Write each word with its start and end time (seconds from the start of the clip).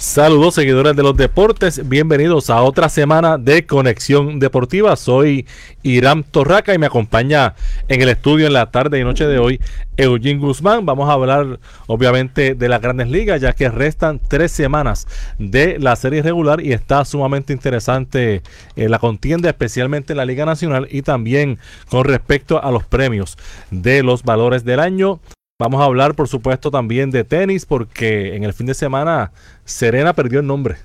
Saludos 0.00 0.54
seguidores 0.54 0.96
de 0.96 1.02
los 1.02 1.14
deportes, 1.14 1.86
bienvenidos 1.86 2.48
a 2.48 2.62
otra 2.62 2.88
semana 2.88 3.36
de 3.36 3.66
Conexión 3.66 4.40
Deportiva. 4.40 4.96
Soy 4.96 5.46
Irán 5.82 6.22
Torraca 6.22 6.72
y 6.72 6.78
me 6.78 6.86
acompaña 6.86 7.54
en 7.86 8.00
el 8.00 8.08
estudio 8.08 8.46
en 8.46 8.54
la 8.54 8.70
tarde 8.70 8.98
y 8.98 9.04
noche 9.04 9.26
de 9.26 9.38
hoy 9.38 9.60
Eugene 9.98 10.40
Guzmán. 10.40 10.86
Vamos 10.86 11.10
a 11.10 11.12
hablar 11.12 11.60
obviamente 11.86 12.54
de 12.54 12.68
las 12.70 12.80
grandes 12.80 13.10
ligas 13.10 13.42
ya 13.42 13.52
que 13.52 13.68
restan 13.68 14.18
tres 14.26 14.52
semanas 14.52 15.06
de 15.38 15.78
la 15.78 15.94
serie 15.96 16.22
regular 16.22 16.62
y 16.62 16.72
está 16.72 17.04
sumamente 17.04 17.52
interesante 17.52 18.40
eh, 18.76 18.88
la 18.88 18.98
contienda 18.98 19.50
especialmente 19.50 20.14
en 20.14 20.16
la 20.16 20.24
Liga 20.24 20.46
Nacional 20.46 20.88
y 20.90 21.02
también 21.02 21.58
con 21.90 22.04
respecto 22.04 22.64
a 22.64 22.70
los 22.70 22.84
premios 22.84 23.36
de 23.70 24.02
los 24.02 24.22
valores 24.22 24.64
del 24.64 24.80
año. 24.80 25.20
Vamos 25.60 25.82
a 25.82 25.84
hablar, 25.84 26.14
por 26.14 26.26
supuesto, 26.26 26.70
también 26.70 27.10
de 27.10 27.22
tenis, 27.22 27.66
porque 27.66 28.34
en 28.34 28.44
el 28.44 28.54
fin 28.54 28.66
de 28.66 28.72
semana 28.72 29.30
Serena 29.66 30.14
perdió 30.14 30.40
el 30.40 30.46
nombre. 30.46 30.76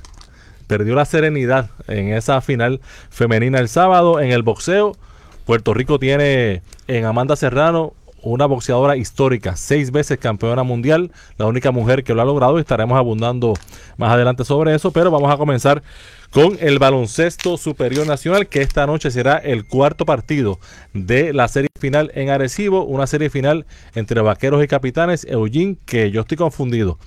Perdió 0.67 0.95
la 0.95 1.05
serenidad 1.05 1.69
en 1.87 2.11
esa 2.11 2.41
final 2.41 2.81
femenina 3.09 3.59
el 3.59 3.69
sábado. 3.69 4.19
En 4.19 4.33
el 4.33 4.43
boxeo, 4.43 4.97
Puerto 5.45 5.73
Rico 5.73 5.97
tiene 5.97 6.61
en 6.89 7.05
Amanda 7.05 7.37
Serrano 7.37 7.93
una 8.25 8.47
boxeadora 8.47 8.97
histórica, 8.97 9.55
seis 9.55 9.91
veces 9.91 10.17
campeona 10.17 10.63
mundial, 10.63 11.11
la 11.37 11.45
única 11.45 11.71
mujer 11.71 12.03
que 12.03 12.13
lo 12.13 12.21
ha 12.21 12.25
logrado 12.25 12.57
y 12.57 12.61
estaremos 12.61 12.97
abundando 12.97 13.53
más 13.97 14.11
adelante 14.11 14.43
sobre 14.43 14.73
eso, 14.73 14.91
pero 14.91 15.11
vamos 15.11 15.31
a 15.31 15.37
comenzar 15.37 15.83
con 16.31 16.57
el 16.59 16.79
baloncesto 16.79 17.55
superior 17.57 18.05
nacional, 18.07 18.47
que 18.47 18.61
esta 18.61 18.87
noche 18.87 19.11
será 19.11 19.37
el 19.37 19.65
cuarto 19.65 20.05
partido 20.05 20.59
de 20.93 21.33
la 21.33 21.47
serie 21.47 21.69
final 21.79 22.11
en 22.15 22.29
Arecibo, 22.29 22.83
una 22.83 23.07
serie 23.07 23.29
final 23.29 23.65
entre 23.93 24.21
vaqueros 24.21 24.63
y 24.63 24.67
capitanes. 24.67 25.25
Eugene, 25.29 25.77
que 25.85 26.09
yo 26.11 26.21
estoy 26.21 26.35
confundido, 26.35 26.97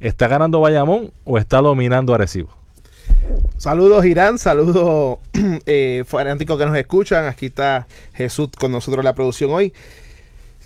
¿está 0.00 0.28
ganando 0.28 0.60
Bayamón 0.60 1.12
o 1.24 1.38
está 1.38 1.60
dominando 1.60 2.14
Arecibo? 2.14 2.62
Saludos 3.56 4.04
Irán, 4.04 4.38
saludos 4.38 5.18
eh, 5.66 6.04
fanáticos 6.06 6.58
que 6.58 6.66
nos 6.66 6.76
escuchan. 6.76 7.26
Aquí 7.26 7.46
está 7.46 7.86
Jesús 8.14 8.48
con 8.58 8.72
nosotros 8.72 9.02
en 9.02 9.04
la 9.04 9.14
producción 9.14 9.50
hoy. 9.50 9.72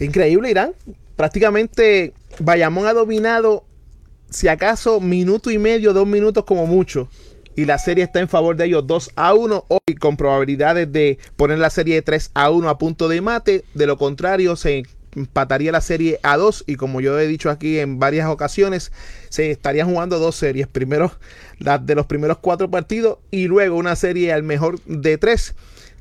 Increíble 0.01 0.51
Irán. 0.51 0.73
Prácticamente 1.17 2.13
Bayamón 2.39 2.87
ha 2.87 2.93
dominado, 2.93 3.65
si 4.31 4.49
acaso, 4.49 5.01
minuto 5.01 5.51
y 5.51 5.59
medio, 5.59 5.93
dos 5.93 6.07
minutos 6.07 6.45
como 6.45 6.67
mucho 6.67 7.09
y 7.57 7.65
la 7.65 7.79
serie 7.79 8.05
está 8.05 8.21
en 8.21 8.29
favor 8.29 8.55
de 8.55 8.67
ellos 8.67 8.87
2 8.87 9.13
a 9.17 9.35
1 9.35 9.65
hoy 9.69 9.95
con 9.99 10.17
probabilidades 10.17 10.93
de 10.93 11.19
poner 11.37 11.59
la 11.59 11.71
serie 11.71 12.03
3 12.03 12.31
a 12.35 12.51
1 12.51 12.69
a 12.69 12.79
punto 12.79 13.09
de 13.09 13.23
mate. 13.23 13.65
De 13.73 13.87
lo 13.87 13.97
contrario, 13.97 14.57
se 14.57 14.83
empataría 15.15 15.73
la 15.73 15.81
serie 15.81 16.21
a 16.23 16.37
2 16.37 16.65
y 16.67 16.77
como 16.77 17.01
yo 17.01 17.19
he 17.19 17.27
dicho 17.27 17.49
aquí 17.49 17.79
en 17.79 17.99
varias 17.99 18.29
ocasiones, 18.29 18.93
se 19.31 19.51
estarían 19.51 19.89
jugando 19.89 20.19
dos 20.19 20.37
series. 20.37 20.69
Primero 20.69 21.13
la 21.59 21.79
de 21.79 21.95
los 21.95 22.05
primeros 22.05 22.39
cuatro 22.39 22.71
partidos 22.71 23.19
y 23.31 23.47
luego 23.47 23.77
una 23.77 23.97
serie 23.97 24.35
al 24.35 24.43
mejor 24.43 24.79
de 24.85 25.17
tres 25.17 25.55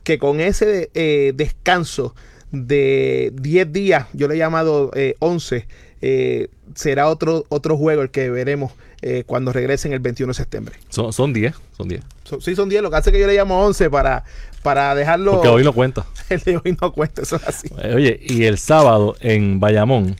que 0.03 0.19
con 0.19 0.41
ese 0.41 0.91
eh, 0.93 1.31
descanso 1.35 2.13
de 2.51 3.31
10 3.35 3.71
días, 3.71 4.07
yo 4.13 4.27
le 4.27 4.35
he 4.35 4.37
llamado 4.37 4.91
11, 5.19 5.67
eh, 6.01 6.49
será 6.75 7.07
otro, 7.07 7.45
otro 7.49 7.77
juego 7.77 8.01
el 8.01 8.11
que 8.11 8.29
veremos 8.29 8.71
eh, 9.01 9.23
cuando 9.25 9.53
regresen 9.53 9.93
el 9.93 9.99
21 9.99 10.31
de 10.31 10.33
septiembre. 10.33 10.75
Son, 10.89 11.13
son 11.13 11.31
10, 11.31 11.53
son 11.77 11.87
10. 11.87 12.01
sí, 12.39 12.55
son 12.55 12.69
10. 12.69 12.81
Lo 12.81 12.89
que 12.89 12.95
hace 12.95 13.11
que 13.11 13.19
yo 13.19 13.27
le 13.27 13.35
llamo 13.35 13.63
11 13.63 13.89
para, 13.89 14.23
para 14.63 14.95
dejarlo. 14.95 15.33
Porque 15.33 15.47
hoy 15.47 15.63
no 15.63 15.73
cuenta. 15.73 16.05
el 16.29 16.39
de 16.39 16.57
hoy 16.57 16.77
no 16.81 16.91
cuenta, 16.91 17.21
eso 17.21 17.35
es 17.35 17.47
así. 17.47 17.67
Eh, 17.77 17.93
oye, 17.95 18.19
y 18.19 18.45
el 18.45 18.57
sábado 18.57 19.15
en 19.19 19.59
Bayamón, 19.59 20.15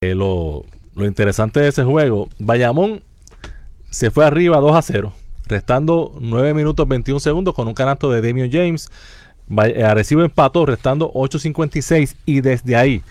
eh, 0.00 0.14
lo, 0.14 0.64
lo 0.94 1.06
interesante 1.06 1.60
de 1.60 1.68
ese 1.68 1.84
juego, 1.84 2.30
Bayamón 2.38 3.02
se 3.90 4.10
fue 4.10 4.24
arriba 4.24 4.58
2 4.58 4.74
a 4.74 4.80
0, 4.80 5.12
restando 5.46 6.16
9 6.20 6.54
minutos 6.54 6.88
21 6.88 7.20
segundos 7.20 7.54
con 7.54 7.68
un 7.68 7.74
canasto 7.74 8.10
de 8.10 8.22
Damian 8.22 8.50
James. 8.50 8.88
Arecibo 9.56 10.22
empató, 10.22 10.64
restando 10.66 11.12
8.56 11.12 12.16
y 12.24 12.40
desde 12.40 12.76
ahí, 12.76 13.02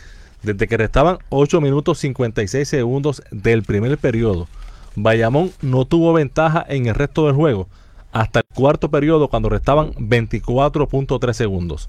desde 0.42 0.68
que 0.68 0.78
restaban 0.78 1.18
8 1.30 1.60
minutos 1.62 2.00
56 2.00 2.68
segundos 2.68 3.22
del 3.32 3.64
primer 3.64 3.98
periodo, 3.98 4.48
Bayamón 4.96 5.52
no 5.62 5.86
tuvo 5.86 6.14
ventaja 6.14 6.66
en 6.68 6.88
el 6.88 6.96
resto 6.96 7.26
del 7.26 7.36
juego 7.36 7.68
hasta 8.12 8.40
el 8.40 8.46
cuarto 8.56 8.90
periodo 8.90 9.28
cuando 9.28 9.50
restaban 9.50 9.92
24.3 9.94 11.34
segundos. 11.34 11.88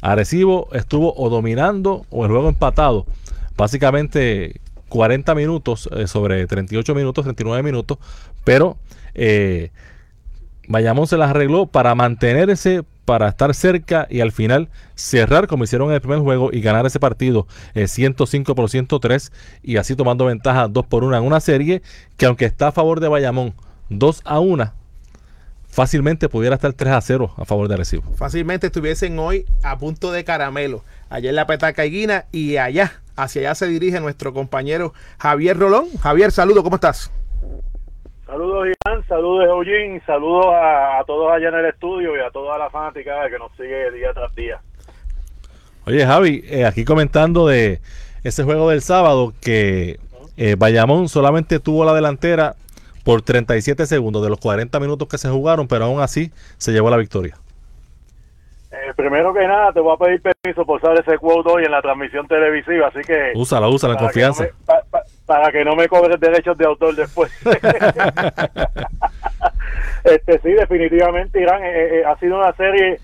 Arecibo 0.00 0.68
estuvo 0.72 1.14
o 1.16 1.30
dominando 1.30 2.06
o 2.10 2.24
el 2.24 2.30
juego 2.30 2.48
empatado, 2.48 3.06
básicamente 3.56 4.60
40 4.88 5.34
minutos 5.34 5.88
eh, 5.92 6.06
sobre 6.06 6.46
38 6.46 6.94
minutos, 6.94 7.24
39 7.24 7.62
minutos, 7.62 7.98
pero 8.44 8.76
eh, 9.14 9.70
Bayamón 10.68 11.06
se 11.06 11.16
las 11.16 11.30
arregló 11.30 11.66
para 11.66 11.94
mantenerse 11.94 12.82
para 13.04 13.28
estar 13.28 13.54
cerca 13.54 14.06
y 14.08 14.20
al 14.20 14.32
final 14.32 14.68
cerrar 14.94 15.46
como 15.46 15.64
hicieron 15.64 15.88
en 15.88 15.94
el 15.94 16.00
primer 16.00 16.20
juego 16.20 16.50
y 16.52 16.60
ganar 16.60 16.86
ese 16.86 17.00
partido 17.00 17.46
105 17.74 18.52
eh, 18.52 18.54
por 18.54 18.70
103 18.70 19.32
y 19.62 19.76
así 19.76 19.96
tomando 19.96 20.26
ventaja 20.26 20.68
2 20.68 20.86
por 20.86 21.04
1 21.04 21.16
en 21.16 21.24
una 21.24 21.40
serie 21.40 21.82
que 22.16 22.26
aunque 22.26 22.44
está 22.44 22.68
a 22.68 22.72
favor 22.72 23.00
de 23.00 23.08
Bayamón 23.08 23.54
2 23.88 24.22
a 24.24 24.40
1 24.40 24.72
fácilmente 25.72 26.28
pudiera 26.28 26.54
estar 26.54 26.72
3 26.72 26.92
a 26.92 27.00
0 27.00 27.34
a 27.36 27.44
favor 27.44 27.66
de 27.66 27.76
Recibo. 27.76 28.12
Fácilmente 28.14 28.66
estuviesen 28.66 29.18
hoy 29.18 29.46
a 29.62 29.78
punto 29.78 30.12
de 30.12 30.22
caramelo, 30.22 30.84
allá 31.08 31.30
en 31.30 31.36
la 31.36 31.46
Petaca 31.46 31.82
Guina 31.84 32.26
y 32.30 32.58
allá, 32.58 33.00
hacia 33.16 33.40
allá 33.40 33.54
se 33.54 33.66
dirige 33.66 33.98
nuestro 33.98 34.34
compañero 34.34 34.92
Javier 35.18 35.58
Rolón. 35.58 35.86
Javier, 36.00 36.30
saludo, 36.30 36.62
¿cómo 36.62 36.76
estás? 36.76 37.10
Saludos 38.32 38.66
Iván, 38.66 39.06
saludos 39.08 39.46
Eugene, 39.46 40.00
saludos 40.06 40.46
a, 40.54 41.04
todos 41.06 41.30
allá 41.30 41.50
en 41.50 41.54
el 41.54 41.66
estudio 41.66 42.16
y 42.16 42.20
a 42.20 42.30
toda 42.30 42.56
la 42.56 42.70
fanática 42.70 43.28
que 43.28 43.38
nos 43.38 43.52
sigue 43.58 43.90
día 43.90 44.14
tras 44.14 44.34
día. 44.34 44.58
Oye 45.84 46.06
Javi, 46.06 46.42
eh, 46.46 46.64
aquí 46.64 46.86
comentando 46.86 47.46
de 47.46 47.80
ese 48.24 48.42
juego 48.42 48.70
del 48.70 48.80
sábado 48.80 49.34
que 49.42 50.00
eh, 50.38 50.56
Bayamón 50.56 51.10
solamente 51.10 51.60
tuvo 51.60 51.84
la 51.84 51.92
delantera 51.92 52.54
por 53.04 53.20
37 53.20 53.84
segundos 53.84 54.22
de 54.22 54.30
los 54.30 54.40
40 54.40 54.80
minutos 54.80 55.08
que 55.08 55.18
se 55.18 55.28
jugaron, 55.28 55.68
pero 55.68 55.84
aún 55.84 56.00
así 56.00 56.30
se 56.56 56.72
llevó 56.72 56.88
la 56.88 56.96
victoria. 56.96 57.36
Eh, 58.70 58.94
primero 58.96 59.34
que 59.34 59.46
nada, 59.46 59.74
te 59.74 59.80
voy 59.80 59.94
a 59.94 59.98
pedir 59.98 60.22
permiso 60.22 60.64
por 60.64 60.78
usar 60.78 60.98
ese 60.98 61.18
quote 61.18 61.50
hoy 61.50 61.64
en 61.66 61.70
la 61.70 61.82
transmisión 61.82 62.26
televisiva, 62.26 62.88
así 62.88 63.00
que... 63.06 63.32
Úsala, 63.34 63.68
úsala 63.68 63.92
en 63.92 63.98
confianza 63.98 64.48
para 65.26 65.52
que 65.52 65.64
no 65.64 65.76
me 65.76 65.88
cobres 65.88 66.18
derechos 66.20 66.58
de 66.58 66.66
autor 66.66 66.94
después. 66.94 67.32
este 70.04 70.38
sí, 70.40 70.50
definitivamente 70.50 71.40
Irán 71.40 71.64
eh, 71.64 72.00
eh, 72.00 72.04
ha 72.04 72.16
sido 72.18 72.38
una 72.38 72.52
serie 72.54 72.98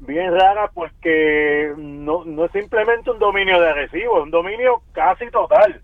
bien 0.00 0.32
rara 0.32 0.70
porque 0.72 1.72
no, 1.76 2.24
no 2.24 2.44
es 2.44 2.52
simplemente 2.52 3.10
un 3.10 3.18
dominio 3.18 3.60
de 3.60 3.72
recibo, 3.72 4.18
es 4.18 4.24
un 4.24 4.30
dominio 4.30 4.82
casi 4.92 5.28
total. 5.30 5.80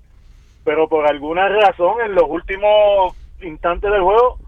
Pero 0.64 0.88
por 0.88 1.06
alguna 1.06 1.48
razón 1.48 2.00
en 2.04 2.14
los 2.14 2.24
últimos 2.28 3.16
instantes 3.40 3.90
del 3.90 4.02
juego 4.02 4.38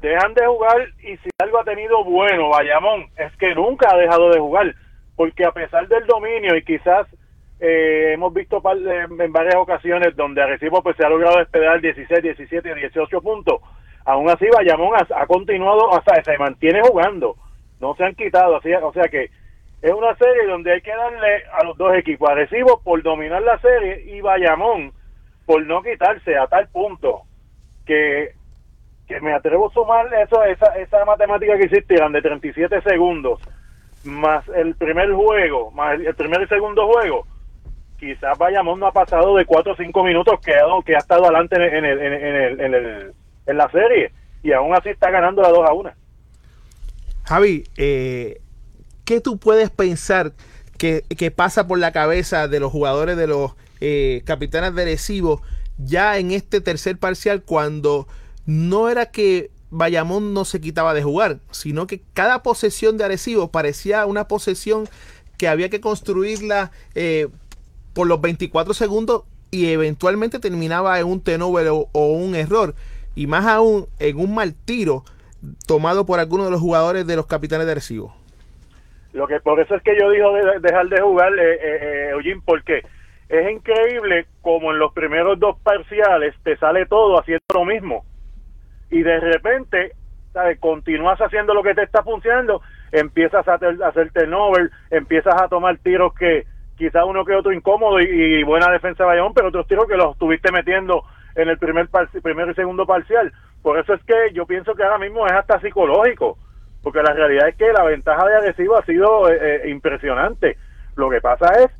dejan 0.00 0.32
de 0.34 0.46
jugar 0.46 0.88
y 1.02 1.16
si 1.18 1.28
algo 1.38 1.58
ha 1.58 1.64
tenido 1.64 2.04
bueno 2.04 2.48
Bayamón 2.48 3.06
es 3.16 3.36
que 3.36 3.54
nunca 3.54 3.90
ha 3.90 3.98
dejado 3.98 4.30
de 4.30 4.40
jugar 4.40 4.74
porque 5.16 5.44
a 5.44 5.52
pesar 5.52 5.86
del 5.88 6.06
dominio 6.06 6.56
y 6.56 6.64
quizás 6.64 7.06
eh, 7.60 8.12
hemos 8.14 8.32
visto 8.32 8.62
en 8.64 9.32
varias 9.32 9.56
ocasiones 9.56 10.16
donde 10.16 10.42
Arecibo 10.42 10.82
pues 10.82 10.96
se 10.96 11.04
ha 11.04 11.10
logrado 11.10 11.38
despegar 11.38 11.78
16, 11.80 12.22
17, 12.22 12.74
18 12.74 13.20
puntos. 13.20 13.60
Aún 14.06 14.30
así, 14.30 14.46
Bayamón 14.50 14.96
ha, 14.96 15.26
continuado, 15.26 15.90
o 15.90 16.02
sea, 16.02 16.24
se 16.24 16.38
mantiene 16.38 16.80
jugando. 16.80 17.36
No 17.78 17.94
se 17.96 18.04
han 18.04 18.14
quitado. 18.14 18.56
Así, 18.56 18.72
o 18.72 18.92
sea 18.94 19.04
que 19.04 19.30
es 19.82 19.92
una 19.92 20.16
serie 20.16 20.46
donde 20.46 20.72
hay 20.72 20.80
que 20.80 20.94
darle 20.94 21.44
a 21.52 21.64
los 21.64 21.76
dos 21.76 21.94
equipos. 21.94 22.30
Arecibo 22.30 22.80
por 22.82 23.02
dominar 23.02 23.42
la 23.42 23.58
serie 23.58 24.04
y 24.06 24.22
Bayamón 24.22 24.92
por 25.44 25.64
no 25.66 25.82
quitarse 25.82 26.38
a 26.38 26.46
tal 26.46 26.66
punto 26.68 27.22
que, 27.84 28.36
que 29.06 29.20
me 29.20 29.34
atrevo 29.34 29.68
a 29.68 29.72
sumar 29.74 30.06
eso, 30.14 30.42
esa, 30.44 30.78
esa 30.78 31.04
matemática 31.04 31.58
que 31.58 31.64
existieran 31.64 32.12
de 32.12 32.22
37 32.22 32.80
segundos 32.82 33.38
más 34.04 34.48
el 34.48 34.76
primer 34.76 35.12
juego, 35.12 35.70
más 35.72 36.00
el 36.00 36.14
primer 36.14 36.40
y 36.42 36.46
segundo 36.46 36.86
juego 36.86 37.26
quizás 38.00 38.38
Bayamón 38.38 38.80
no 38.80 38.86
ha 38.86 38.92
pasado 38.92 39.36
de 39.36 39.44
4 39.44 39.72
o 39.72 39.76
5 39.76 40.04
minutos 40.04 40.40
que, 40.40 40.54
ha 40.54 40.98
estado 40.98 41.24
adelante 41.24 41.56
en, 41.56 43.58
la 43.58 43.70
serie 43.70 44.12
y 44.42 44.52
aún 44.52 44.74
así 44.74 44.88
está 44.88 45.10
ganando 45.10 45.42
la 45.42 45.50
2 45.50 45.68
a 45.68 45.72
1. 45.74 45.90
Javi, 47.24 47.64
eh, 47.76 48.40
¿qué 49.04 49.20
tú 49.20 49.38
puedes 49.38 49.70
pensar 49.70 50.32
que, 50.78 51.30
pasa 51.30 51.68
por 51.68 51.78
la 51.78 51.92
cabeza 51.92 52.48
de 52.48 52.58
los 52.58 52.72
jugadores 52.72 53.18
de 53.18 53.26
los 53.26 53.52
eh, 53.80 54.22
capitanes 54.24 54.74
de 54.74 54.82
Arecibo 54.82 55.42
ya 55.76 56.18
en 56.18 56.30
este 56.30 56.60
tercer 56.60 56.98
parcial 56.98 57.42
cuando 57.42 58.06
no 58.46 58.88
era 58.88 59.06
que 59.06 59.50
Bayamón 59.70 60.34
no 60.34 60.44
se 60.44 60.60
quitaba 60.60 60.94
de 60.94 61.02
jugar, 61.02 61.40
sino 61.50 61.86
que 61.86 62.02
cada 62.14 62.42
posesión 62.42 62.96
de 62.96 63.04
Arecibo 63.04 63.50
parecía 63.50 64.06
una 64.06 64.26
posesión 64.26 64.88
que 65.36 65.48
había 65.48 65.70
que 65.70 65.80
construirla 65.80 66.70
eh, 66.94 67.28
por 68.00 68.06
los 68.06 68.22
24 68.22 68.72
segundos 68.72 69.24
y 69.50 69.74
eventualmente 69.74 70.38
terminaba 70.38 70.98
en 70.98 71.06
un 71.06 71.22
turnover 71.22 71.66
o, 71.68 71.88
un 71.92 72.34
error. 72.34 72.72
Y 73.14 73.26
más 73.26 73.44
aún 73.44 73.88
en 73.98 74.18
un 74.18 74.34
mal 74.34 74.54
tiro 74.64 75.02
tomado 75.68 76.06
por 76.06 76.18
algunos 76.18 76.46
de 76.46 76.52
los 76.52 76.62
jugadores 76.62 77.06
de 77.06 77.14
los 77.14 77.26
capitanes 77.26 77.66
de 77.66 77.72
Arecibo. 77.72 78.16
Lo 79.12 79.26
que 79.26 79.38
por 79.40 79.60
eso 79.60 79.74
es 79.74 79.82
que 79.82 79.98
yo 80.00 80.08
digo 80.12 80.32
de, 80.32 80.60
dejar 80.60 80.88
de 80.88 80.98
jugar, 81.02 81.30
eh, 81.38 81.58
eh, 81.60 82.08
Eugene, 82.12 82.40
porque 82.42 82.80
es 83.28 83.50
increíble 83.50 84.24
como 84.40 84.72
en 84.72 84.78
los 84.78 84.94
primeros 84.94 85.38
dos 85.38 85.58
parciales 85.62 86.34
te 86.42 86.56
sale 86.56 86.86
todo 86.86 87.20
haciendo 87.20 87.44
lo 87.52 87.66
mismo 87.66 88.06
y 88.90 89.02
de 89.02 89.20
repente 89.20 89.92
¿sabes? 90.32 90.58
continúas 90.58 91.18
haciendo 91.18 91.52
lo 91.52 91.62
que 91.62 91.74
te 91.74 91.82
está 91.82 92.02
funcionando, 92.02 92.62
empiezas 92.92 93.46
a, 93.46 93.56
a 93.56 93.88
hacer 93.88 94.10
turnover, 94.12 94.70
empiezas 94.90 95.34
a 95.38 95.48
tomar 95.48 95.76
tiros 95.76 96.14
que 96.14 96.46
quizá 96.80 97.04
uno 97.04 97.26
que 97.26 97.34
otro 97.34 97.52
incómodo 97.52 98.00
y, 98.00 98.42
buena 98.42 98.72
defensa 98.72 99.04
de 99.04 99.08
Bayamón, 99.08 99.34
pero 99.34 99.48
otros 99.48 99.66
tiros 99.66 99.86
que 99.86 99.98
los 99.98 100.12
estuviste 100.12 100.50
metiendo 100.50 101.04
en 101.34 101.50
el 101.50 101.58
primer 101.58 101.90
primero 102.22 102.50
y 102.50 102.54
segundo 102.54 102.86
parcial. 102.86 103.30
Por 103.60 103.78
eso 103.78 103.92
es 103.92 104.02
que 104.04 104.32
yo 104.32 104.46
pienso 104.46 104.74
que 104.74 104.82
ahora 104.82 104.96
mismo 104.96 105.26
es 105.26 105.32
hasta 105.32 105.60
psicológico, 105.60 106.38
porque 106.82 107.02
la 107.02 107.12
realidad 107.12 107.48
es 107.48 107.56
que 107.56 107.70
la 107.70 107.84
ventaja 107.84 108.26
de 108.26 108.34
Arecibo 108.34 108.78
ha 108.78 108.84
sido 108.86 109.28
eh, 109.28 109.36
eh, 109.40 109.68
impresionante. 109.68 110.56
Lo 110.96 111.10
que 111.10 111.20
pasa 111.20 111.52
es 111.62 111.70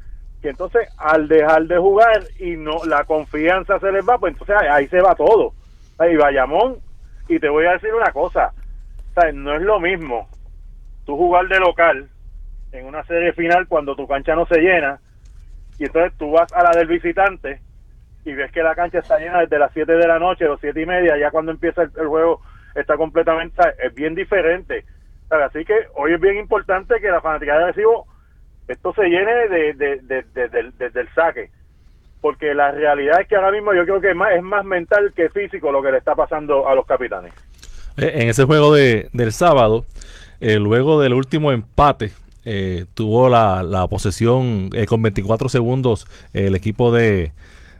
que 0.43 0.50
entonces 0.50 0.87
al 0.99 1.29
dejar 1.29 1.62
de 1.62 1.79
jugar 1.79 2.23
y 2.38 2.56
no 2.56 2.85
la 2.87 3.05
confianza 3.05 3.79
se 3.79 3.91
les 3.91 4.06
va, 4.06 4.19
pues 4.19 4.35
entonces 4.35 4.55
ahí, 4.61 4.69
ahí 4.70 4.88
se 4.88 5.00
va 5.00 5.14
todo. 5.14 5.55
Ahí 5.97 6.14
Bayamón, 6.14 6.76
y 7.26 7.38
te 7.38 7.49
voy 7.49 7.64
a 7.64 7.73
decir 7.73 7.94
una 7.94 8.12
cosa, 8.12 8.52
¿sabes? 9.14 9.35
no 9.35 9.55
es 9.55 9.62
lo 9.62 9.81
mismo 9.81 10.29
tú 11.06 11.17
jugar 11.17 11.49
de 11.49 11.58
local 11.58 12.11
en 12.73 12.87
una 12.87 13.05
serie 13.05 13.33
final 13.33 13.67
cuando 13.69 13.97
tu 13.97 14.07
cancha 14.07 14.35
no 14.35 14.47
se 14.47 14.61
llena 14.61 15.01
y 15.79 15.85
entonces 15.85 16.13
tú 16.19 16.31
vas 16.33 16.53
a 16.53 16.63
la 16.63 16.71
del 16.71 16.87
visitante 16.87 17.61
y 18.25 18.33
ves 18.33 18.53
que 18.53 18.63
la 18.63 18.75
cancha 18.75 18.99
está 18.99 19.19
llena 19.19 19.41
desde 19.41 19.59
las 19.59 19.73
7 19.73 19.91
de 19.93 20.07
la 20.07 20.19
noche, 20.19 20.45
los 20.45 20.61
siete 20.61 20.83
y 20.83 20.87
media, 20.87 21.17
ya 21.17 21.31
cuando 21.31 21.53
empieza 21.53 21.83
el, 21.83 22.07
juego 22.07 22.43
está 22.75 22.97
completamente, 22.97 23.63
es 23.83 23.95
bien 23.95 24.15
diferente. 24.15 24.85
¿sabes? 25.29 25.47
Así 25.47 25.65
que 25.65 25.75
hoy 25.95 26.13
es 26.13 26.21
bien 26.21 26.37
importante 26.37 27.01
que 27.01 27.09
la 27.09 27.21
fanática 27.21 27.59
de 27.59 27.67
Recibo 27.67 28.07
esto 28.69 28.93
se 28.95 29.03
llene 29.05 29.49
de, 29.49 29.73
de, 29.75 29.97
de, 30.03 30.23
de, 30.49 30.71
desde 30.79 31.01
el 31.01 31.09
saque. 31.15 31.51
Porque 32.21 32.55
la 32.55 32.71
realidad 32.71 33.21
es 33.21 33.27
que 33.27 33.35
ahora 33.35 33.51
mismo 33.51 33.73
yo 33.75 33.85
creo 33.85 34.01
que 34.01 34.11
es 34.11 34.17
más, 34.17 34.33
es 34.33 34.43
más 34.43 34.65
mental 34.65 35.13
que 35.17 35.31
físico 35.31 35.73
lo 35.73 35.83
que 35.83 35.91
le 35.91 35.99
está 35.99 36.15
pasando 36.15 36.69
a 36.69 36.75
los 36.75 36.87
capitanes. 36.87 37.33
En 37.97 38.29
ese 38.29 38.45
juego 38.45 38.75
de, 38.75 39.09
del 39.13 39.33
sábado, 39.33 39.87
eh, 40.41 40.59
luego 40.59 41.01
del 41.01 41.15
último 41.15 41.51
empate, 41.51 42.13
eh, 42.45 42.87
tuvo 42.95 43.29
la, 43.29 43.63
la 43.63 43.87
posesión 43.89 44.71
eh, 44.75 44.87
con 44.87 45.03
24 45.03 45.49
segundos 45.49 46.07
el 46.33 46.55
equipo 46.55 46.93
de, 46.93 47.33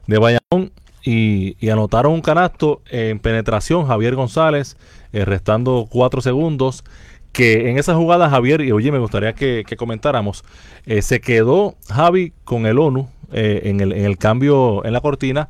de 0.07 0.19
Bayamón 0.19 0.73
y, 1.05 1.71
anotaron 1.71 2.13
un 2.13 2.21
canasto 2.21 2.83
en 2.91 3.19
penetración 3.19 3.87
Javier 3.87 4.15
González, 4.15 4.77
eh, 5.13 5.25
restando 5.25 5.87
4 5.91 6.21
segundos. 6.21 6.85
Que 7.33 7.71
en 7.71 7.79
esa 7.79 7.95
jugada, 7.95 8.29
Javier, 8.29 8.61
y 8.61 8.73
oye, 8.73 8.91
me 8.91 8.99
gustaría 8.99 9.35
que, 9.35 9.63
que 9.65 9.77
comentáramos, 9.77 10.43
eh, 10.85 11.01
se 11.01 11.21
quedó 11.21 11.77
Javi 11.89 12.33
con 12.43 12.67
el 12.67 12.77
ONU 12.81 13.09
eh, 13.33 13.61
en, 13.67 13.81
el, 13.81 13.93
en 13.93 14.05
el 14.05 14.19
cambio 14.19 14.85
en 14.85 14.93
la 14.93 15.01
cortina 15.01 15.49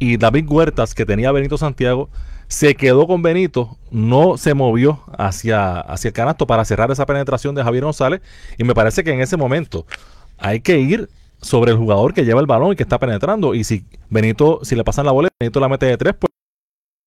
y 0.00 0.16
David 0.16 0.46
Huertas, 0.50 0.92
que 0.92 1.06
tenía 1.06 1.30
Benito 1.30 1.56
Santiago, 1.56 2.10
se 2.50 2.74
quedó 2.74 3.06
con 3.06 3.22
Benito, 3.22 3.78
no 3.92 4.36
se 4.36 4.54
movió 4.54 5.04
hacia, 5.16 5.78
hacia 5.78 6.08
el 6.08 6.14
canasto 6.14 6.48
para 6.48 6.64
cerrar 6.64 6.90
esa 6.90 7.06
penetración 7.06 7.54
de 7.54 7.62
Javier 7.62 7.84
González. 7.84 8.22
Y 8.58 8.64
me 8.64 8.74
parece 8.74 9.04
que 9.04 9.12
en 9.12 9.20
ese 9.20 9.36
momento 9.36 9.86
hay 10.36 10.60
que 10.60 10.80
ir 10.80 11.08
sobre 11.40 11.70
el 11.70 11.78
jugador 11.78 12.12
que 12.12 12.24
lleva 12.24 12.40
el 12.40 12.48
balón 12.48 12.72
y 12.72 12.76
que 12.76 12.82
está 12.82 12.98
penetrando. 12.98 13.54
Y 13.54 13.62
si 13.62 13.84
Benito, 14.08 14.58
si 14.64 14.74
le 14.74 14.82
pasan 14.82 15.06
la 15.06 15.12
bola, 15.12 15.28
Benito 15.38 15.60
la 15.60 15.68
mete 15.68 15.86
de 15.86 15.96
tres, 15.96 16.14
pues 16.18 16.32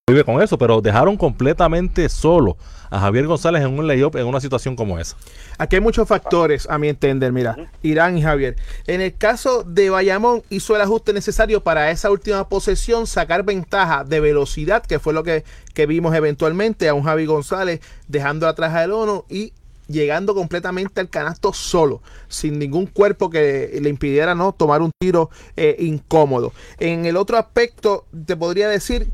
vive 0.06 0.24
con 0.24 0.42
eso. 0.42 0.58
Pero 0.58 0.80
dejaron 0.80 1.16
completamente 1.16 2.08
solo 2.08 2.56
a 2.90 3.00
Javier 3.00 3.26
González 3.26 3.62
en 3.62 3.78
un 3.78 3.86
layup 3.86 4.16
en 4.16 4.26
una 4.26 4.40
situación 4.40 4.76
como 4.76 4.98
esa. 4.98 5.16
Aquí 5.58 5.76
hay 5.76 5.82
muchos 5.82 6.06
factores, 6.06 6.68
a 6.68 6.78
mi 6.78 6.88
entender, 6.88 7.32
mira, 7.32 7.56
Irán 7.82 8.16
y 8.18 8.22
Javier. 8.22 8.56
En 8.86 9.00
el 9.00 9.14
caso 9.14 9.64
de 9.64 9.90
Bayamón, 9.90 10.42
hizo 10.50 10.76
el 10.76 10.82
ajuste 10.82 11.12
necesario 11.12 11.62
para 11.62 11.90
esa 11.90 12.10
última 12.10 12.48
posesión, 12.48 13.06
sacar 13.06 13.44
ventaja 13.44 14.04
de 14.04 14.20
velocidad, 14.20 14.84
que 14.84 14.98
fue 14.98 15.12
lo 15.12 15.24
que, 15.24 15.44
que 15.72 15.86
vimos 15.86 16.14
eventualmente 16.14 16.88
a 16.88 16.94
un 16.94 17.02
Javi 17.02 17.26
González 17.26 17.80
dejando 18.06 18.46
atrás 18.46 18.74
al 18.74 18.92
ONU 18.92 19.24
y 19.28 19.52
llegando 19.88 20.34
completamente 20.34 21.00
al 21.00 21.10
canasto 21.10 21.52
solo, 21.52 22.00
sin 22.28 22.58
ningún 22.58 22.86
cuerpo 22.86 23.28
que 23.28 23.78
le 23.82 23.90
impidiera 23.90 24.34
no 24.34 24.52
tomar 24.52 24.82
un 24.82 24.90
tiro 24.98 25.30
eh, 25.56 25.76
incómodo. 25.80 26.52
En 26.78 27.06
el 27.06 27.16
otro 27.16 27.36
aspecto, 27.38 28.06
te 28.26 28.36
podría 28.36 28.68
decir, 28.68 29.08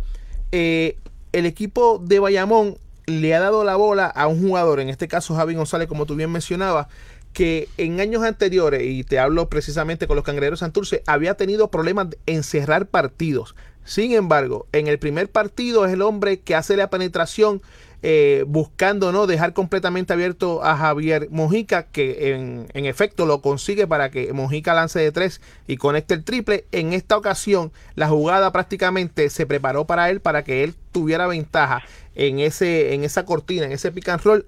eh, 0.52 0.96
el 1.32 1.46
equipo 1.46 2.00
de 2.04 2.18
Bayamón 2.18 2.76
le 3.06 3.34
ha 3.34 3.40
dado 3.40 3.64
la 3.64 3.76
bola 3.76 4.06
a 4.06 4.26
un 4.26 4.40
jugador, 4.40 4.80
en 4.80 4.88
este 4.88 5.08
caso 5.08 5.34
Javi 5.34 5.54
González, 5.54 5.88
como 5.88 6.06
tú 6.06 6.14
bien 6.14 6.30
mencionabas, 6.30 6.86
que 7.32 7.68
en 7.76 8.00
años 8.00 8.22
anteriores, 8.22 8.82
y 8.82 9.04
te 9.04 9.18
hablo 9.18 9.48
precisamente 9.48 10.06
con 10.06 10.16
los 10.16 10.24
cangrejeros 10.24 10.60
Santurce, 10.60 11.02
había 11.06 11.34
tenido 11.34 11.70
problemas 11.70 12.08
en 12.26 12.42
cerrar 12.42 12.86
partidos. 12.86 13.54
Sin 13.84 14.12
embargo, 14.12 14.66
en 14.72 14.88
el 14.88 14.98
primer 14.98 15.30
partido 15.30 15.86
es 15.86 15.92
el 15.92 16.02
hombre 16.02 16.40
que 16.40 16.54
hace 16.54 16.76
la 16.76 16.90
penetración 16.90 17.62
eh, 18.02 18.44
buscando 18.46 19.12
no 19.12 19.26
dejar 19.26 19.52
completamente 19.52 20.12
abierto 20.12 20.64
a 20.64 20.76
Javier 20.76 21.28
Mojica, 21.30 21.84
que 21.84 22.32
en, 22.32 22.66
en, 22.72 22.86
efecto 22.86 23.26
lo 23.26 23.42
consigue 23.42 23.86
para 23.86 24.10
que 24.10 24.32
Mojica 24.32 24.74
lance 24.74 24.98
de 24.98 25.12
tres 25.12 25.40
y 25.66 25.76
conecte 25.76 26.14
el 26.14 26.24
triple. 26.24 26.64
En 26.72 26.92
esta 26.92 27.16
ocasión, 27.16 27.72
la 27.94 28.08
jugada 28.08 28.52
prácticamente 28.52 29.28
se 29.30 29.46
preparó 29.46 29.86
para 29.86 30.10
él 30.10 30.20
para 30.20 30.44
que 30.44 30.64
él 30.64 30.74
tuviera 30.92 31.26
ventaja 31.26 31.82
en, 32.14 32.40
ese, 32.40 32.94
en 32.94 33.04
esa 33.04 33.24
cortina, 33.24 33.66
en 33.66 33.72
ese 33.72 33.92
pick 33.92 34.08
and 34.08 34.22
roll, 34.22 34.46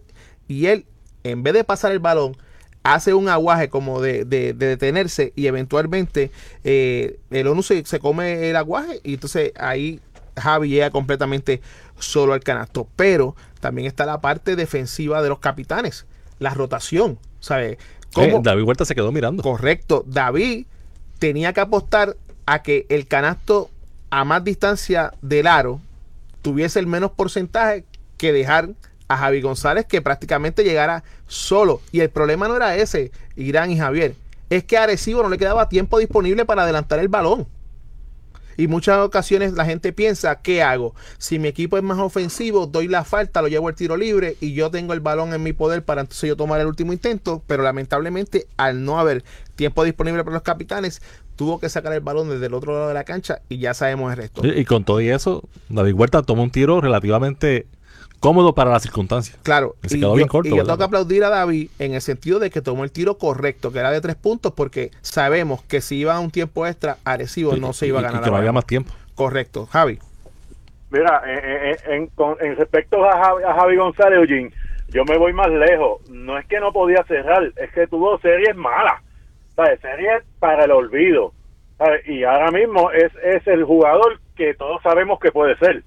y 0.48 0.66
él, 0.66 0.86
en 1.24 1.42
vez 1.42 1.54
de 1.54 1.64
pasar 1.64 1.92
el 1.92 1.98
balón, 1.98 2.36
hace 2.82 3.14
un 3.14 3.28
aguaje 3.28 3.68
como 3.68 4.00
de, 4.00 4.24
de, 4.24 4.54
de 4.54 4.66
detenerse 4.66 5.32
y 5.36 5.46
eventualmente 5.46 6.30
eh, 6.64 7.18
el 7.30 7.46
ONU 7.46 7.62
se, 7.62 7.84
se, 7.84 8.00
come 8.00 8.50
el 8.50 8.56
aguaje. 8.56 9.00
Y 9.04 9.14
entonces 9.14 9.52
ahí 9.56 10.00
Javi 10.36 10.68
llega 10.68 10.90
completamente 10.90 11.60
solo 11.98 12.32
al 12.32 12.40
canasto. 12.40 12.88
Pero 12.96 13.36
también 13.60 13.86
está 13.86 14.06
la 14.06 14.20
parte 14.20 14.56
defensiva 14.56 15.22
de 15.22 15.28
los 15.28 15.38
capitanes, 15.38 16.06
la 16.38 16.54
rotación, 16.54 17.18
¿sabes? 17.40 17.78
Eh, 18.16 18.40
David 18.42 18.64
Huerta 18.64 18.84
se 18.84 18.94
quedó 18.94 19.12
mirando. 19.12 19.42
Correcto. 19.42 20.04
David 20.06 20.66
tenía 21.18 21.52
que 21.52 21.60
apostar 21.60 22.16
a 22.46 22.62
que 22.62 22.86
el 22.88 23.06
canasto 23.06 23.70
a 24.10 24.24
más 24.24 24.44
distancia 24.44 25.14
del 25.22 25.46
aro 25.46 25.80
tuviese 26.42 26.78
el 26.78 26.86
menos 26.86 27.12
porcentaje 27.12 27.84
que 28.18 28.32
dejar 28.32 28.70
a 29.08 29.16
Javi 29.16 29.40
González 29.40 29.86
que 29.86 30.02
prácticamente 30.02 30.64
llegara 30.64 31.04
solo. 31.26 31.80
Y 31.92 32.00
el 32.00 32.10
problema 32.10 32.48
no 32.48 32.56
era 32.56 32.76
ese, 32.76 33.12
Irán 33.36 33.70
y 33.70 33.78
Javier. 33.78 34.14
Es 34.50 34.64
que 34.64 34.76
a 34.76 34.82
Arecibo 34.82 35.22
no 35.22 35.28
le 35.28 35.38
quedaba 35.38 35.68
tiempo 35.68 35.98
disponible 35.98 36.44
para 36.44 36.64
adelantar 36.64 36.98
el 36.98 37.08
balón. 37.08 37.46
Y 38.56 38.66
muchas 38.68 38.98
ocasiones 38.98 39.52
la 39.54 39.64
gente 39.64 39.92
piensa, 39.92 40.40
¿qué 40.42 40.62
hago? 40.62 40.94
Si 41.18 41.38
mi 41.38 41.48
equipo 41.48 41.76
es 41.76 41.82
más 41.82 41.98
ofensivo, 41.98 42.66
doy 42.66 42.88
la 42.88 43.04
falta, 43.04 43.42
lo 43.42 43.48
llevo 43.48 43.68
al 43.68 43.74
tiro 43.74 43.96
libre 43.96 44.36
y 44.40 44.54
yo 44.54 44.70
tengo 44.70 44.92
el 44.92 45.00
balón 45.00 45.32
en 45.34 45.42
mi 45.42 45.52
poder 45.52 45.84
para 45.84 46.02
entonces 46.02 46.28
yo 46.28 46.36
tomar 46.36 46.60
el 46.60 46.66
último 46.66 46.92
intento. 46.92 47.42
Pero 47.46 47.62
lamentablemente, 47.62 48.46
al 48.56 48.84
no 48.84 48.98
haber 48.98 49.24
tiempo 49.56 49.84
disponible 49.84 50.24
para 50.24 50.34
los 50.34 50.42
capitanes, 50.42 51.02
tuvo 51.36 51.58
que 51.58 51.68
sacar 51.68 51.92
el 51.92 52.00
balón 52.00 52.28
desde 52.28 52.46
el 52.46 52.54
otro 52.54 52.72
lado 52.72 52.88
de 52.88 52.94
la 52.94 53.04
cancha 53.04 53.40
y 53.48 53.58
ya 53.58 53.74
sabemos 53.74 54.10
el 54.12 54.18
resto. 54.18 54.46
Y, 54.46 54.64
con 54.64 54.84
todo 54.84 55.00
y 55.00 55.08
eso, 55.08 55.42
David 55.68 55.94
Huerta 55.94 56.22
tomó 56.22 56.42
un 56.42 56.50
tiro 56.50 56.80
relativamente 56.80 57.66
cómodo 58.22 58.54
para 58.54 58.70
las 58.70 58.82
circunstancias. 58.82 59.38
Claro, 59.42 59.74
y 59.82 59.88
se 59.90 59.98
quedó 59.98 60.14
bien 60.14 60.28
yo, 60.28 60.32
corto. 60.32 60.48
Y 60.48 60.56
yo 60.56 60.64
tengo 60.64 60.78
que 60.78 60.84
aplaudir 60.84 61.24
a 61.24 61.28
David 61.28 61.68
en 61.78 61.92
el 61.92 62.00
sentido 62.00 62.38
de 62.38 62.48
que 62.50 62.62
tomó 62.62 62.84
el 62.84 62.90
tiro 62.92 63.18
correcto, 63.18 63.70
que 63.72 63.80
era 63.80 63.90
de 63.90 64.00
tres 64.00 64.14
puntos, 64.16 64.52
porque 64.52 64.90
sabemos 65.02 65.62
que 65.64 65.80
si 65.82 65.96
iba 65.98 66.14
a 66.14 66.20
un 66.20 66.30
tiempo 66.30 66.66
extra, 66.66 66.96
Arecibo 67.04 67.52
Sí, 67.54 67.60
no 67.60 67.72
se 67.74 67.88
iba 67.88 67.98
a 67.98 68.02
y- 68.02 68.04
y 68.04 68.06
ganar. 68.06 68.20
que 68.22 68.26
no 68.26 68.32
la 68.32 68.38
había 68.38 68.50
Bayamón. 68.52 68.54
más 68.54 68.66
tiempo. 68.66 68.92
Correcto, 69.14 69.66
Javi. 69.66 69.98
Mira, 70.90 71.22
en, 71.26 71.66
en, 71.66 71.76
en, 71.92 72.06
con- 72.08 72.36
en 72.40 72.56
respecto 72.56 73.04
a 73.04 73.12
Javi, 73.24 73.42
a 73.44 73.54
Javi 73.54 73.76
González, 73.76 74.18
Eugene, 74.20 74.50
yo 74.88 75.04
me 75.04 75.16
voy 75.18 75.32
más 75.32 75.48
lejos. 75.50 76.00
No 76.10 76.38
es 76.38 76.46
que 76.46 76.60
no 76.60 76.72
podía 76.72 77.02
cerrar, 77.04 77.50
es 77.56 77.72
que 77.72 77.86
tuvo 77.86 78.18
series 78.20 78.54
malas. 78.56 79.00
¿Sabes? 79.56 79.80
Series 79.80 80.22
para 80.38 80.64
el 80.64 80.70
olvido. 80.70 81.32
¿Sabes? 81.78 82.06
Y 82.08 82.24
ahora 82.24 82.50
mismo 82.50 82.90
es, 82.92 83.10
es 83.24 83.46
el 83.46 83.64
jugador 83.64 84.20
que 84.36 84.54
todos 84.54 84.80
sabemos 84.82 85.18
que 85.18 85.32
puede 85.32 85.56
ser. 85.58 85.82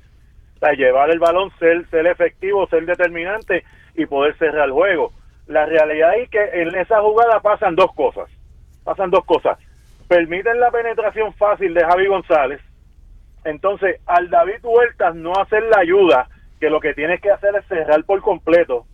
¿Sabes? 0.59 0.77
Llevar 0.77 1.09
el 1.09 1.19
balón, 1.19 1.51
ser, 1.59 1.87
ser 1.89 2.07
efectivo, 2.07 2.67
ser 2.67 2.85
determinante 2.85 3.63
y 3.95 4.05
poder 4.05 4.37
cerrar 4.37 4.65
el 4.65 4.71
juego. 4.71 5.11
La 5.47 5.65
realidad 5.65 6.17
es 6.17 6.29
que 6.29 6.43
en 6.53 6.75
esa 6.75 7.01
jugada 7.01 7.39
pasan 7.41 7.75
dos 7.75 7.93
cosas. 7.93 8.29
pasan 8.83 9.11
dos 9.11 9.25
cosas. 9.25 9.57
Permiten 10.07 10.59
la 10.59 10.71
penetración 10.71 11.33
fácil 11.33 11.73
de 11.73 11.83
Javi 11.83 12.07
González. 12.07 12.61
Entonces, 13.43 13.99
al 14.05 14.29
David 14.29 14.63
Huertas 14.63 15.15
no 15.15 15.33
hacer 15.33 15.63
la 15.63 15.79
ayuda, 15.79 16.27
que 16.59 16.69
lo 16.69 16.79
que 16.79 16.93
tienes 16.93 17.21
que 17.21 17.31
hacer 17.31 17.55
es 17.55 17.65
cerrar 17.67 18.03
por 18.05 18.21
completo, 18.21 18.85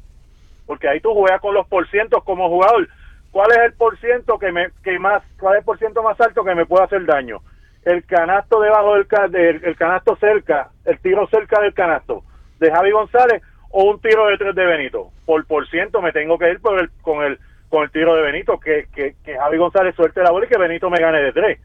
porque 0.65 0.87
ahí 0.87 0.99
tú 0.99 1.13
juegas 1.13 1.39
con 1.41 1.53
los 1.53 1.67
porcientos 1.67 2.23
como 2.23 2.49
jugador. 2.49 2.87
¿Cuál 3.31 3.51
es 3.51 3.57
el 3.59 3.73
porciento 3.73 4.37
que 4.37 4.51
me 4.51 4.67
que 4.83 4.99
más 4.99 5.23
cuál 5.39 5.55
es 5.55 5.59
el 5.59 5.65
porciento 5.65 6.03
más 6.03 6.19
alto 6.19 6.43
que 6.43 6.55
me 6.55 6.65
puede 6.65 6.83
hacer 6.83 7.05
daño? 7.05 7.39
El 7.83 8.05
canasto 8.05 8.61
debajo 8.61 8.95
del, 8.95 9.07
del 9.31 9.65
el 9.65 9.75
canasto 9.75 10.15
cerca, 10.17 10.69
el 10.85 11.00
tiro 11.00 11.27
cerca 11.27 11.61
del 11.61 11.73
canasto 11.73 12.23
de 12.59 12.71
Javi 12.71 12.91
González 12.91 13.41
o 13.71 13.85
un 13.85 14.00
tiro 14.00 14.27
de 14.27 14.38
tres 14.38 14.55
de 14.55 14.65
Benito. 14.65 15.09
Por 15.25 15.45
por 15.47 15.67
ciento 15.67 16.01
me 16.01 16.11
tengo 16.11 16.38
que 16.38 16.51
ir 16.51 16.61
por 16.61 16.79
el, 16.79 16.89
con 17.01 17.23
el 17.23 17.39
con 17.69 17.83
el 17.83 17.91
tiro 17.91 18.13
de 18.15 18.21
Benito, 18.21 18.59
que, 18.59 18.88
que, 18.93 19.15
que 19.23 19.38
Javi 19.38 19.57
González 19.57 19.95
suelte 19.95 20.21
la 20.21 20.31
bola 20.31 20.45
y 20.45 20.50
que 20.50 20.57
Benito 20.57 20.89
me 20.89 21.00
gane 21.00 21.21
de 21.21 21.31
tres. 21.31 21.59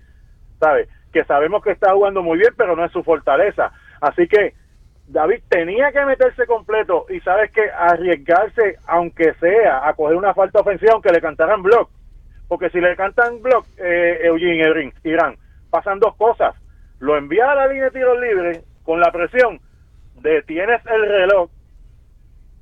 ¿Sabes? 0.61 0.88
Que 1.12 1.25
sabemos 1.25 1.62
que 1.62 1.73
está 1.73 1.92
jugando 1.92 2.23
muy 2.23 2.38
bien, 2.38 2.54
pero 2.56 2.76
no 2.76 2.85
es 2.85 2.92
su 2.92 3.02
fortaleza. 3.02 3.73
Así 4.00 4.28
que 4.28 4.54
David 5.08 5.42
tenía 5.49 5.90
que 5.92 6.04
meterse 6.04 6.46
completo 6.46 7.06
y 7.11 7.20
sabes 7.20 7.50
que 7.50 7.68
arriesgarse, 7.70 8.78
aunque 8.87 9.35
sea, 9.35 9.87
a 9.87 9.94
coger 9.94 10.16
una 10.16 10.32
falta 10.32 10.61
ofensiva, 10.61 10.92
aunque 10.94 11.12
le 11.12 11.20
cantaran 11.20 11.62
block. 11.62 11.90
Porque 12.49 12.70
si 12.70 12.80
le 12.80 12.94
cantan 12.94 13.42
block, 13.42 13.66
eh, 13.78 14.20
Eugene 14.23 14.92
Irán, 15.02 15.37
pasan 15.70 16.00
dos 16.00 16.14
cosas. 16.16 16.54
Lo 16.99 17.16
envía 17.16 17.50
a 17.50 17.54
la 17.54 17.66
línea 17.66 17.85
de 17.85 17.90
tiros 17.90 18.18
libres 18.20 18.64
con 18.85 19.00
la 19.00 19.11
presión, 19.11 19.61
detienes 20.20 20.80
el 20.87 21.06
reloj 21.06 21.50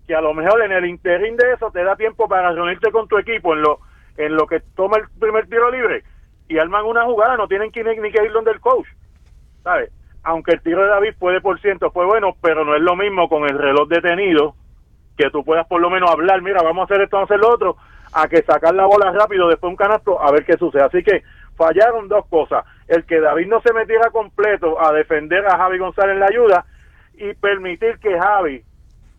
que 0.07 0.15
a 0.15 0.21
lo 0.21 0.35
mejor 0.35 0.63
en 0.63 0.73
el 0.73 0.87
interín 0.87 1.37
de 1.37 1.53
eso 1.53 1.71
te 1.71 1.83
da 1.83 1.97
tiempo 1.97 2.29
para 2.29 2.53
reunirte 2.53 2.91
con 2.91 3.09
tu 3.09 3.17
equipo 3.19 3.55
en 3.55 3.63
lo 3.63 3.79
en 4.17 4.37
lo 4.37 4.47
que 4.47 4.61
toma 4.77 4.99
el 4.99 5.05
primer 5.19 5.49
tiro 5.49 5.71
libre 5.71 6.05
y 6.49 6.59
arman 6.59 6.85
una 6.85 7.05
jugada, 7.05 7.37
no 7.37 7.49
tienen 7.49 7.73
que, 7.73 7.83
ni, 7.83 8.13
que 8.13 8.25
ir 8.25 8.33
donde 8.33 8.53
el 8.53 8.61
coach, 8.61 8.87
¿sabes? 9.63 9.91
Aunque 10.23 10.53
el 10.53 10.63
tiro 10.63 10.83
de 10.83 10.89
David 10.89 11.15
fue 11.19 11.33
de 11.33 11.41
por 11.41 11.61
ciento, 11.61 11.91
fue 11.91 12.05
bueno, 12.05 12.37
pero 12.41 12.65
no 12.65 12.75
es 12.75 12.83
lo 12.83 12.97
mismo 12.97 13.29
con 13.29 13.45
el 13.45 13.59
reloj 13.59 13.89
detenido, 13.89 14.55
que 15.17 15.31
tú 15.31 15.45
puedas 15.45 15.67
por 15.67 15.81
lo 15.81 15.91
menos 15.91 16.11
hablar, 16.11 16.43
mira, 16.43 16.63
vamos 16.63 16.83
a 16.83 16.85
hacer 16.85 17.03
esto, 17.03 17.17
vamos 17.17 17.31
a 17.31 17.35
hacer 17.35 17.45
lo 17.45 17.53
otro, 17.53 17.77
a 18.13 18.29
que 18.29 18.43
sacar 18.43 18.75
la 18.75 18.87
bola 18.87 19.11
rápido 19.13 19.49
después 19.49 19.71
un 19.71 19.77
canasto, 19.77 20.21
a 20.23 20.31
ver 20.31 20.45
qué 20.45 20.57
sucede. 20.57 20.83
Así 20.83 21.03
que 21.03 21.23
fallaron 21.57 22.09
dos 22.09 22.27
cosas, 22.27 22.65
el 22.89 23.05
que 23.05 23.21
David 23.21 23.47
no 23.47 23.61
se 23.63 23.73
metiera 23.73 24.11
completo 24.11 24.81
a 24.81 24.93
defender 24.93 25.47
a 25.47 25.57
Javi 25.57 25.79
González 25.79 26.15
en 26.15 26.21
la 26.21 26.27
ayuda 26.27 26.67
y 27.15 27.35
permitir 27.35 27.99
que 27.99 28.19
Javi 28.19 28.63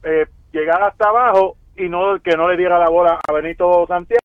eh, 0.04 0.28
llegar 0.52 0.84
hasta 0.84 1.10
abajo 1.10 1.58
y 1.76 1.90
no 1.90 2.20
que 2.22 2.38
no 2.38 2.50
le 2.50 2.58
diera 2.58 2.80
la 2.80 2.90
bola 2.90 3.20
a 3.28 3.34
Benito 3.34 3.86
Santiago 3.88 4.20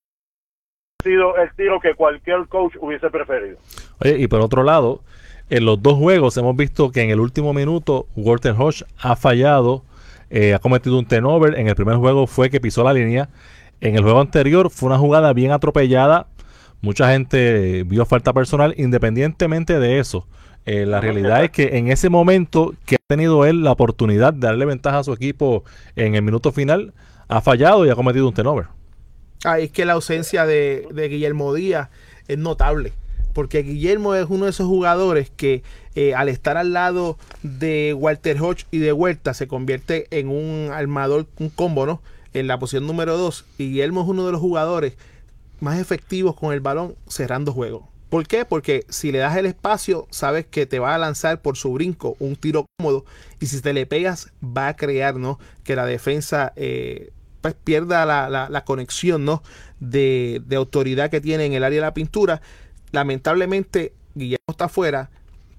ha 1.00 1.02
sido 1.02 1.37
el 1.37 1.50
tiro 1.56 1.80
que 1.80 1.94
cualquier 1.94 2.47
coach 2.47 2.75
hubiese 2.78 3.09
preferido. 3.11 3.56
Oye, 4.00 4.18
y 4.18 4.28
por 4.28 4.40
otro 4.40 4.62
lado, 4.62 5.00
en 5.49 5.64
los 5.64 5.82
dos 5.82 5.94
juegos 5.94 6.37
hemos 6.37 6.54
visto 6.56 6.92
que 6.92 7.02
en 7.02 7.11
el 7.11 7.20
último 7.20 7.52
minuto 7.52 8.06
Walter 8.14 8.54
Hodge 8.56 8.85
ha 9.00 9.16
fallado, 9.16 9.82
eh, 10.30 10.54
ha 10.54 10.59
cometido 10.59 10.99
un 10.99 11.06
turnover. 11.06 11.59
En 11.59 11.68
el 11.68 11.75
primer 11.75 11.97
juego 11.97 12.26
fue 12.26 12.50
que 12.50 12.61
pisó 12.61 12.85
la 12.85 12.92
línea. 12.92 13.28
En 13.80 13.97
el 13.97 14.02
juego 14.02 14.20
anterior 14.20 14.70
fue 14.70 14.88
una 14.88 14.99
jugada 14.99 15.32
bien 15.32 15.52
atropellada. 15.52 16.26
Mucha 16.83 17.13
gente 17.13 17.85
vio 17.85 18.07
falta 18.07 18.33
personal. 18.33 18.75
Independientemente 18.79 19.79
de 19.79 19.99
eso, 19.99 20.27
eh, 20.67 20.87
la 20.87 21.01
realidad 21.01 21.45
es 21.45 21.51
que 21.51 21.77
en 21.77 21.89
ese 21.89 22.09
momento 22.09 22.75
que 22.87 22.97
ha 22.97 23.07
tenido 23.07 23.45
él 23.45 23.63
la 23.63 23.73
oportunidad 23.73 24.33
de 24.33 24.47
darle 24.47 24.65
ventaja 24.67 24.99
a 24.99 25.05
su 25.05 25.13
equipo 25.13 25.65
en 25.97 26.15
el 26.15 26.23
minuto 26.23 26.53
final, 26.53 26.93
ha 27.29 27.41
fallado 27.41 27.87
y 27.87 27.91
ha 27.91 27.95
cometido 27.95 28.27
un 28.27 28.35
turnover. 28.35 28.67
Ah, 29.45 29.59
es 29.59 29.71
que 29.71 29.85
la 29.85 29.95
ausencia 29.95 30.45
de, 30.45 30.89
Guillermo 30.93 31.55
Díaz 31.55 31.89
es 32.29 32.39
notable. 32.39 32.93
Porque 33.33 33.63
Guillermo 33.63 34.15
es 34.15 34.27
uno 34.29 34.47
de 34.47 34.51
esos 34.51 34.67
jugadores 34.67 35.31
que 35.31 35.63
eh, 35.95 36.15
al 36.15 36.29
estar 36.29 36.57
al 36.57 36.73
lado 36.73 37.17
de 37.43 37.95
Walter 37.97 38.41
Hodge 38.41 38.67
y 38.71 38.79
de 38.79 38.93
Huerta 38.93 39.35
se 39.35 39.47
convierte 39.47 40.09
en 40.11 40.29
un 40.29 40.71
armador, 40.73 41.27
un 41.39 41.49
combo, 41.49 41.87
¿no? 41.87 42.03
En 42.35 42.49
la 42.49 42.59
posición 42.59 42.87
número 42.87 43.17
2. 43.17 43.45
Y 43.59 43.69
Guillermo 43.69 44.03
es 44.03 44.09
uno 44.09 44.27
de 44.27 44.33
los 44.33 44.41
jugadores 44.41 44.95
más 45.61 45.79
efectivos 45.79 46.35
con 46.35 46.52
el 46.52 46.61
balón 46.61 46.97
cerrando 47.09 47.52
juegos. 47.52 47.85
¿Por 48.11 48.26
qué? 48.26 48.45
Porque 48.45 48.85
si 48.88 49.12
le 49.12 49.19
das 49.19 49.37
el 49.37 49.47
espacio, 49.47 50.09
sabes 50.11 50.45
que 50.45 50.67
te 50.67 50.81
va 50.81 50.97
a 50.97 50.99
lanzar 50.99 51.40
por 51.43 51.57
su 51.57 51.73
brinco 51.73 52.17
un 52.19 52.35
tiro 52.35 52.67
cómodo 52.76 53.05
y 53.38 53.47
si 53.47 53.61
te 53.61 53.73
le 53.73 53.87
pegas 53.87 54.33
va 54.43 54.67
a 54.67 54.76
crear 54.76 55.14
¿no? 55.14 55.38
que 55.62 55.76
la 55.76 55.87
defensa 55.87 56.52
eh, 56.57 57.12
pues 57.40 57.55
pierda 57.55 58.05
la, 58.05 58.64
conexión 58.64 59.25
¿no? 59.25 59.45
de, 59.79 60.43
autoridad 60.57 61.09
que 61.09 61.21
tiene 61.21 61.45
en 61.47 61.52
el 61.52 61.62
área 61.62 61.76
de 61.76 61.87
la 61.87 61.95
pintura. 61.95 62.43
Lamentablemente, 62.90 63.95
Guillermo 64.17 64.45
está 64.49 64.64
afuera, 64.64 65.11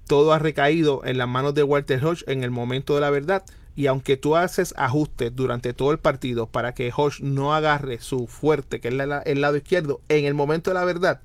todo 0.06 0.34
ha 0.34 0.38
recaído 0.38 1.00
en 1.06 1.16
las 1.16 1.28
manos 1.28 1.54
de 1.54 1.62
Walter 1.62 2.04
Hodge 2.04 2.22
en 2.26 2.44
el 2.44 2.50
momento 2.50 2.94
de 2.94 3.00
la 3.00 3.08
verdad. 3.08 3.44
Y 3.74 3.86
aunque 3.86 4.16
tú 4.16 4.36
haces 4.36 4.74
ajustes 4.76 5.34
durante 5.34 5.72
todo 5.72 5.92
el 5.92 5.98
partido 5.98 6.46
para 6.46 6.74
que 6.74 6.92
Hodge 6.94 7.20
no 7.22 7.54
agarre 7.54 7.98
su 7.98 8.26
fuerte, 8.26 8.80
que 8.80 8.88
es 8.88 8.94
el 9.24 9.40
lado 9.40 9.56
izquierdo, 9.56 10.00
en 10.08 10.26
el 10.26 10.34
momento 10.34 10.70
de 10.70 10.74
la 10.74 10.84
verdad, 10.84 11.20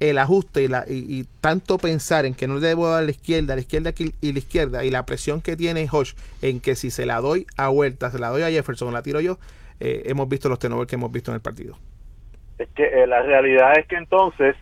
el 0.00 0.18
ajuste 0.18 0.62
y, 0.64 0.68
la, 0.68 0.84
y, 0.86 1.24
tanto 1.40 1.78
pensar 1.78 2.26
en 2.26 2.34
que 2.34 2.46
no 2.46 2.56
le 2.56 2.68
debo 2.68 2.88
dar 2.88 3.02
a 3.02 3.04
la 3.04 3.10
izquierda, 3.10 3.54
la 3.54 3.60
izquierda 3.60 3.92
y 4.20 4.32
la 4.32 4.38
izquierda, 4.38 4.84
y 4.84 4.90
la 4.90 5.06
presión 5.06 5.40
que 5.40 5.56
tiene 5.56 5.88
Hodge 5.90 6.14
en 6.42 6.60
que 6.60 6.74
si 6.74 6.90
se 6.90 7.06
la 7.06 7.20
doy 7.20 7.46
a 7.56 7.68
vuelta, 7.68 8.10
se 8.10 8.18
la 8.18 8.28
doy 8.28 8.42
a 8.42 8.50
Jefferson, 8.50 8.92
la 8.92 9.02
tiro 9.02 9.20
yo, 9.20 9.38
eh, 9.80 10.02
hemos 10.06 10.28
visto 10.28 10.48
los 10.48 10.58
tenovers 10.58 10.88
que 10.88 10.96
hemos 10.96 11.12
visto 11.12 11.30
en 11.30 11.36
el 11.36 11.40
partido. 11.40 11.76
Es 12.58 12.68
que 12.74 12.84
eh, 12.84 13.06
la 13.06 13.22
realidad 13.22 13.78
es 13.78 13.86
que 13.86 13.96
entonces, 13.96 14.56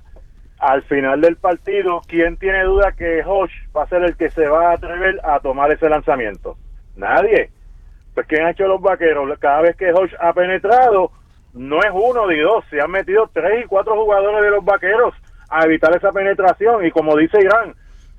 al 0.58 0.82
final 0.84 1.20
del 1.20 1.36
partido, 1.36 2.00
¿quién 2.06 2.36
tiene 2.36 2.62
duda 2.64 2.92
que 2.92 3.22
Hodge 3.24 3.52
va 3.76 3.84
a 3.84 3.88
ser 3.88 4.02
el 4.02 4.16
que 4.16 4.30
se 4.30 4.46
va 4.46 4.70
a 4.70 4.74
atrever 4.74 5.20
a 5.24 5.40
tomar 5.40 5.70
ese 5.72 5.88
lanzamiento? 5.88 6.56
Nadie. 6.96 7.50
Pues 8.14 8.26
¿quién 8.26 8.44
ha 8.44 8.50
hecho 8.50 8.66
los 8.66 8.80
vaqueros? 8.80 9.38
Cada 9.38 9.62
vez 9.62 9.76
que 9.76 9.92
Hodge 9.92 10.14
ha 10.20 10.32
penetrado, 10.32 11.10
no 11.52 11.78
es 11.80 11.90
uno 11.92 12.26
ni 12.28 12.38
dos, 12.38 12.64
se 12.70 12.80
han 12.80 12.90
metido 12.90 13.28
tres 13.32 13.64
y 13.64 13.68
cuatro 13.68 13.94
jugadores 13.96 14.42
de 14.42 14.50
los 14.50 14.64
vaqueros 14.64 15.14
a 15.50 15.64
evitar 15.64 15.96
esa 15.96 16.12
penetración. 16.12 16.84
Y 16.84 16.90
como 16.90 17.16
dice 17.16 17.38
Irán, 17.40 17.74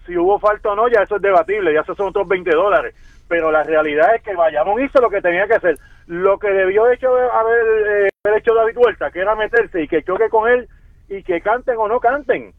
si 0.06 0.18
hubo 0.18 0.40
falta 0.40 0.70
o 0.70 0.76
no, 0.76 0.88
ya 0.88 1.02
eso 1.02 1.16
es 1.16 1.22
debatible, 1.22 1.74
ya 1.74 1.82
esos 1.82 1.98
son 1.98 2.08
otros 2.08 2.28
20 2.28 2.50
dólares. 2.52 2.96
Pero 3.28 3.52
la 3.52 3.64
realidad 3.64 4.16
es 4.16 4.22
que 4.22 4.36
Bayamón 4.36 4.84
hizo 4.84 5.02
lo 5.02 5.10
que 5.10 5.22
tenía 5.22 5.48
que 5.48 5.56
hacer. 5.56 5.78
Lo 6.08 6.38
que 6.38 6.50
debió 6.50 6.92
hecho 6.92 7.10
haber, 7.10 8.06
eh, 8.06 8.38
hecho 8.38 8.54
David 8.54 8.78
Huerta, 8.78 9.10
que 9.12 9.20
era 9.20 9.36
meterse 9.36 9.82
y 9.82 9.88
que 9.88 10.04
choque 10.04 10.30
con 10.30 10.50
él 10.50 10.68
y 11.10 11.24
que 11.24 11.42
canten 11.42 11.78
o 11.78 11.88
no 11.88 12.00
canten. 12.00 12.54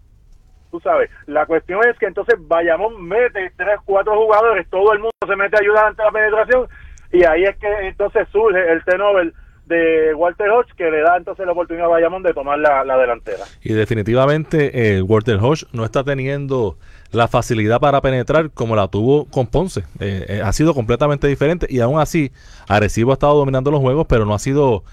Sabes, 0.80 1.10
la 1.26 1.46
cuestión 1.46 1.80
es 1.88 1.98
que 1.98 2.06
entonces 2.06 2.36
Bayamón 2.38 3.06
mete 3.06 3.52
tres, 3.56 3.78
cuatro 3.84 4.16
jugadores, 4.16 4.68
todo 4.70 4.92
el 4.92 4.98
mundo 4.98 5.14
se 5.26 5.36
mete 5.36 5.56
a 5.56 5.60
ayudar 5.60 5.86
ante 5.86 6.02
la 6.02 6.10
penetración 6.10 6.68
y 7.12 7.24
ahí 7.24 7.44
es 7.44 7.56
que 7.56 7.88
entonces 7.88 8.26
surge 8.32 8.72
el 8.72 8.84
T-Nobel 8.84 9.32
de 9.66 10.14
Walter 10.14 10.48
Hodge 10.50 10.72
que 10.76 10.90
le 10.90 11.00
da 11.00 11.16
entonces 11.16 11.44
la 11.44 11.52
oportunidad 11.52 11.86
a 11.86 11.90
Bayamón 11.90 12.22
de 12.22 12.32
tomar 12.32 12.58
la, 12.58 12.96
delantera. 12.96 13.44
Y 13.62 13.72
definitivamente 13.72 14.96
eh, 14.96 15.02
Walter 15.02 15.38
Hodge 15.40 15.64
no 15.72 15.84
está 15.84 16.04
teniendo 16.04 16.78
la 17.12 17.28
facilidad 17.28 17.80
para 17.80 18.00
penetrar 18.00 18.50
como 18.50 18.76
la 18.76 18.88
tuvo 18.88 19.26
con 19.26 19.46
Ponce. 19.46 19.80
Eh, 20.00 20.26
eh, 20.28 20.42
ha 20.44 20.52
sido 20.52 20.74
completamente 20.74 21.26
diferente 21.26 21.66
y 21.68 21.80
aún 21.80 22.00
así 22.00 22.32
Arecibo 22.68 23.10
ha 23.10 23.14
estado 23.14 23.36
dominando 23.36 23.70
los 23.70 23.80
juegos, 23.80 24.06
pero 24.08 24.24
no 24.24 24.34
ha 24.34 24.38
sido 24.38 24.84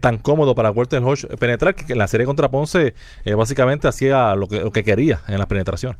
tan 0.00 0.18
cómodo 0.18 0.54
para 0.54 0.70
Walter 0.70 1.02
Hodge 1.02 1.26
penetrar 1.38 1.74
que 1.74 1.92
en 1.92 1.98
la 1.98 2.08
serie 2.08 2.24
contra 2.26 2.48
Ponce 2.48 2.94
básicamente 3.36 3.88
hacía 3.88 4.34
lo 4.34 4.46
que, 4.48 4.60
lo 4.60 4.70
que 4.70 4.84
quería 4.84 5.20
en 5.28 5.38
la 5.38 5.46
penetración. 5.46 5.96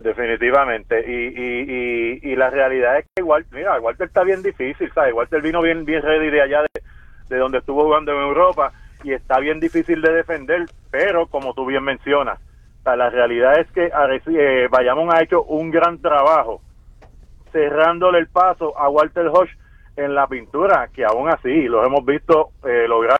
definitivamente. 0.00 1.04
Y, 1.06 1.28
y, 1.28 2.32
y, 2.32 2.36
la 2.36 2.50
realidad 2.50 2.98
es 2.98 3.04
que 3.04 3.22
igual, 3.22 3.46
mira, 3.50 3.80
Walter 3.80 4.06
está 4.06 4.22
bien 4.22 4.42
difícil, 4.42 4.90
¿sabes? 4.94 5.14
Walter 5.14 5.40
vino 5.40 5.62
bien, 5.62 5.84
bien 5.84 6.02
ready 6.02 6.30
de 6.30 6.42
allá 6.42 6.62
de, 6.62 6.82
de 7.28 7.36
donde 7.36 7.58
estuvo 7.58 7.84
jugando 7.84 8.12
en 8.12 8.18
Europa 8.18 8.72
y 9.04 9.12
está 9.12 9.40
bien 9.40 9.60
difícil 9.60 10.00
de 10.02 10.12
defender, 10.12 10.66
pero 10.90 11.26
como 11.26 11.54
tú 11.54 11.66
bien 11.66 11.82
mencionas, 11.82 12.38
la 12.84 13.10
realidad 13.10 13.58
es 13.60 13.70
que 13.72 13.86
eh, 13.86 14.68
Bayamón 14.70 15.14
ha 15.14 15.22
hecho 15.22 15.42
un 15.44 15.70
gran 15.70 16.00
trabajo 16.00 16.60
cerrándole 17.52 18.18
el 18.18 18.28
paso 18.28 18.76
a 18.78 18.88
Walter 18.88 19.26
Hodge 19.26 19.56
en 19.96 20.14
la 20.14 20.26
pintura, 20.26 20.88
que 20.92 21.04
aún 21.04 21.28
así 21.28 21.64
los 21.64 21.86
hemos 21.86 22.04
visto 22.04 22.50
eh, 22.64 22.86
lograr 22.88 23.18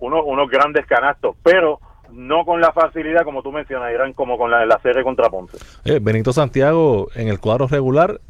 unos, 0.00 0.22
unos 0.26 0.50
grandes 0.50 0.86
canastos, 0.86 1.36
pero 1.42 1.78
no 2.12 2.44
con 2.44 2.60
la 2.60 2.72
facilidad 2.72 3.22
como 3.24 3.42
tú 3.42 3.52
mencionas, 3.52 3.92
Irán, 3.92 4.12
como 4.12 4.36
con 4.36 4.50
la, 4.50 4.66
la 4.66 4.78
serie 4.80 5.02
contra 5.02 5.30
Ponce. 5.30 5.58
Eh, 5.84 6.00
Benito 6.02 6.32
Santiago 6.32 7.08
en 7.14 7.28
el 7.28 7.38
cuadro 7.38 7.68
regular 7.68 8.20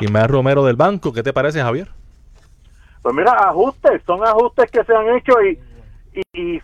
y 0.00 0.08
Mer 0.08 0.30
Romero 0.30 0.64
del 0.64 0.76
banco, 0.76 1.12
¿qué 1.12 1.22
te 1.22 1.32
parece, 1.32 1.60
Javier? 1.60 1.88
Pues 3.02 3.14
mira, 3.14 3.32
ajustes, 3.32 4.02
son 4.04 4.26
ajustes 4.26 4.70
que 4.70 4.84
se 4.84 4.94
han 4.94 5.08
hecho 5.16 5.32
y, 5.42 5.58
y, 6.32 6.60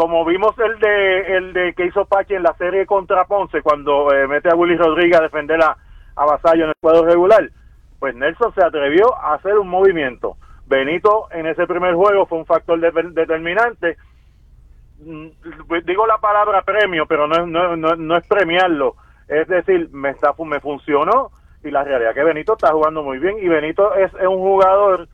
como 0.00 0.24
vimos 0.24 0.58
el 0.58 0.78
de 0.78 1.36
el 1.36 1.52
de 1.52 1.74
que 1.74 1.84
hizo 1.84 2.06
Pachi 2.06 2.32
en 2.32 2.42
la 2.42 2.54
serie 2.54 2.86
contra 2.86 3.26
Ponce 3.26 3.60
cuando 3.60 4.10
eh, 4.14 4.26
mete 4.26 4.48
a 4.48 4.54
Willy 4.54 4.74
Rodríguez 4.74 5.18
a 5.18 5.24
defender 5.24 5.62
a, 5.62 5.76
a 6.16 6.24
Vasallo 6.24 6.64
en 6.64 6.68
el 6.70 6.74
cuadro 6.80 7.04
regular, 7.04 7.50
pues 7.98 8.14
Nelson 8.14 8.54
se 8.54 8.64
atrevió 8.64 9.14
a 9.14 9.34
hacer 9.34 9.58
un 9.58 9.68
movimiento. 9.68 10.38
Benito 10.64 11.28
en 11.32 11.44
ese 11.44 11.66
primer 11.66 11.96
juego 11.96 12.24
fue 12.24 12.38
un 12.38 12.46
factor 12.46 12.80
determinante. 12.80 13.98
mm, 15.00 15.26
digo 15.84 16.06
la 16.06 16.16
palabra 16.16 16.62
premio, 16.62 17.04
pero 17.04 17.26
no, 17.26 17.44
no, 17.44 17.76
no, 17.76 17.94
no 17.94 18.16
es 18.16 18.26
premiarlo. 18.26 18.94
Es 19.28 19.48
decir, 19.48 19.90
me, 19.92 20.08
está, 20.08 20.32
me 20.46 20.60
funcionó 20.60 21.30
y 21.62 21.70
la 21.70 21.84
realidad 21.84 22.12
es 22.12 22.16
que 22.16 22.24
Benito 22.24 22.54
está 22.54 22.72
jugando 22.72 23.02
muy 23.02 23.18
bien 23.18 23.36
y 23.38 23.48
Benito 23.48 23.92
es 23.96 24.10
un 24.14 24.38
jugador 24.38 25.08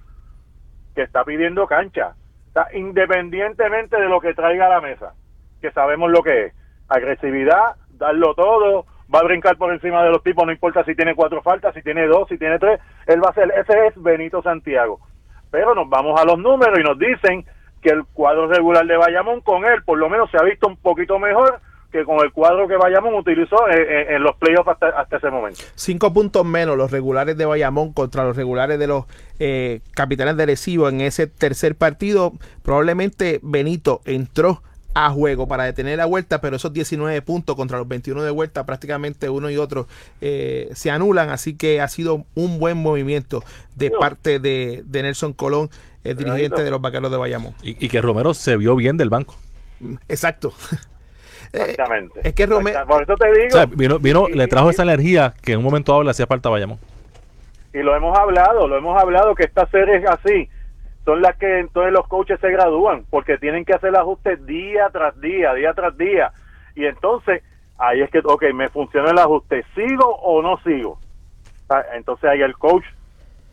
que 0.95 1.03
está 1.03 1.25
pidiendo 1.25 1.67
cancha, 1.67 2.15
independientemente 2.73 4.01
de 4.01 4.09
lo 4.09 4.21
que 4.21 4.35
traiga 4.35 4.67
a 4.67 4.71
la 4.71 4.81
mesa, 4.81 5.13
que 5.61 5.71
sabemos 5.73 6.11
lo 6.11 6.23
que 6.23 6.47
es, 6.47 6.55
agresividad, 6.89 7.77
darlo 7.91 8.35
todo, 8.35 8.87
va 9.13 9.21
a 9.21 9.25
brincar 9.25 9.57
por 9.57 9.73
encima 9.73 10.03
de 10.03 10.11
los 10.11 10.23
tipos, 10.23 10.45
no 10.47 10.53
importa 10.53 10.85
si 10.85 10.95
tiene 10.95 11.15
cuatro 11.15 11.43
faltas, 11.43 11.75
si 11.75 11.83
tiene 11.83 12.07
dos, 12.07 12.29
si 12.29 12.39
tiene 12.39 12.59
tres, 12.59 12.81
él 13.07 13.23
va 13.25 13.31
a 13.31 13.35
ser, 13.35 13.53
ese 13.57 13.87
es 13.87 14.03
Benito 14.03 14.43
Santiago. 14.43 15.01
Pero 15.51 15.75
nos 15.75 15.89
vamos 15.89 16.21
a 16.21 16.25
los 16.25 16.39
números 16.39 16.79
y 16.79 16.83
nos 16.83 16.99
dicen 16.99 17.45
que 17.83 17.91
el 17.91 18.05
cuadro 18.13 18.49
regular 18.49 18.87
de 18.87 18.97
Bayamón 18.97 19.41
con 19.43 19.65
él 19.65 19.83
por 19.85 19.99
lo 19.99 20.09
menos 20.09 20.31
se 20.31 20.39
ha 20.39 20.43
visto 20.43 20.67
un 20.67 20.77
poquito 20.77 21.19
mejor 21.19 21.61
que 21.97 22.05
con 22.05 22.21
el 22.21 22.31
cuadro 22.33 22.69
que 22.69 22.77
Bayamón 22.77 23.15
utilizó 23.15 23.57
en, 23.71 24.23
los 24.23 24.37
playoffs 24.37 24.69
hasta, 24.69 25.17
ese 25.17 25.31
momento. 25.31 25.61
Cinco 25.75 26.13
puntos 26.13 26.45
menos 26.45 26.77
los 26.77 26.91
regulares 26.91 27.37
de 27.37 27.47
Bayamón 27.47 27.93
contra 27.93 28.25
los 28.25 28.37
regulares 28.37 28.79
de 28.79 28.87
los 28.87 29.05
eh, 29.39 29.81
capitanes 29.95 30.37
de 30.37 30.47
Recibo 30.47 30.89
en 30.89 31.01
ese 31.01 31.27
tercer 31.27 31.75
partido. 31.75 32.33
Probablemente 32.63 33.41
Benito 33.43 34.03
entró 34.05 34.63
a 34.93 35.11
juego 35.11 35.47
para 35.49 35.65
detener 35.65 35.99
la 35.99 36.07
vuelta, 36.07 36.41
pero 36.41 36.57
esos 36.57 36.73
19 36.73 37.21
puntos 37.23 37.57
contra 37.57 37.79
los 37.79 37.89
21 37.89 38.23
de 38.23 38.31
vuelta, 38.31 38.65
prácticamente 38.65 39.29
uno 39.29 39.51
y 39.51 39.57
otro 39.57 39.87
eh, 40.21 40.71
se 40.75 40.91
anulan, 40.91 41.29
así 41.29 41.55
que 41.55 41.81
ha 41.81 41.89
sido 41.89 42.25
un 42.35 42.59
buen 42.59 42.79
movimiento 42.79 43.43
de 43.75 43.91
parte 43.91 44.39
de, 44.39 44.85
Nelson 44.91 45.35
Colón, 45.35 45.71
el 46.03 46.17
dirigente 46.17 46.63
de 46.63 46.71
los 46.71 46.81
Vaqueros 46.81 47.11
de 47.11 47.17
Bayamón. 47.19 47.55
Y, 47.63 47.89
que 47.89 48.01
Romero 48.01 48.33
se 48.33 48.57
vio 48.57 48.75
bien 48.75 48.97
del 48.97 49.11
banco. 49.11 49.37
Exacto. 50.09 50.53
Exactamente. 51.53 52.21
es 52.23 52.35
que 52.35 52.47
Romero... 52.47 52.87
Por 52.87 53.03
eso 53.03 53.15
te 53.17 53.33
digo... 53.33 53.67
vino, 53.77 53.99
vino 53.99 54.29
le 54.29 54.47
trajo 54.47 54.71
esa 54.71 54.83
energía 54.83 55.35
que 55.43 55.53
en 55.53 55.59
un 55.59 55.65
momento 55.65 55.93
dado 55.93 56.05
le 56.05 56.11
hacía 56.11 56.27
falta 56.27 56.49
a 56.49 56.53
Bayamón. 56.53 56.79
Y 57.73 57.79
lo 57.79 57.95
hemos 57.95 58.17
hablado, 58.19 58.67
lo 58.67 58.77
hemos 58.77 59.01
hablado 59.01 59.35
que 59.35 59.45
esta 59.45 59.67
serie 59.67 59.97
es 59.97 60.07
así 60.07 60.49
son 61.07 61.23
las 61.23 61.37
que 61.37 61.61
entonces 61.61 61.93
los 61.93 62.07
coaches 62.09 62.41
se 62.41 62.51
gradúan, 62.51 63.05
porque 63.09 63.39
tienen 63.39 63.65
que 63.65 63.73
hacer 63.73 63.97
ajustes 63.97 64.45
día 64.45 64.91
tras 64.93 65.19
día, 65.21 65.55
día 65.55 65.73
tras 65.73 65.97
día. 65.97 66.33
Y 66.75 66.85
entonces, 66.85 67.45
ahí 67.79 68.03
es 68.03 68.11
que, 68.11 68.19
ok, 68.25 68.47
me 68.53 68.69
funciona 68.69 69.13
el 69.13 69.19
ajuste, 69.19 69.65
¿sigo 69.77 70.17
o 70.17 70.43
no 70.43 70.59
sigo? 70.65 70.99
Entonces 71.95 72.29
ahí 72.29 72.43
el 72.43 72.57
coach 72.59 72.85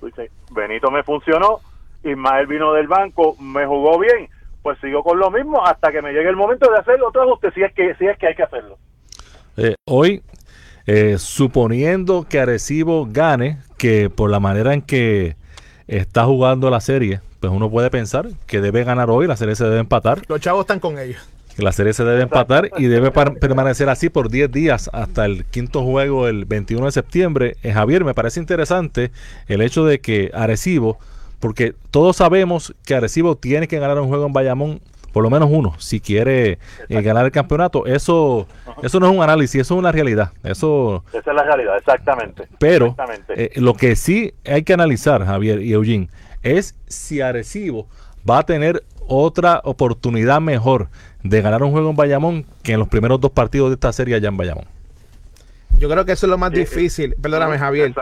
dice, 0.01 0.31
Benito 0.51 0.89
me 0.89 1.03
funcionó, 1.03 1.59
Ismael 2.03 2.47
vino 2.47 2.73
del 2.73 2.87
banco, 2.87 3.35
me 3.39 3.67
jugó 3.67 3.99
bien, 3.99 4.27
pues 4.63 4.79
sigo 4.79 5.03
con 5.03 5.19
lo 5.19 5.29
mismo 5.29 5.63
hasta 5.63 5.91
que 5.91 6.01
me 6.01 6.13
llegue 6.13 6.29
el 6.29 6.35
momento 6.35 6.71
de 6.71 6.79
hacer 6.79 7.01
otro 7.03 7.23
ajuste, 7.23 7.51
si 7.51 7.61
es 7.61 7.73
que, 7.73 7.93
si 7.95 8.07
es 8.07 8.17
que 8.17 8.27
hay 8.27 8.35
que 8.35 8.43
hacerlo. 8.43 8.79
Eh, 9.57 9.75
hoy, 9.85 10.23
eh, 10.87 11.17
suponiendo 11.19 12.25
que 12.27 12.39
Arecibo 12.39 13.05
gane, 13.07 13.59
que 13.77 14.09
por 14.09 14.31
la 14.31 14.39
manera 14.39 14.73
en 14.73 14.81
que 14.81 15.35
está 15.87 16.25
jugando 16.25 16.69
la 16.69 16.79
serie, 16.79 17.19
pues 17.39 17.51
uno 17.51 17.69
puede 17.69 17.89
pensar 17.89 18.29
que 18.47 18.61
debe 18.61 18.85
ganar 18.85 19.09
hoy, 19.09 19.27
la 19.27 19.35
serie 19.35 19.55
se 19.55 19.65
debe 19.65 19.79
empatar. 19.79 20.21
Los 20.27 20.39
chavos 20.39 20.61
están 20.61 20.79
con 20.79 20.97
ellos. 20.97 21.21
La 21.57 21.71
serie 21.71 21.93
se 21.93 22.03
debe 22.03 22.23
empatar 22.23 22.71
y 22.77 22.85
debe 22.85 23.11
permanecer 23.11 23.87
así 23.87 24.09
por 24.09 24.29
10 24.29 24.51
días 24.51 24.89
hasta 24.91 25.25
el 25.25 25.45
quinto 25.45 25.83
juego 25.83 26.27
el 26.27 26.45
21 26.45 26.85
de 26.85 26.91
septiembre. 26.91 27.57
Eh, 27.61 27.71
Javier, 27.71 28.03
me 28.03 28.15
parece 28.15 28.39
interesante 28.39 29.11
el 29.47 29.61
hecho 29.61 29.85
de 29.85 29.99
que 29.99 30.31
Arecibo, 30.33 30.97
porque 31.43 31.75
todos 31.91 32.15
sabemos 32.15 32.73
que 32.85 32.95
Arecibo 32.95 33.35
tiene 33.35 33.67
que 33.67 33.77
ganar 33.77 33.99
un 33.99 34.07
juego 34.07 34.25
en 34.25 34.31
Bayamón, 34.31 34.79
por 35.11 35.23
lo 35.23 35.29
menos 35.29 35.49
uno, 35.51 35.75
si 35.77 35.99
quiere 35.99 36.57
eh, 36.87 37.01
ganar 37.01 37.25
el 37.25 37.33
campeonato. 37.33 37.85
Eso 37.85 38.47
eso 38.81 39.01
no 39.01 39.09
es 39.09 39.13
un 39.13 39.21
análisis, 39.21 39.59
eso 39.59 39.73
es 39.73 39.77
una 39.77 39.91
realidad. 39.91 40.31
Eso, 40.41 41.03
Esa 41.09 41.31
es 41.31 41.35
la 41.35 41.43
realidad, 41.43 41.75
exactamente. 41.75 42.47
Pero 42.59 42.95
eh, 43.35 43.51
lo 43.57 43.73
que 43.73 43.97
sí 43.97 44.33
hay 44.45 44.63
que 44.63 44.71
analizar, 44.71 45.25
Javier 45.25 45.61
y 45.61 45.73
Eugene, 45.73 46.07
es 46.43 46.77
si 46.87 47.19
Arecibo 47.19 47.89
va 48.27 48.37
a 48.37 48.43
tener 48.45 48.81
otra 49.05 49.59
oportunidad 49.65 50.39
mejor 50.39 50.87
de 51.23 51.41
ganar 51.41 51.61
un 51.61 51.71
juego 51.71 51.89
en 51.89 51.97
Bayamón 51.97 52.45
que 52.63 52.71
en 52.71 52.79
los 52.79 52.87
primeros 52.87 53.19
dos 53.19 53.31
partidos 53.31 53.69
de 53.69 53.73
esta 53.73 53.91
serie 53.91 54.15
allá 54.15 54.29
en 54.29 54.37
Bayamón. 54.37 54.65
Yo 55.77 55.89
creo 55.89 56.05
que 56.05 56.13
eso 56.13 56.25
es 56.25 56.29
lo 56.29 56.37
más 56.37 56.53
difícil, 56.53 57.15
perdóname 57.21 57.59
Javier, 57.59 57.93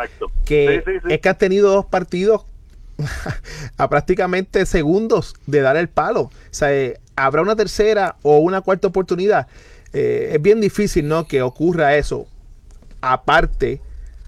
que 0.46 0.84
es 1.10 1.20
que 1.20 1.30
has 1.30 1.38
tenido 1.40 1.72
dos 1.72 1.86
partidos 1.86 2.44
a 3.78 3.90
prácticamente 3.90 4.66
segundos 4.66 5.36
de 5.48 5.62
dar 5.62 5.78
el 5.78 5.90
palo. 5.90 6.22
O 6.22 6.32
sea, 6.52 6.74
eh, 6.74 7.00
habrá 7.16 7.42
una 7.42 7.56
tercera 7.56 8.16
o 8.22 8.40
una 8.40 8.62
cuarta 8.62 8.88
oportunidad. 8.88 9.48
Eh, 9.94 10.32
es 10.34 10.42
bien 10.42 10.62
difícil, 10.62 11.08
¿no? 11.08 11.28
Que 11.28 11.42
ocurra 11.42 11.96
eso. 11.96 12.28
Aparte, 13.02 13.82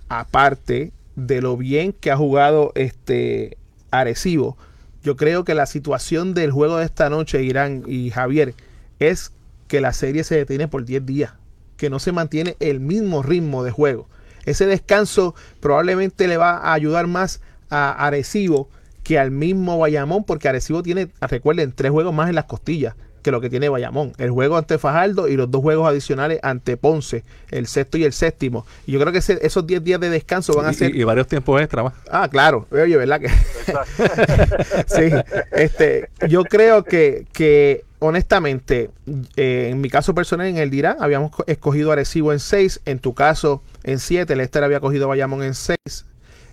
aparte 0.09 0.91
de 1.15 1.41
lo 1.41 1.57
bien 1.57 1.93
que 1.93 2.11
ha 2.11 2.17
jugado 2.17 2.71
este 2.75 3.57
Arecibo, 3.91 4.57
yo 5.03 5.15
creo 5.15 5.43
que 5.43 5.53
la 5.53 5.65
situación 5.65 6.33
del 6.33 6.51
juego 6.51 6.77
de 6.77 6.85
esta 6.85 7.09
noche, 7.09 7.43
Irán 7.43 7.83
y 7.85 8.09
Javier, 8.09 8.55
es 8.99 9.31
que 9.67 9.81
la 9.81 9.93
serie 9.93 10.23
se 10.23 10.35
detiene 10.35 10.67
por 10.67 10.85
10 10.85 11.05
días, 11.05 11.33
que 11.77 11.89
no 11.89 11.99
se 11.99 12.11
mantiene 12.11 12.55
el 12.59 12.79
mismo 12.79 13.21
ritmo 13.21 13.63
de 13.63 13.71
juego. 13.71 14.07
Ese 14.45 14.65
descanso 14.65 15.35
probablemente 15.59 16.27
le 16.27 16.37
va 16.37 16.57
a 16.57 16.73
ayudar 16.73 17.07
más 17.07 17.41
a 17.73 17.91
Arecibo 17.91 18.69
que 19.03 19.19
al 19.19 19.31
mismo 19.31 19.77
Bayamón, 19.77 20.23
porque 20.23 20.47
Arecibo 20.47 20.81
tiene, 20.81 21.09
recuerden, 21.19 21.73
tres 21.73 21.91
juegos 21.91 22.13
más 22.13 22.29
en 22.29 22.35
las 22.35 22.45
costillas 22.45 22.95
que 23.23 23.31
lo 23.31 23.41
que 23.41 23.49
tiene 23.49 23.69
Bayamón. 23.69 24.11
El 24.17 24.29
juego 24.29 24.57
ante 24.57 24.77
Fajardo 24.77 25.27
y 25.27 25.35
los 25.35 25.49
dos 25.49 25.61
juegos 25.61 25.87
adicionales 25.87 26.39
ante 26.43 26.77
Ponce, 26.77 27.23
el 27.49 27.65
sexto 27.65 27.97
y 27.97 28.03
el 28.03 28.13
séptimo. 28.13 28.65
Y 28.85 28.91
yo 28.91 28.99
creo 28.99 29.11
que 29.11 29.19
esos 29.19 29.65
10 29.65 29.83
días 29.83 29.99
de 29.99 30.09
descanso 30.09 30.53
van 30.53 30.67
a 30.67 30.73
ser. 30.73 30.95
Y, 30.95 31.03
varios 31.03 31.27
tiempos 31.27 31.59
extra 31.59 31.83
más. 31.83 31.93
Ah, 32.11 32.27
claro. 32.29 32.67
Oye, 32.69 32.97
¿verdad 32.97 33.21
que? 33.21 33.29
sí. 34.87 35.15
Este, 35.53 36.09
yo 36.27 36.43
creo 36.43 36.83
que, 36.83 37.25
que 37.31 37.85
honestamente, 37.99 38.91
eh, 39.37 39.69
en 39.71 39.81
mi 39.81 39.89
caso 39.89 40.13
personal, 40.13 40.47
en 40.47 40.57
el 40.57 40.69
Dirán, 40.69 40.97
habíamos 40.99 41.31
escogido 41.47 41.91
Arecibo 41.91 42.33
en 42.33 42.39
6. 42.39 42.81
En 42.85 42.99
tu 42.99 43.13
caso, 43.13 43.63
en 43.83 43.99
7. 43.99 44.35
Lester 44.35 44.63
había 44.63 44.81
cogido 44.81 45.07
Bayamón 45.07 45.43
en 45.43 45.53
6. 45.53 45.77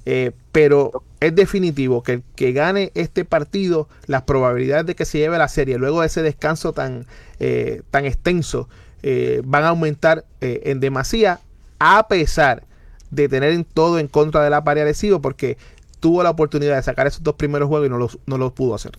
Eh, 0.06 0.32
pero 0.52 1.02
es 1.20 1.34
definitivo 1.34 2.02
que 2.02 2.12
el 2.14 2.22
que 2.34 2.52
gane 2.52 2.90
este 2.94 3.24
partido, 3.24 3.88
las 4.06 4.22
probabilidades 4.22 4.86
de 4.86 4.94
que 4.94 5.04
se 5.04 5.18
lleve 5.18 5.38
la 5.38 5.48
serie 5.48 5.78
luego 5.78 6.00
de 6.00 6.06
ese 6.06 6.22
descanso 6.22 6.72
tan, 6.72 7.06
eh, 7.38 7.82
tan 7.90 8.06
extenso 8.06 8.68
eh, 9.02 9.42
van 9.44 9.64
a 9.64 9.68
aumentar 9.68 10.24
en 10.40 10.80
demasía, 10.80 11.40
a 11.78 12.08
pesar 12.08 12.62
de 13.10 13.28
tener 13.28 13.52
en 13.52 13.64
todo 13.64 13.98
en 13.98 14.08
contra 14.08 14.42
de 14.42 14.50
la 14.50 14.64
pared 14.64 14.82
adhesivo, 14.82 15.20
porque 15.20 15.58
tuvo 16.00 16.22
la 16.22 16.30
oportunidad 16.30 16.76
de 16.76 16.82
sacar 16.82 17.06
esos 17.06 17.22
dos 17.22 17.34
primeros 17.34 17.68
juegos 17.68 17.86
y 17.86 17.90
no 17.90 17.98
los, 17.98 18.18
no 18.26 18.38
los 18.38 18.52
pudo 18.52 18.74
hacer. 18.74 18.92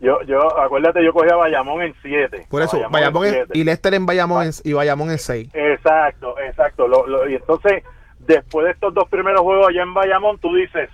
Yo, 0.00 0.20
yo, 0.22 0.58
acuérdate, 0.58 1.02
yo 1.02 1.12
cogí 1.12 1.30
a 1.30 1.36
Bayamón 1.36 1.82
en 1.82 1.94
7. 2.02 2.46
Por 2.50 2.62
eso, 2.62 2.78
Bayamón, 2.90 3.28
y 3.52 3.64
Lester 3.64 3.94
en 3.94 4.04
Bayamón 4.04 4.50
y 4.62 4.72
Bayamón 4.72 5.10
en 5.10 5.18
6. 5.18 5.48
Exacto, 5.54 6.38
exacto. 6.40 6.86
y 7.28 7.34
entonces 7.34 7.82
después 8.26 8.66
de 8.66 8.72
estos 8.72 8.94
dos 8.94 9.08
primeros 9.08 9.40
juegos 9.42 9.68
allá 9.68 9.82
en 9.82 9.94
Bayamón, 9.94 10.38
tú 10.38 10.54
dices, 10.54 10.90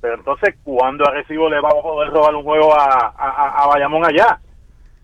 pero 0.00 0.14
entonces, 0.14 0.56
¿cuándo 0.64 1.06
a 1.06 1.12
Recibo 1.12 1.48
le 1.48 1.60
vamos 1.60 1.78
a 1.78 1.82
poder 1.82 2.10
robar 2.10 2.34
un 2.34 2.42
juego 2.42 2.74
a, 2.74 3.14
a, 3.16 3.66
Bayamón 3.68 4.04
allá? 4.04 4.40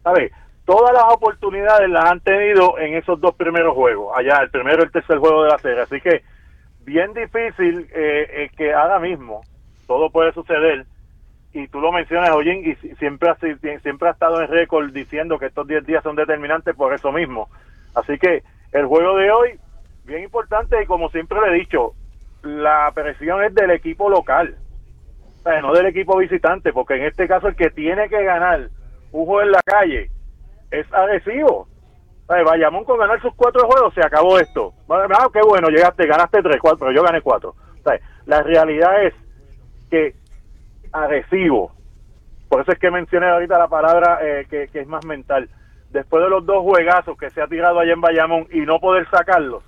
¿Sabes? 0.02 0.32
Todas 0.64 0.92
las 0.92 1.04
oportunidades 1.04 1.88
las 1.88 2.04
han 2.04 2.20
tenido 2.20 2.78
en 2.78 2.94
esos 2.94 3.20
dos 3.20 3.34
primeros 3.34 3.74
juegos, 3.74 4.12
allá, 4.16 4.40
el 4.42 4.50
primero 4.50 4.82
y 4.82 4.86
el 4.86 4.90
tercer 4.90 5.18
juego 5.18 5.44
de 5.44 5.50
la 5.50 5.58
serie. 5.58 5.82
Así 5.82 6.00
que, 6.00 6.22
bien 6.80 7.14
difícil 7.14 7.88
eh, 7.94 8.26
eh, 8.30 8.50
que 8.56 8.74
ahora 8.74 8.98
mismo 8.98 9.42
todo 9.86 10.10
puede 10.10 10.32
suceder. 10.32 10.84
Y 11.52 11.68
tú 11.68 11.80
lo 11.80 11.92
mencionas, 11.92 12.30
oye, 12.30 12.58
y 12.58 12.94
siempre 12.96 13.30
ha, 13.30 13.36
siempre 13.36 14.08
ha 14.08 14.12
estado 14.12 14.40
en 14.42 14.48
récord 14.48 14.92
diciendo 14.92 15.38
que 15.38 15.46
estos 15.46 15.66
10 15.66 15.86
días 15.86 16.02
son 16.02 16.16
determinantes 16.16 16.74
por 16.74 16.92
eso 16.92 17.10
mismo. 17.12 17.48
Así 17.94 18.18
que 18.18 18.42
el 18.72 18.86
juego 18.86 19.16
de 19.16 19.30
hoy 19.30 19.58
bien 20.08 20.24
importante 20.24 20.82
y 20.82 20.86
como 20.86 21.10
siempre 21.10 21.38
le 21.40 21.48
he 21.48 21.60
dicho, 21.60 21.92
la 22.42 22.90
presión 22.94 23.44
es 23.44 23.54
del 23.54 23.70
equipo 23.70 24.08
local, 24.08 24.56
o 25.38 25.42
sea, 25.42 25.60
no 25.60 25.72
del 25.72 25.86
equipo 25.86 26.16
visitante, 26.16 26.72
porque 26.72 26.94
en 26.94 27.04
este 27.04 27.28
caso 27.28 27.46
el 27.46 27.54
que 27.54 27.70
tiene 27.70 28.08
que 28.08 28.24
ganar 28.24 28.70
un 29.12 29.26
juego 29.26 29.42
en 29.42 29.52
la 29.52 29.62
calle 29.62 30.10
es 30.70 30.92
agresivo. 30.92 31.68
Vayamón 32.26 32.84
con 32.84 32.98
ganar 32.98 33.22
sus 33.22 33.34
cuatro 33.34 33.66
juegos 33.66 33.94
se 33.94 34.04
acabó 34.04 34.38
esto. 34.38 34.74
Ah, 34.90 35.28
qué 35.32 35.40
bueno, 35.40 35.68
llegaste, 35.68 36.06
ganaste 36.06 36.42
tres, 36.42 36.58
cuatro, 36.60 36.80
pero 36.80 36.92
yo 36.92 37.02
gané 37.02 37.22
cuatro. 37.22 37.54
la 38.26 38.42
realidad 38.42 39.02
es 39.04 39.14
que 39.90 40.14
agresivo, 40.92 41.72
por 42.48 42.62
eso 42.62 42.72
es 42.72 42.78
que 42.78 42.90
mencioné 42.90 43.28
ahorita 43.28 43.58
la 43.58 43.68
palabra 43.68 44.18
eh, 44.22 44.46
que, 44.48 44.68
que 44.68 44.80
es 44.80 44.86
más 44.86 45.04
mental. 45.06 45.48
Después 45.90 46.22
de 46.22 46.28
los 46.28 46.44
dos 46.44 46.62
juegazos 46.62 47.16
que 47.16 47.30
se 47.30 47.40
ha 47.40 47.46
tirado 47.46 47.80
allá 47.80 47.94
en 47.94 48.00
Bayamón 48.00 48.46
y 48.50 48.60
no 48.60 48.78
poder 48.78 49.08
sacarlos, 49.10 49.64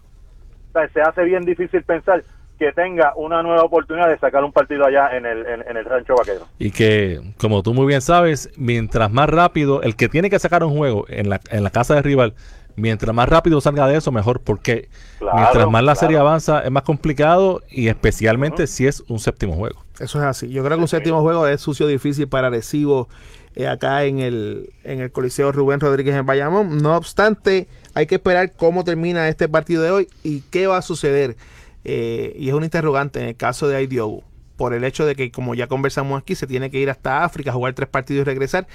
se 0.92 1.00
hace 1.00 1.24
bien 1.24 1.44
difícil 1.44 1.82
pensar 1.82 2.22
que 2.58 2.72
tenga 2.72 3.14
una 3.16 3.42
nueva 3.42 3.62
oportunidad 3.62 4.08
de 4.08 4.18
sacar 4.18 4.44
un 4.44 4.52
partido 4.52 4.84
allá 4.84 5.16
en 5.16 5.24
el, 5.24 5.46
en, 5.46 5.76
el 5.76 5.84
rancho 5.86 6.14
vaquero. 6.14 6.46
Y 6.58 6.70
que, 6.70 7.20
como 7.38 7.62
tú 7.62 7.72
muy 7.72 7.86
bien 7.86 8.02
sabes, 8.02 8.50
mientras 8.56 9.10
más 9.10 9.30
rápido, 9.30 9.80
el 9.80 9.96
que 9.96 10.10
tiene 10.10 10.28
que 10.28 10.38
sacar 10.38 10.62
un 10.62 10.76
juego 10.76 11.06
en 11.08 11.30
la, 11.30 11.40
en 11.50 11.64
la 11.64 11.70
casa 11.70 11.94
de 11.94 12.02
rival, 12.02 12.34
mientras 12.76 13.14
más 13.14 13.30
rápido 13.30 13.62
salga 13.62 13.86
de 13.86 13.96
eso, 13.96 14.12
mejor, 14.12 14.42
porque 14.42 14.90
mientras 15.20 15.70
más 15.70 15.82
la 15.82 15.94
serie 15.94 16.18
avanza 16.18 16.60
es 16.60 16.70
más 16.70 16.82
complicado 16.82 17.62
y 17.70 17.88
especialmente 17.88 18.66
si 18.66 18.86
es 18.86 19.02
un 19.08 19.18
séptimo 19.18 19.54
juego. 19.54 19.82
Eso 20.00 20.18
es 20.18 20.24
así. 20.24 20.48
Yo 20.48 20.64
creo 20.64 20.78
que 20.78 20.82
un 20.82 20.88
séptimo 20.88 21.20
juego 21.20 21.46
es 21.46 21.60
sucio 21.60 21.86
difícil 21.86 22.26
para 22.26 22.48
Recibo 22.48 23.08
eh, 23.54 23.68
acá 23.68 24.04
en 24.04 24.18
el, 24.18 24.72
en 24.82 25.00
el 25.00 25.12
Coliseo 25.12 25.52
Rubén 25.52 25.78
Rodríguez 25.78 26.16
en 26.16 26.24
Bayamón. 26.24 26.78
No 26.78 26.96
obstante, 26.96 27.68
hay 27.94 28.06
que 28.06 28.14
esperar 28.14 28.52
cómo 28.52 28.82
termina 28.82 29.28
este 29.28 29.46
partido 29.48 29.82
de 29.82 29.90
hoy 29.90 30.08
y 30.22 30.40
qué 30.50 30.66
va 30.66 30.78
a 30.78 30.82
suceder. 30.82 31.36
Eh, 31.84 32.34
y 32.38 32.48
es 32.48 32.54
un 32.54 32.64
interrogante 32.64 33.20
en 33.20 33.28
el 33.28 33.36
caso 33.36 33.68
de 33.68 33.76
Aidiobu, 33.76 34.22
por 34.56 34.72
el 34.72 34.84
hecho 34.84 35.04
de 35.04 35.14
que, 35.14 35.30
como 35.30 35.54
ya 35.54 35.66
conversamos 35.66 36.20
aquí, 36.20 36.34
se 36.34 36.46
tiene 36.46 36.70
que 36.70 36.78
ir 36.78 36.88
hasta 36.88 37.22
África, 37.22 37.52
jugar 37.52 37.74
tres 37.74 37.88
partidos 37.88 38.22
y 38.22 38.24
regresar. 38.24 38.66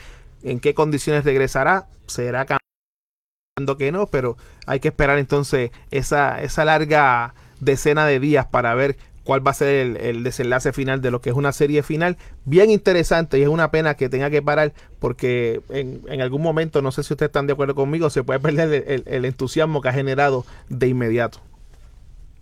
¿En 0.43 0.59
qué 0.59 0.75
condiciones 0.75 1.25
regresará? 1.25 1.87
¿Será 2.05 2.45
que 2.45 3.91
no, 3.91 4.07
pero 4.07 4.37
hay 4.67 4.79
que 4.79 4.89
esperar 4.89 5.17
entonces 5.17 5.71
esa, 5.89 6.41
esa 6.41 6.65
larga 6.65 7.33
decena 7.61 8.05
de 8.05 8.19
días 8.19 8.45
para 8.45 8.75
ver 8.75 8.97
cuál 9.25 9.45
va 9.45 9.51
a 9.51 9.55
ser 9.55 9.97
el, 9.97 10.23
desenlace 10.23 10.71
final 10.71 11.01
de 11.01 11.11
lo 11.11 11.19
que 11.19 11.31
es 11.31 11.35
una 11.35 11.51
serie 11.51 11.83
final 11.83 12.15
bien 12.45 12.69
interesante 12.69 13.39
y 13.39 13.41
es 13.41 13.49
una 13.49 13.71
pena 13.71 13.95
que 13.95 14.07
tenga 14.07 14.29
que 14.29 14.41
parar 14.41 14.71
porque 15.01 15.61
en, 15.69 16.01
en 16.07 16.21
algún 16.21 16.41
momento, 16.41 16.81
no 16.81 16.91
sé 16.91 17.03
si 17.03 17.13
ustedes 17.13 17.29
están 17.29 17.47
de 17.47 17.53
acuerdo 17.53 17.75
conmigo, 17.75 18.09
se 18.09 18.23
puede 18.23 18.39
perder 18.39 19.03
el, 19.05 19.25
entusiasmo 19.25 19.81
que 19.81 19.89
ha 19.89 19.93
generado 19.93 20.43
de 20.69 20.87
inmediato. 20.87 21.39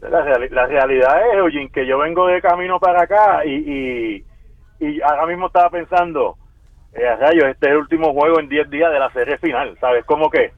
La, 0.02 0.22
realidad 0.68 1.16
es, 1.34 1.42
oye, 1.42 1.70
que 1.74 1.88
yo 1.88 1.98
vengo 1.98 2.28
de 2.28 2.42
camino 2.42 2.78
para 2.78 3.04
acá 3.04 3.46
y, 3.46 4.26
y, 4.80 5.02
ahora 5.02 5.26
mismo 5.28 5.48
estaba 5.48 5.70
pensando, 5.70 6.36
eh, 6.92 7.16
rayos, 7.16 7.46
este 7.46 7.68
es 7.68 7.72
el 7.72 7.78
último 7.78 8.12
juego 8.12 8.42
en 8.42 8.50
10 8.50 8.70
días 8.70 8.92
de 8.92 9.00
la 9.00 9.10
serie 9.14 9.38
final, 9.38 9.78
¿sabes? 9.80 10.04
Como 10.04 10.30
que 10.30 10.52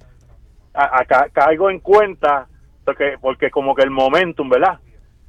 acá 0.74 1.28
caigo 1.32 1.70
en 1.70 1.80
cuenta 1.80 2.48
porque, 2.84 3.18
porque 3.22 3.52
como 3.52 3.76
que 3.76 3.84
el 3.84 3.92
momentum, 3.92 4.50
¿verdad? 4.50 4.80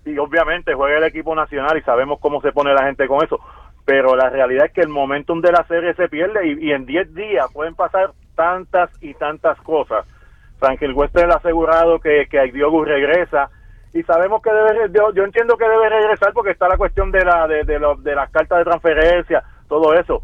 Y 0.06 0.16
obviamente 0.18 0.72
juega 0.72 0.98
el 0.98 1.04
equipo 1.04 1.34
nacional 1.34 1.76
y 1.76 1.82
sabemos 1.82 2.18
cómo 2.20 2.40
se 2.40 2.52
pone 2.52 2.72
la 2.72 2.84
gente 2.84 3.06
con 3.06 3.22
eso, 3.22 3.38
pero 3.84 4.16
la 4.16 4.30
realidad 4.30 4.66
es 4.66 4.72
que 4.72 4.80
el 4.80 4.88
momentum 4.88 5.42
de 5.42 5.52
la 5.52 5.64
serie 5.64 5.94
se 5.94 6.08
pierde 6.08 6.56
y, 6.58 6.72
en 6.72 6.86
10 6.86 7.14
días 7.14 7.46
pueden 7.52 7.74
pasar 7.74 8.12
tantas 8.34 8.90
y 9.02 9.12
tantas 9.14 9.60
cosas. 9.62 10.06
Franklin 10.58 10.96
Wester 10.96 11.30
ha 11.30 11.36
asegurado 11.36 12.00
que, 12.00 12.26
que 12.30 12.40
Diogo 12.52 12.84
regresa 12.84 13.50
y 13.92 14.02
sabemos 14.04 14.40
que 14.40 14.50
debe, 14.50 14.90
yo, 14.94 15.12
yo, 15.12 15.24
entiendo 15.24 15.56
que 15.56 15.68
debe 15.68 15.88
regresar 15.88 16.32
porque 16.32 16.52
está 16.52 16.68
la 16.68 16.78
cuestión 16.78 17.10
de, 17.10 17.24
la, 17.24 17.46
de, 17.46 17.64
de, 17.64 17.78
de 17.98 18.14
las 18.14 18.30
cartas 18.30 18.58
de 18.58 18.64
transferencia, 18.64 19.42
todo 19.68 19.94
eso, 19.94 20.22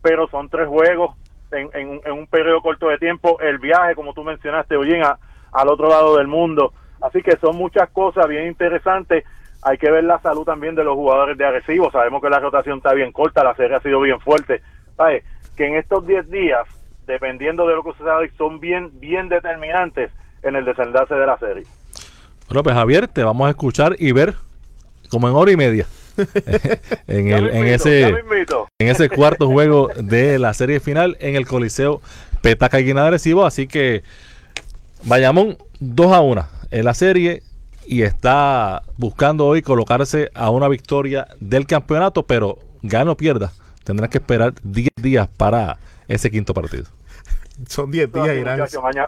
pero 0.00 0.28
son 0.28 0.48
tres 0.48 0.68
juegos, 0.68 1.14
en, 1.52 2.00
un 2.12 2.26
periodo 2.26 2.60
corto 2.60 2.88
de 2.88 2.98
tiempo, 2.98 3.38
el 3.40 3.58
viaje, 3.58 3.94
como 3.94 4.12
tú 4.12 4.22
mencionaste, 4.22 4.76
oye, 4.76 5.00
al 5.00 5.68
otro 5.68 5.88
lado 5.88 6.16
del 6.16 6.26
mundo. 6.26 6.72
Así 7.00 7.22
que 7.22 7.36
son 7.38 7.56
muchas 7.56 7.88
cosas 7.90 8.26
bien 8.28 8.46
interesantes. 8.46 9.24
Hay 9.62 9.78
que 9.78 9.90
ver 9.90 10.04
la 10.04 10.20
salud 10.20 10.44
también 10.44 10.74
de 10.74 10.84
los 10.84 10.94
jugadores 10.94 11.36
de 11.36 11.44
agresivo. 11.44 11.90
Sabemos 11.90 12.22
que 12.22 12.30
la 12.30 12.38
rotación 12.38 12.78
está 12.78 12.92
bien 12.94 13.12
corta, 13.12 13.44
la 13.44 13.54
serie 13.54 13.76
ha 13.76 13.80
sido 13.80 14.00
bien 14.00 14.20
fuerte. 14.20 14.62
¿Sabes? 14.96 15.24
Que 15.56 15.66
en 15.66 15.76
estos 15.76 16.06
10 16.06 16.30
días, 16.30 16.66
dependiendo 17.06 17.66
de 17.66 17.74
lo 17.74 17.82
que 17.82 17.92
suceda 17.92 18.18
hoy, 18.18 18.30
son 18.36 18.60
bien, 18.60 18.90
bien 19.00 19.28
determinantes 19.28 20.10
en 20.42 20.56
el 20.56 20.64
desenlace 20.64 21.14
de 21.14 21.26
la 21.26 21.38
serie. 21.38 21.64
Bueno, 22.48 22.62
pues 22.62 22.74
Javier, 22.74 23.08
te 23.08 23.22
vamos 23.22 23.46
a 23.46 23.50
escuchar 23.50 23.96
y 23.98 24.12
ver 24.12 24.34
como 25.10 25.28
en 25.28 25.34
hora 25.34 25.50
y 25.50 25.56
media. 25.56 25.86
en, 27.06 27.28
el, 27.28 27.48
en, 27.50 27.66
ese, 27.66 28.08
en 28.08 28.88
ese 28.88 29.08
cuarto 29.08 29.46
juego 29.46 29.88
de 29.94 30.38
la 30.40 30.52
serie 30.52 30.80
final 30.80 31.16
en 31.20 31.36
el 31.36 31.46
Coliseo 31.46 32.00
Petaca 32.42 32.78
Guinada 32.78 33.06
Agresivo. 33.06 33.46
Así 33.46 33.68
que 33.68 34.02
Bayamón 35.04 35.56
2 35.80 36.12
a 36.12 36.20
1 36.20 36.57
en 36.70 36.84
la 36.84 36.94
serie 36.94 37.42
y 37.86 38.02
está 38.02 38.82
buscando 38.96 39.46
hoy 39.46 39.62
colocarse 39.62 40.30
a 40.34 40.50
una 40.50 40.68
victoria 40.68 41.28
del 41.40 41.66
campeonato, 41.66 42.24
pero 42.24 42.58
gano 42.82 43.12
o 43.12 43.16
pierda, 43.16 43.52
tendrá 43.84 44.08
que 44.08 44.18
esperar 44.18 44.54
10 44.62 44.90
días 44.96 45.28
para 45.36 45.78
ese 46.06 46.30
quinto 46.30 46.52
partido. 46.52 46.84
Son 47.66 47.90
10 47.90 48.12
días, 48.12 48.36
Irán. 48.36 48.60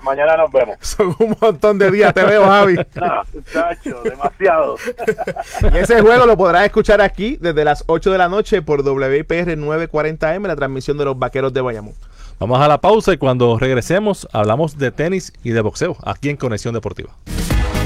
mañana, 0.02 0.36
nos 0.36 0.50
vemos. 0.50 0.76
Son 0.80 1.14
un 1.18 1.36
montón 1.40 1.78
de 1.78 1.90
días, 1.90 2.12
te 2.12 2.24
veo, 2.24 2.44
Javi. 2.44 2.74
no, 2.94 3.22
muchacho, 3.32 4.02
demasiado. 4.02 4.76
y 5.72 5.76
ese 5.76 6.00
juego 6.00 6.26
lo 6.26 6.36
podrás 6.36 6.64
escuchar 6.64 7.00
aquí 7.00 7.38
desde 7.40 7.64
las 7.64 7.84
8 7.86 8.10
de 8.10 8.18
la 8.18 8.28
noche 8.28 8.62
por 8.62 8.80
WIPR 8.80 9.56
940M, 9.56 10.46
la 10.46 10.56
transmisión 10.56 10.98
de 10.98 11.04
los 11.04 11.18
Vaqueros 11.18 11.52
de 11.52 11.60
Bayamón. 11.60 11.94
Vamos 12.40 12.58
a 12.58 12.66
la 12.66 12.80
pausa 12.80 13.12
y 13.12 13.18
cuando 13.18 13.58
regresemos 13.58 14.26
hablamos 14.32 14.78
de 14.78 14.90
tenis 14.90 15.32
y 15.44 15.50
de 15.50 15.60
boxeo 15.60 15.96
aquí 16.02 16.30
en 16.30 16.36
Conexión 16.36 16.74
Deportiva. 16.74 17.10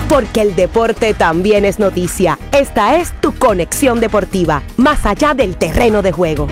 Porque 0.08 0.42
el 0.42 0.54
deporte 0.54 1.14
también 1.14 1.64
es 1.64 1.78
noticia. 1.78 2.38
Esta 2.52 2.96
es 2.96 3.12
tu 3.20 3.34
Conexión 3.34 4.00
Deportiva, 4.00 4.62
más 4.76 5.06
allá 5.06 5.34
del 5.34 5.56
terreno 5.56 6.02
de 6.02 6.12
juego. 6.12 6.48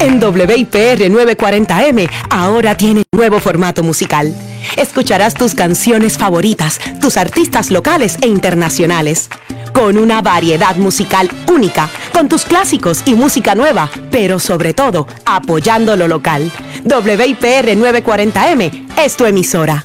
En 0.00 0.22
WIPR 0.22 1.10
940M 1.10 2.10
ahora 2.28 2.76
tiene 2.76 3.04
nuevo 3.10 3.40
formato 3.40 3.82
musical. 3.82 4.34
Escucharás 4.76 5.32
tus 5.32 5.54
canciones 5.54 6.18
favoritas, 6.18 6.78
tus 7.00 7.16
artistas 7.16 7.70
locales 7.70 8.18
e 8.20 8.26
internacionales, 8.26 9.30
con 9.74 9.98
una 9.98 10.22
variedad 10.22 10.76
musical 10.76 11.28
única, 11.52 11.90
con 12.12 12.28
tus 12.28 12.44
clásicos 12.44 13.02
y 13.04 13.14
música 13.14 13.54
nueva, 13.56 13.90
pero 14.10 14.38
sobre 14.38 14.72
todo 14.72 15.06
apoyando 15.26 15.96
lo 15.96 16.06
local. 16.06 16.50
WIPR 16.84 17.76
940M 17.76 18.86
es 19.04 19.16
tu 19.16 19.26
emisora. 19.26 19.84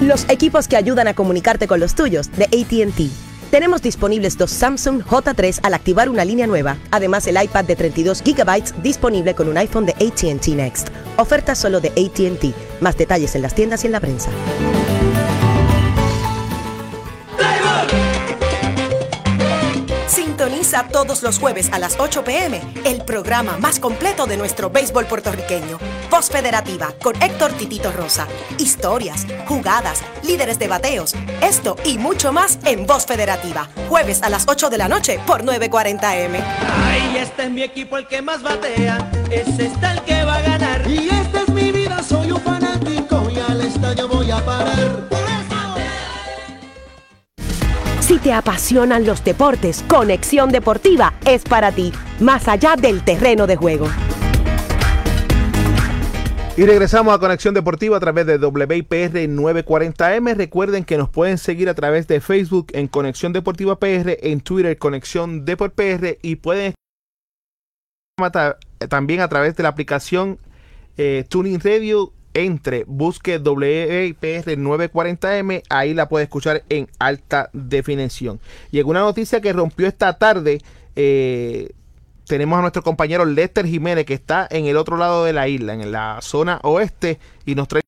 Los 0.00 0.28
equipos 0.28 0.68
que 0.68 0.76
ayudan 0.76 1.06
a 1.06 1.14
comunicarte 1.14 1.68
con 1.68 1.80
los 1.80 1.94
tuyos 1.94 2.30
de 2.32 2.44
ATT. 2.44 3.37
Tenemos 3.50 3.80
disponibles 3.80 4.36
dos 4.36 4.50
Samsung 4.50 5.02
J3 5.02 5.60
al 5.62 5.72
activar 5.72 6.10
una 6.10 6.22
línea 6.24 6.46
nueva. 6.46 6.76
Además, 6.90 7.26
el 7.26 7.42
iPad 7.42 7.64
de 7.64 7.76
32 7.76 8.22
GB 8.22 8.82
disponible 8.82 9.34
con 9.34 9.48
un 9.48 9.56
iPhone 9.56 9.86
de 9.86 9.92
ATT 9.92 10.48
Next. 10.48 10.88
Oferta 11.16 11.54
solo 11.54 11.80
de 11.80 11.88
ATT. 11.88 12.54
Más 12.82 12.98
detalles 12.98 13.34
en 13.34 13.42
las 13.42 13.54
tiendas 13.54 13.84
y 13.84 13.86
en 13.86 13.92
la 13.92 14.00
prensa. 14.00 14.30
Sintoniza 20.68 20.92
todos 20.92 21.22
los 21.22 21.38
jueves 21.38 21.70
a 21.72 21.78
las 21.78 21.96
8 21.98 22.24
pm 22.24 22.60
el 22.84 23.02
programa 23.02 23.56
más 23.56 23.80
completo 23.80 24.26
de 24.26 24.36
nuestro 24.36 24.68
béisbol 24.68 25.06
puertorriqueño. 25.06 25.78
Voz 26.10 26.28
Federativa 26.28 26.92
con 27.02 27.20
Héctor 27.22 27.52
Titito 27.52 27.90
Rosa. 27.90 28.26
Historias, 28.58 29.26
jugadas, 29.46 30.02
líderes 30.22 30.58
de 30.58 30.68
bateos. 30.68 31.14
Esto 31.40 31.76
y 31.84 31.96
mucho 31.96 32.32
más 32.32 32.58
en 32.66 32.86
Voz 32.86 33.06
Federativa. 33.06 33.68
Jueves 33.88 34.22
a 34.22 34.28
las 34.28 34.44
8 34.46 34.68
de 34.68 34.76
la 34.76 34.88
noche 34.88 35.18
por 35.26 35.42
940M. 35.42 36.42
Ay, 36.84 37.16
este 37.16 37.44
es 37.44 37.50
mi 37.50 37.62
equipo 37.62 37.96
el 37.96 38.06
que 38.06 38.20
más 38.20 38.42
batea. 38.42 39.10
Ese 39.30 39.66
está 39.66 39.92
el 39.92 40.02
que 40.02 40.17
Si 48.08 48.18
te 48.18 48.32
apasionan 48.32 49.04
los 49.04 49.22
deportes, 49.22 49.84
Conexión 49.86 50.48
Deportiva 50.48 51.12
es 51.26 51.44
para 51.44 51.72
ti, 51.72 51.92
más 52.20 52.48
allá 52.48 52.74
del 52.74 53.04
terreno 53.04 53.46
de 53.46 53.56
juego. 53.56 53.86
Y 56.56 56.64
regresamos 56.64 57.14
a 57.14 57.18
Conexión 57.18 57.52
Deportiva 57.52 57.98
a 57.98 58.00
través 58.00 58.24
de 58.24 58.38
WIPR 58.38 59.12
940M. 59.28 60.36
Recuerden 60.36 60.84
que 60.84 60.96
nos 60.96 61.10
pueden 61.10 61.36
seguir 61.36 61.68
a 61.68 61.74
través 61.74 62.08
de 62.08 62.22
Facebook 62.22 62.68
en 62.72 62.88
Conexión 62.88 63.34
Deportiva 63.34 63.78
PR, 63.78 64.16
en 64.22 64.40
Twitter 64.40 64.78
Conexión 64.78 65.44
Deport 65.44 65.74
PR 65.74 66.16
y 66.22 66.36
pueden 66.36 66.72
también 68.88 69.20
a 69.20 69.28
través 69.28 69.54
de 69.54 69.64
la 69.64 69.68
aplicación 69.68 70.38
eh, 70.96 71.26
Tuning 71.28 71.60
Radio 71.60 72.14
entre, 72.34 72.84
busque 72.86 73.38
WIPR 73.38 74.56
940M, 74.56 75.62
ahí 75.68 75.94
la 75.94 76.08
puede 76.08 76.24
escuchar 76.24 76.62
en 76.68 76.88
alta 76.98 77.50
definición. 77.52 78.40
Y 78.70 78.80
en 78.80 78.86
una 78.86 79.00
noticia 79.00 79.40
que 79.40 79.52
rompió 79.52 79.86
esta 79.86 80.18
tarde, 80.18 80.58
eh, 80.96 81.70
tenemos 82.26 82.58
a 82.58 82.62
nuestro 82.62 82.82
compañero 82.82 83.24
Lester 83.24 83.66
Jiménez, 83.66 84.04
que 84.04 84.14
está 84.14 84.46
en 84.50 84.66
el 84.66 84.76
otro 84.76 84.96
lado 84.96 85.24
de 85.24 85.32
la 85.32 85.48
isla, 85.48 85.74
en 85.74 85.90
la 85.90 86.18
zona 86.20 86.60
oeste, 86.62 87.18
y 87.46 87.54
nos 87.54 87.68
trae 87.68 87.82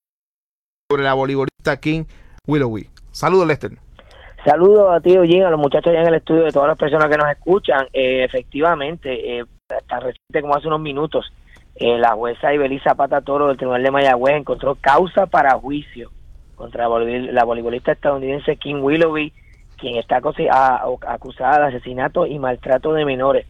sobre 0.91 1.05
la 1.05 1.15
voleibolista 1.15 1.79
King 1.79 2.05
Willowy. 2.47 2.89
Saludos, 3.13 3.47
Lester. 3.47 3.73
Saludos 4.45 4.91
a 4.91 5.01
ti, 5.01 5.13
Eugene, 5.13 5.45
a 5.45 5.51
los 5.51 5.61
muchachos 5.61 5.91
allá 5.91 6.01
en 6.01 6.09
el 6.09 6.15
estudio, 6.15 6.45
de 6.45 6.53
todas 6.53 6.69
las 6.69 6.79
personas 6.79 7.09
que 7.11 7.17
nos 7.19 7.31
escuchan. 7.31 7.87
Eh, 7.93 8.25
efectivamente, 8.25 9.39
eh, 9.39 9.45
reciente 9.89 10.41
como 10.41 10.57
hace 10.57 10.67
unos 10.67 10.81
minutos, 10.81 11.31
eh, 11.77 11.99
la 11.99 12.13
jueza 12.13 12.53
Ibeliza 12.53 12.91
Zapata 12.91 13.21
Toro 13.21 13.49
del 13.49 13.57
Tribunal 13.57 13.83
de 13.83 13.91
Mayagüez 13.91 14.37
encontró 14.37 14.75
causa 14.81 15.27
para 15.27 15.53
juicio 15.59 16.11
contra 16.57 16.85
la, 16.89 16.95
volei- 16.95 17.31
la 17.31 17.45
voleibolista 17.45 17.93
estadounidense 17.93 18.57
Kim 18.57 18.83
Willoughby, 18.83 19.33
quien 19.79 19.97
está 19.97 20.19
acusada 20.19 21.61
de 21.61 21.67
asesinato 21.77 22.27
y 22.27 22.39
maltrato 22.39 22.93
de 22.93 23.05
menores. 23.05 23.47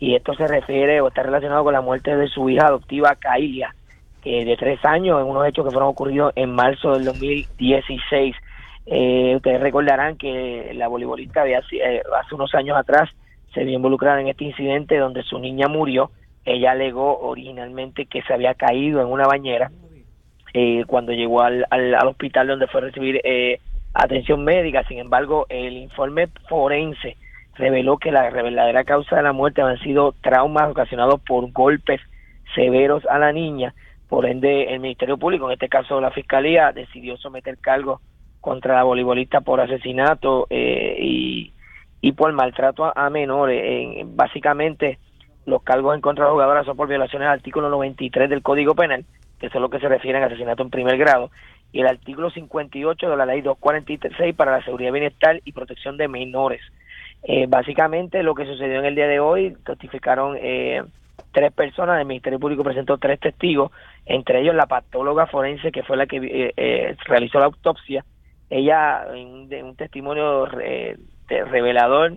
Y 0.00 0.14
esto 0.14 0.32
se 0.34 0.46
refiere 0.46 1.00
o 1.00 1.08
está 1.08 1.22
relacionado 1.22 1.64
con 1.64 1.72
la 1.74 1.80
muerte 1.82 2.16
de 2.16 2.28
su 2.28 2.48
hija 2.48 2.66
adoptiva, 2.68 3.16
Kailia, 3.16 3.74
que 4.22 4.44
de 4.44 4.56
tres 4.56 4.82
años, 4.84 5.20
en 5.20 5.26
unos 5.26 5.46
hechos 5.46 5.64
que 5.66 5.72
fueron 5.72 5.90
ocurridos 5.90 6.32
en 6.36 6.50
marzo 6.54 6.92
del 6.92 7.04
2016. 7.04 8.34
Eh, 8.86 9.34
ustedes 9.36 9.60
recordarán 9.60 10.16
que 10.16 10.72
la 10.74 10.88
voleibolista 10.88 11.42
había, 11.42 11.60
si- 11.62 11.78
eh, 11.80 12.02
hace 12.18 12.34
unos 12.34 12.54
años 12.54 12.76
atrás 12.78 13.10
se 13.52 13.64
vio 13.64 13.74
involucrada 13.76 14.20
en 14.20 14.28
este 14.28 14.44
incidente 14.44 14.96
donde 14.96 15.22
su 15.22 15.38
niña 15.38 15.68
murió. 15.68 16.10
Ella 16.48 16.70
alegó 16.72 17.18
originalmente 17.20 18.06
que 18.06 18.22
se 18.22 18.32
había 18.32 18.54
caído 18.54 19.00
en 19.00 19.08
una 19.08 19.26
bañera 19.26 19.70
eh, 20.54 20.84
cuando 20.86 21.12
llegó 21.12 21.42
al, 21.42 21.66
al, 21.70 21.94
al 21.94 22.08
hospital 22.08 22.46
donde 22.48 22.66
fue 22.68 22.80
a 22.80 22.84
recibir 22.84 23.20
eh, 23.22 23.60
atención 23.92 24.44
médica. 24.44 24.82
Sin 24.88 24.98
embargo, 24.98 25.46
el 25.48 25.76
informe 25.76 26.28
forense 26.48 27.16
reveló 27.54 27.98
que 27.98 28.12
la 28.12 28.30
verdadera 28.30 28.84
causa 28.84 29.16
de 29.16 29.22
la 29.22 29.32
muerte 29.32 29.60
habían 29.62 29.80
sido 29.80 30.14
traumas 30.22 30.70
ocasionados 30.70 31.20
por 31.20 31.50
golpes 31.52 32.00
severos 32.54 33.04
a 33.06 33.18
la 33.18 33.32
niña. 33.32 33.74
Por 34.08 34.24
ende, 34.24 34.72
el 34.72 34.80
Ministerio 34.80 35.18
Público, 35.18 35.46
en 35.46 35.52
este 35.52 35.68
caso 35.68 36.00
la 36.00 36.10
Fiscalía, 36.12 36.72
decidió 36.72 37.16
someter 37.18 37.58
cargos 37.58 38.00
contra 38.40 38.76
la 38.76 38.84
voleibolista 38.84 39.42
por 39.42 39.60
asesinato 39.60 40.46
eh, 40.48 40.96
y, 40.98 41.52
y 42.00 42.12
por 42.12 42.32
maltrato 42.32 42.90
a, 42.96 43.10
menores. 43.10 43.60
En- 43.64 44.16
básicamente, 44.16 44.98
los 45.48 45.62
cargos 45.62 45.94
en 45.94 46.00
contra 46.00 46.24
de 46.24 46.28
la 46.28 46.32
jugadora 46.32 46.64
son 46.64 46.76
por 46.76 46.88
violaciones 46.88 47.26
al 47.26 47.34
artículo 47.34 47.70
93 47.70 48.28
del 48.28 48.42
Código 48.42 48.74
Penal, 48.74 49.04
que 49.40 49.46
eso 49.46 49.58
es 49.58 49.62
lo 49.62 49.70
que 49.70 49.80
se 49.80 49.88
refiere 49.88 50.22
a 50.22 50.26
asesinato 50.26 50.62
en 50.62 50.70
primer 50.70 50.98
grado, 50.98 51.30
y 51.72 51.80
el 51.80 51.86
artículo 51.86 52.30
58 52.30 53.08
de 53.08 53.16
la 53.16 53.26
ley 53.26 53.40
246 53.40 54.34
para 54.34 54.52
la 54.52 54.64
seguridad, 54.64 54.92
bienestar 54.92 55.40
y 55.44 55.52
protección 55.52 55.96
de 55.96 56.08
menores. 56.08 56.60
Eh, 57.22 57.46
básicamente 57.48 58.22
lo 58.22 58.34
que 58.34 58.46
sucedió 58.46 58.78
en 58.78 58.84
el 58.84 58.94
día 58.94 59.08
de 59.08 59.20
hoy, 59.20 59.56
testificaron 59.64 60.36
eh, 60.40 60.82
tres 61.32 61.52
personas, 61.52 62.00
el 62.00 62.06
Ministerio 62.06 62.38
Público 62.38 62.62
presentó 62.62 62.98
tres 62.98 63.18
testigos, 63.20 63.72
entre 64.06 64.40
ellos 64.40 64.54
la 64.54 64.66
patóloga 64.66 65.26
forense 65.26 65.72
que 65.72 65.82
fue 65.82 65.96
la 65.96 66.06
que 66.06 66.16
eh, 66.16 66.52
eh, 66.56 66.96
realizó 67.06 67.38
la 67.38 67.46
autopsia. 67.46 68.04
Ella, 68.50 69.06
en 69.14 69.28
un, 69.28 69.48
de 69.48 69.62
un 69.62 69.76
testimonio 69.76 70.48
eh, 70.60 70.96
revelador, 71.28 72.16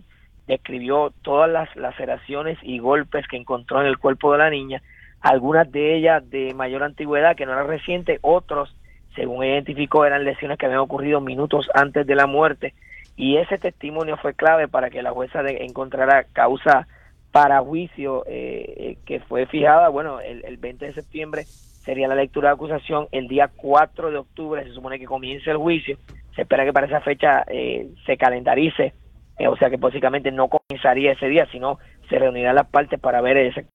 describió 0.52 1.14
todas 1.22 1.50
las 1.50 1.74
laceraciones 1.78 2.58
y 2.62 2.80
golpes 2.80 3.26
que 3.28 3.38
encontró 3.38 3.80
en 3.80 3.88
el 3.88 3.98
cuerpo 3.98 4.34
de 4.34 4.38
la 4.38 4.50
niña, 4.50 4.82
algunas 5.22 5.72
de 5.72 5.96
ellas 5.96 6.30
de 6.30 6.54
mayor 6.54 6.84
antigüedad, 6.84 7.38
que 7.38 7.46
no 7.46 7.54
eran 7.54 7.68
recientes, 7.68 8.20
otros, 8.22 8.76
según 9.16 9.46
identificó, 9.46 10.06
eran 10.06 10.26
lesiones 10.26 10.58
que 10.58 10.66
habían 10.66 10.82
ocurrido 10.82 11.22
minutos 11.22 11.70
antes 11.74 12.06
de 12.06 12.16
la 12.16 12.28
muerte, 12.28 12.74
y 13.16 13.38
ese 13.38 13.58
testimonio 13.58 14.18
fue 14.18 14.34
clave 14.34 14.68
para 14.68 14.90
que 14.90 15.02
la 15.02 15.12
jueza 15.12 15.42
encontrara 15.48 16.26
causa 16.34 16.86
para 17.32 17.62
juicio 17.62 18.26
eh, 18.28 18.74
eh, 18.78 18.98
que 19.06 19.22
fue 19.22 19.46
fijada, 19.46 19.88
bueno, 19.88 20.20
el, 20.20 20.44
el 20.44 20.58
20 20.58 20.86
de 20.86 20.94
septiembre 20.94 21.44
sería 21.46 22.10
la 22.10 22.16
lectura 22.16 22.50
de 22.50 22.56
acusación, 22.56 23.08
el 23.14 23.30
día 23.30 23.50
4 23.56 24.12
de 24.12 24.18
octubre 24.18 24.64
se 24.66 24.74
supone 24.74 25.00
que 25.00 25.06
comience 25.06 25.50
el 25.50 25.58
juicio, 25.58 25.98
se 26.36 26.42
espera 26.42 26.66
que 26.66 26.74
para 26.74 26.88
esa 26.88 27.00
fecha 27.00 27.46
eh, 27.48 27.88
se 28.06 28.18
calendarice, 28.18 28.94
eh, 29.42 29.48
o 29.48 29.58
sea 29.58 29.70
que 29.70 29.78
básicamente 29.78 30.32
no 30.32 30.50
comenzaría 30.50 31.14
ese 31.14 31.28
día, 31.28 31.48
sino 31.52 31.80
se 32.10 32.20
reunirán 32.20 32.56
las 32.56 32.68
partes 32.68 33.00
para 33.00 33.22
ver 33.22 33.38
ese 33.38 33.66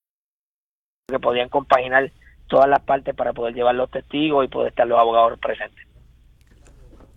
que 1.09 1.19
podrían 1.21 1.49
compaginar 1.49 2.11
todas 2.49 2.69
las 2.69 2.81
partes 2.81 3.15
para 3.15 3.33
poder 3.33 3.55
llevar 3.55 3.75
los 3.75 3.91
testigos 3.91 4.45
y 4.45 4.49
poder 4.49 4.71
estar 4.71 4.87
los 4.87 4.99
abogados 4.99 5.39
presentes. 5.39 5.87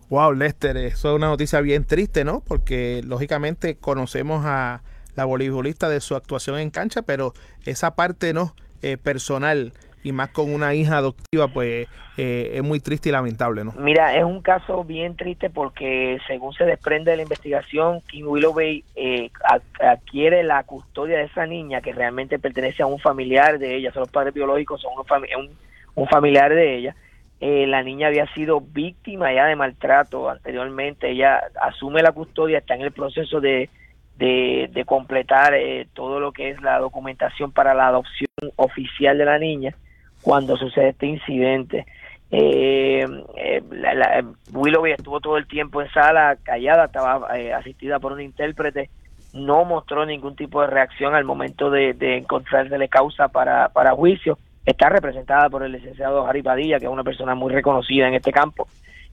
Wow, 0.09 0.33
Lester, 0.33 0.77
eso 0.77 1.09
es 1.09 1.15
una 1.15 1.27
noticia 1.27 1.61
bien 1.61 1.85
triste, 1.85 2.23
¿no? 2.23 2.41
Porque 2.47 3.01
lógicamente 3.05 3.77
conocemos 3.77 4.43
a 4.45 4.81
la 5.15 5.25
voleibolista 5.25 5.89
de 5.89 6.01
su 6.01 6.15
actuación 6.15 6.59
en 6.59 6.71
cancha, 6.71 7.01
pero 7.03 7.33
esa 7.65 7.95
parte 7.95 8.33
no 8.33 8.53
Eh, 8.81 8.95
personal 8.95 9.73
y 10.03 10.11
más 10.11 10.29
con 10.29 10.53
una 10.53 10.73
hija 10.73 10.97
adoptiva, 10.97 11.47
pues 11.47 11.87
eh, 12.17 12.51
es 12.55 12.63
muy 12.63 12.79
triste 12.79 13.09
y 13.09 13.11
lamentable, 13.11 13.63
¿no? 13.63 13.73
Mira, 13.77 14.15
es 14.15 14.23
un 14.23 14.41
caso 14.41 14.83
bien 14.83 15.15
triste 15.15 15.49
porque 15.49 16.17
según 16.27 16.53
se 16.53 16.65
desprende 16.65 17.11
de 17.11 17.17
la 17.17 17.23
investigación, 17.23 18.01
Kim 18.09 18.27
Willoughby 18.27 18.83
eh, 18.95 19.29
ad- 19.43 19.61
adquiere 19.79 20.43
la 20.43 20.63
custodia 20.63 21.17
de 21.17 21.25
esa 21.25 21.45
niña 21.45 21.81
que 21.81 21.93
realmente 21.93 22.39
pertenece 22.39 22.83
a 22.83 22.85
un 22.87 22.99
familiar 22.99 23.59
de 23.59 23.75
ella, 23.75 23.91
son 23.91 24.01
los 24.01 24.11
padres 24.11 24.33
biológicos, 24.33 24.81
son 24.81 24.91
un, 25.37 25.49
un 25.95 26.07
familiar 26.07 26.53
de 26.53 26.77
ella. 26.77 26.95
Eh, 27.41 27.67
la 27.67 27.83
niña 27.83 28.07
había 28.07 28.25
sido 28.33 28.59
víctima 28.59 29.33
ya 29.33 29.45
de 29.45 29.55
maltrato 29.55 30.29
anteriormente, 30.29 31.09
ella 31.11 31.41
asume 31.61 32.01
la 32.01 32.11
custodia, 32.11 32.57
está 32.57 32.75
en 32.75 32.81
el 32.81 32.91
proceso 32.91 33.39
de, 33.39 33.69
de, 34.17 34.69
de 34.73 34.83
completar 34.85 35.53
eh, 35.53 35.87
todo 35.93 36.19
lo 36.19 36.33
que 36.33 36.49
es 36.49 36.61
la 36.61 36.79
documentación 36.79 37.53
para 37.53 37.73
la 37.73 37.87
adopción 37.87 38.27
oficial 38.57 39.17
de 39.17 39.23
la 39.25 39.39
niña 39.39 39.73
cuando 40.21 40.57
sucede 40.57 40.89
este 40.89 41.07
incidente. 41.07 41.85
Eh, 42.31 43.05
eh, 43.37 43.63
la, 43.71 44.23
Willoughby 44.53 44.91
estuvo 44.91 45.19
todo 45.19 45.37
el 45.37 45.47
tiempo 45.47 45.81
en 45.81 45.89
sala 45.91 46.37
callada, 46.43 46.85
estaba 46.85 47.37
eh, 47.37 47.53
asistida 47.53 47.99
por 47.99 48.13
un 48.13 48.21
intérprete, 48.21 48.89
no 49.33 49.65
mostró 49.65 50.05
ningún 50.05 50.35
tipo 50.35 50.61
de 50.61 50.67
reacción 50.67 51.15
al 51.15 51.23
momento 51.23 51.69
de, 51.69 51.93
de 51.93 52.17
encontrársele 52.17 52.87
causa 52.87 53.27
para, 53.27 53.69
para 53.69 53.93
juicio. 53.93 54.37
Está 54.65 54.89
representada 54.89 55.49
por 55.49 55.63
el 55.63 55.71
licenciado 55.71 56.27
Harry 56.27 56.43
Padilla, 56.43 56.79
que 56.79 56.85
es 56.85 56.91
una 56.91 57.03
persona 57.03 57.33
muy 57.33 57.51
reconocida 57.51 58.07
en 58.07 58.13
este 58.13 58.31
campo, 58.31 58.67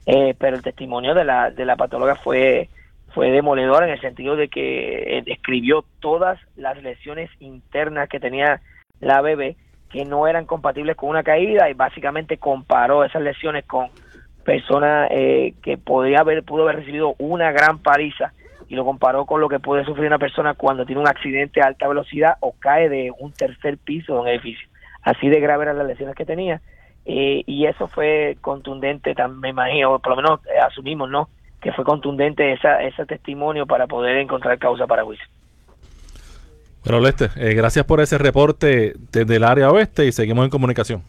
eh, 0.05 0.35
pero 0.39 0.57
el 0.57 0.63
testimonio 0.63 1.15
de 1.15 1.25
la, 1.25 1.51
de 1.51 1.65
la 1.65 1.77
patóloga 1.77 2.15
fue, 2.17 2.69
fue 3.15 3.31
demoledor 3.31 3.85
en 3.85 3.91
el 3.91 4.01
sentido 4.01 4.37
de 4.37 4.49
que 4.49 5.19
eh, 5.19 5.23
describió 5.25 5.85
todas 6.01 6.39
las 6.57 6.83
lesiones 6.83 7.31
internas 7.41 8.09
que 8.09 8.21
tenía 8.21 8.61
la 9.01 9.23
bebé 9.23 9.57
que 9.91 10.05
no 10.05 10.27
eran 10.27 10.47
compatibles 10.47 10.97
con 10.97 11.11
una 11.11 11.23
caída 11.23 11.71
y 11.71 11.75
básicamente 11.75 12.39
comparó 12.39 13.05
esas 13.05 13.23
lesiones 13.23 13.65
con 13.65 13.89
personas 14.45 15.09
eh, 15.11 15.55
que 15.63 15.77
podría 15.77 16.21
haber 16.21 16.43
pudo 16.45 16.63
haber 16.63 16.77
recibido 16.77 17.15
una 17.19 17.51
gran 17.53 17.79
paliza 17.79 18.33
y 18.69 18.75
lo 18.75 18.85
comparó 18.85 19.27
con 19.27 19.41
lo 19.41 19.49
que 19.49 19.61
puede 19.61 19.85
sufrir 19.85 20.07
una 20.07 20.19
persona 20.19 20.55
cuando 20.55 20.85
tiene 20.85 21.01
un 21.01 21.09
accidente 21.09 21.61
a 21.61 21.67
alta 21.67 21.89
velocidad 21.89 22.37
o 22.41 22.55
cae 22.59 22.89
de 22.89 23.13
un 23.19 23.33
tercer 23.33 23.79
piso 23.79 24.15
de 24.15 24.21
un 24.21 24.29
edificio. 24.29 24.69
Así 25.03 25.29
de 25.29 25.41
grave 25.41 25.65
eran 25.65 25.79
las 25.79 25.87
lesiones 25.87 26.17
que 26.17 26.25
tenía 26.25 26.61
eh, 27.05 27.45
y 27.47 27.67
eso 27.67 27.87
fue 27.87 28.37
contundente, 28.41 29.15
me 29.29 29.51
imagino, 29.51 29.99
por 30.01 30.11
lo 30.11 30.17
menos 30.17 30.41
eh, 30.47 30.59
asumimos, 30.59 31.09
¿no? 31.09 31.29
Que 31.61 31.73
fue 31.73 31.85
contundente 31.85 32.53
esa, 32.53 32.83
ese 32.83 33.07
testimonio 33.07 33.67
para 33.67 33.87
poder 33.87 34.17
encontrar 34.17 34.59
causa 34.59 34.87
para 34.87 35.05
juicio. 35.05 35.27
Bueno, 36.87 37.01
Lester, 37.01 37.33
eh, 37.35 37.53
gracias 37.55 37.85
por 37.85 38.01
ese 38.01 38.17
reporte 38.17 38.95
desde 39.11 39.37
el 39.37 39.43
área 39.43 39.73
oeste 39.73 40.07
y 40.07 40.13
seguimos 40.13 40.45
en 40.45 40.51
comunicación. 40.51 41.03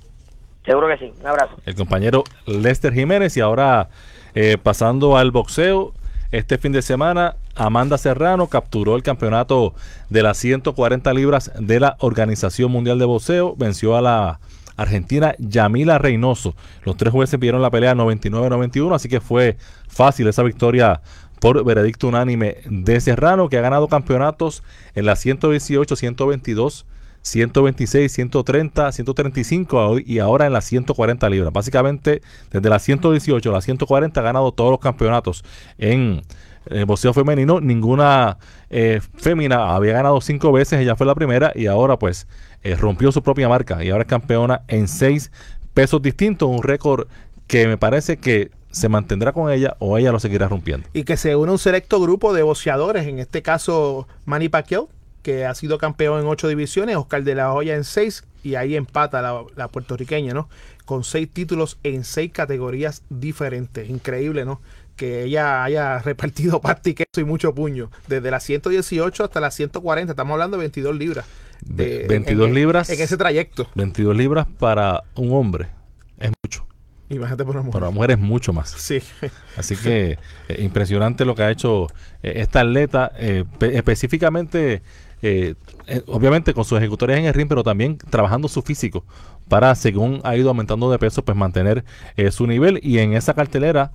Seguro 0.66 0.88
que 0.88 0.98
sí. 0.98 1.13
Un 1.22 1.28
abrazo. 1.28 1.56
El 1.68 1.76
compañero 1.76 2.24
Lester 2.48 2.92
Jiménez 2.92 3.38
y 3.38 3.42
ahora 3.42 3.90
eh, 4.34 4.58
pasando 4.62 5.18
al 5.18 5.30
boxeo. 5.30 5.94
Este 6.32 6.58
fin 6.58 6.72
de 6.72 6.82
semana, 6.82 7.36
Amanda 7.56 8.00
Serrano 8.00 8.48
capturó 8.48 8.96
el 8.96 9.04
campeonato 9.04 9.76
de 10.10 10.24
las 10.24 10.38
140 10.40 11.13
libras 11.13 11.52
de 11.60 11.80
la 11.80 11.96
Organización 12.00 12.72
Mundial 12.72 12.98
de 12.98 13.06
Boxeo. 13.06 13.56
Venció 13.56 13.96
a 13.96 14.02
la 14.02 14.40
argentina 14.78 15.36
Yamila 15.38 16.00
Reynoso. 16.00 16.56
Los 16.86 16.98
tres 16.98 17.13
jueces 17.13 17.40
vieron 17.40 17.62
la 17.62 17.70
pelea 17.70 17.94
99-91, 17.94 18.96
así 18.96 19.10
que 19.10 19.22
fue 19.22 19.58
fácil 19.88 20.28
esa 20.28 20.42
victoria 20.42 21.02
por 21.39 21.63
veredicto 21.63 22.08
unánime 22.08 22.58
de 22.69 23.00
Serrano, 23.00 23.50
que 23.50 23.58
ha 23.58 23.62
ganado 23.62 23.88
campeonatos 23.88 24.63
en 24.95 25.06
las 25.06 25.19
118, 25.19 25.95
122, 25.95 26.86
126, 27.21 28.12
130, 28.12 28.91
135 28.91 29.80
a 29.80 29.88
hoy- 29.89 30.04
y 30.08 30.19
ahora 30.19 30.45
en 30.47 30.54
las 30.54 30.65
140 30.65 31.30
libras. 31.30 31.52
Básicamente, 31.54 32.21
desde 32.52 32.69
las 32.69 32.84
118 32.84 33.50
a 33.50 33.54
las 33.54 33.65
140 33.65 34.19
ha 34.19 34.23
ganado 34.23 34.52
todos 34.52 34.71
los 34.71 34.80
campeonatos 34.80 35.43
en 35.78 36.21
eh, 36.69 36.84
boxeo 36.86 37.13
femenino. 37.13 37.62
Ninguna 37.62 38.38
eh, 38.69 39.00
fémina 39.15 39.76
había 39.76 39.93
ganado 39.93 40.19
cinco 40.21 40.52
veces, 40.52 40.80
ella 40.80 40.95
fue 40.95 41.08
la 41.08 41.15
primera 41.15 41.52
y 41.56 41.67
ahora 41.67 41.97
pues 41.97 42.28
eh, 42.63 42.76
rompió 42.76 43.12
su 43.12 43.21
propia 43.23 43.47
marca 43.47 43.84
y 43.84 43.89
ahora 43.89 44.04
es 44.04 44.10
campeona 44.10 44.62
en 44.67 44.88
seis 44.88 45.32
pesos 45.73 46.02
distintos, 46.02 46.50
un 46.50 46.63
récord 46.63 47.08
que 47.47 47.67
me 47.67 47.78
parece 47.78 48.17
que 48.17 48.52
se 48.71 48.89
mantendrá 48.89 49.32
con 49.34 49.51
ella 49.51 49.75
o 49.80 49.97
ella 49.97 50.12
lo 50.12 50.19
seguirá 50.19 50.47
rompiendo. 50.47 50.88
Y 50.93 51.03
que 51.03 51.17
se 51.17 51.36
une 51.36 51.51
un 51.51 51.58
selecto 51.60 51.99
grupo 52.01 52.34
de 52.34 52.43
boxeadores, 52.43 53.08
en 53.08 53.19
este 53.19 53.41
caso 53.41 54.08
Manny 54.25 54.49
Pacquiao, 54.49 54.89
que 55.23 55.45
ha 55.45 55.53
sido 55.56 55.77
campeón 55.77 56.21
en 56.21 56.27
ocho 56.27 56.47
divisiones, 56.47 56.95
Oscar 56.95 57.23
de 57.23 57.36
la 57.36 57.51
Hoya 57.53 57.75
en 57.75 57.84
seis, 57.84 58.23
y 58.43 58.56
ahí 58.56 58.75
empata 58.75 59.21
la, 59.21 59.41
la 59.56 59.67
puertorriqueña, 59.67 60.34
¿no? 60.34 60.47
Con 60.86 61.03
seis 61.03 61.27
títulos 61.32 61.80
en 61.84 62.03
seis 62.06 62.32
categorías 62.32 63.03
diferentes. 63.10 63.89
Increíble, 63.89 64.45
¿no? 64.45 64.62
que 64.95 65.25
ella 65.25 65.63
haya 65.63 65.99
repartido 66.03 66.60
pasta 66.60 66.89
y 66.89 66.95
queso 66.95 67.21
y 67.21 67.23
mucho 67.23 67.53
puño. 67.53 67.91
Desde 68.08 68.32
las 68.32 68.43
118 68.43 69.23
hasta 69.25 69.39
las 69.39 69.53
140, 69.53 70.13
estamos 70.13 70.34
hablando 70.34 70.58
de 70.58 70.62
22 70.62 70.95
libras. 70.95 71.25
De- 71.62 72.08
22 72.10 72.47
en- 72.47 72.53
libras. 72.56 72.89
En 72.89 72.99
ese 72.99 73.15
trayecto. 73.15 73.67
22 73.75 74.15
libras 74.17 74.47
para 74.58 75.03
un 75.15 75.34
hombre 75.34 75.67
es 76.19 76.32
mucho. 76.43 76.65
Imagínate 77.10 77.46
por 77.46 77.56
una 77.56 77.63
mujer. 77.63 77.74
Para 77.74 77.88
una 77.89 77.96
mujer 77.96 78.12
es 78.12 78.20
mucho 78.20 78.52
más. 78.54 78.70
Sí. 78.72 79.00
Así 79.56 79.76
que 79.78 80.17
eh, 80.50 80.62
impresionante 80.62 81.24
lo 81.26 81.36
que 81.36 81.43
ha 81.43 81.52
hecho 81.52 81.88
eh, 82.22 82.34
esta 82.38 82.62
atleta, 82.62 83.12
eh, 83.17 83.46
pe- 83.58 83.78
específicamente, 83.78 84.82
obviamente 86.08 86.54
con 86.54 86.63
sus 86.65 86.78
ejecutorias 86.78 87.20
en 87.20 87.26
el 87.26 87.34
ring, 87.34 87.48
pero 87.48 87.63
también 87.63 87.98
trabajando 87.98 88.48
su 88.48 88.62
físico 88.62 89.06
para, 89.50 89.74
según 89.76 90.22
ha 90.24 90.36
ido 90.36 90.50
aumentando 90.50 90.90
de 90.92 91.00
peso, 91.00 91.24
pues 91.24 91.38
mantener 91.38 91.84
eh, 92.16 92.32
su 92.32 92.48
nivel. 92.48 92.80
Y 92.84 93.00
en 93.00 93.14
esa 93.14 93.34
cartelera, 93.34 93.92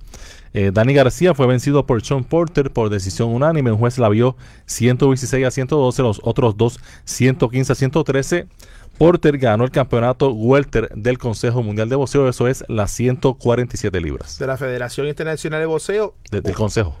eh, 0.53 0.71
Dani 0.73 0.93
García 0.93 1.33
fue 1.33 1.47
vencido 1.47 1.85
por 1.85 2.03
Sean 2.03 2.23
Porter 2.23 2.71
por 2.71 2.89
decisión 2.89 3.29
unánime. 3.29 3.71
Un 3.71 3.77
juez 3.77 3.97
la 3.97 4.09
vio 4.09 4.35
116 4.65 5.45
a 5.45 5.51
112, 5.51 6.01
los 6.01 6.19
otros 6.23 6.57
dos 6.57 6.79
115 7.05 7.71
a 7.71 7.75
113. 7.75 8.47
Porter 8.97 9.39
ganó 9.39 9.63
el 9.63 9.71
campeonato 9.71 10.31
welter 10.31 10.89
del 10.95 11.17
Consejo 11.17 11.63
Mundial 11.63 11.89
de 11.89 11.95
Boxeo, 11.95 12.29
eso 12.29 12.47
es 12.47 12.63
las 12.67 12.91
147 12.91 13.99
libras 13.99 14.37
De 14.37 14.45
la 14.45 14.55
Federación 14.55 15.07
Internacional 15.07 15.59
de 15.61 15.65
Boxeo. 15.65 16.13
de- 16.29 16.41
del 16.41 16.53
Consejo. 16.53 16.95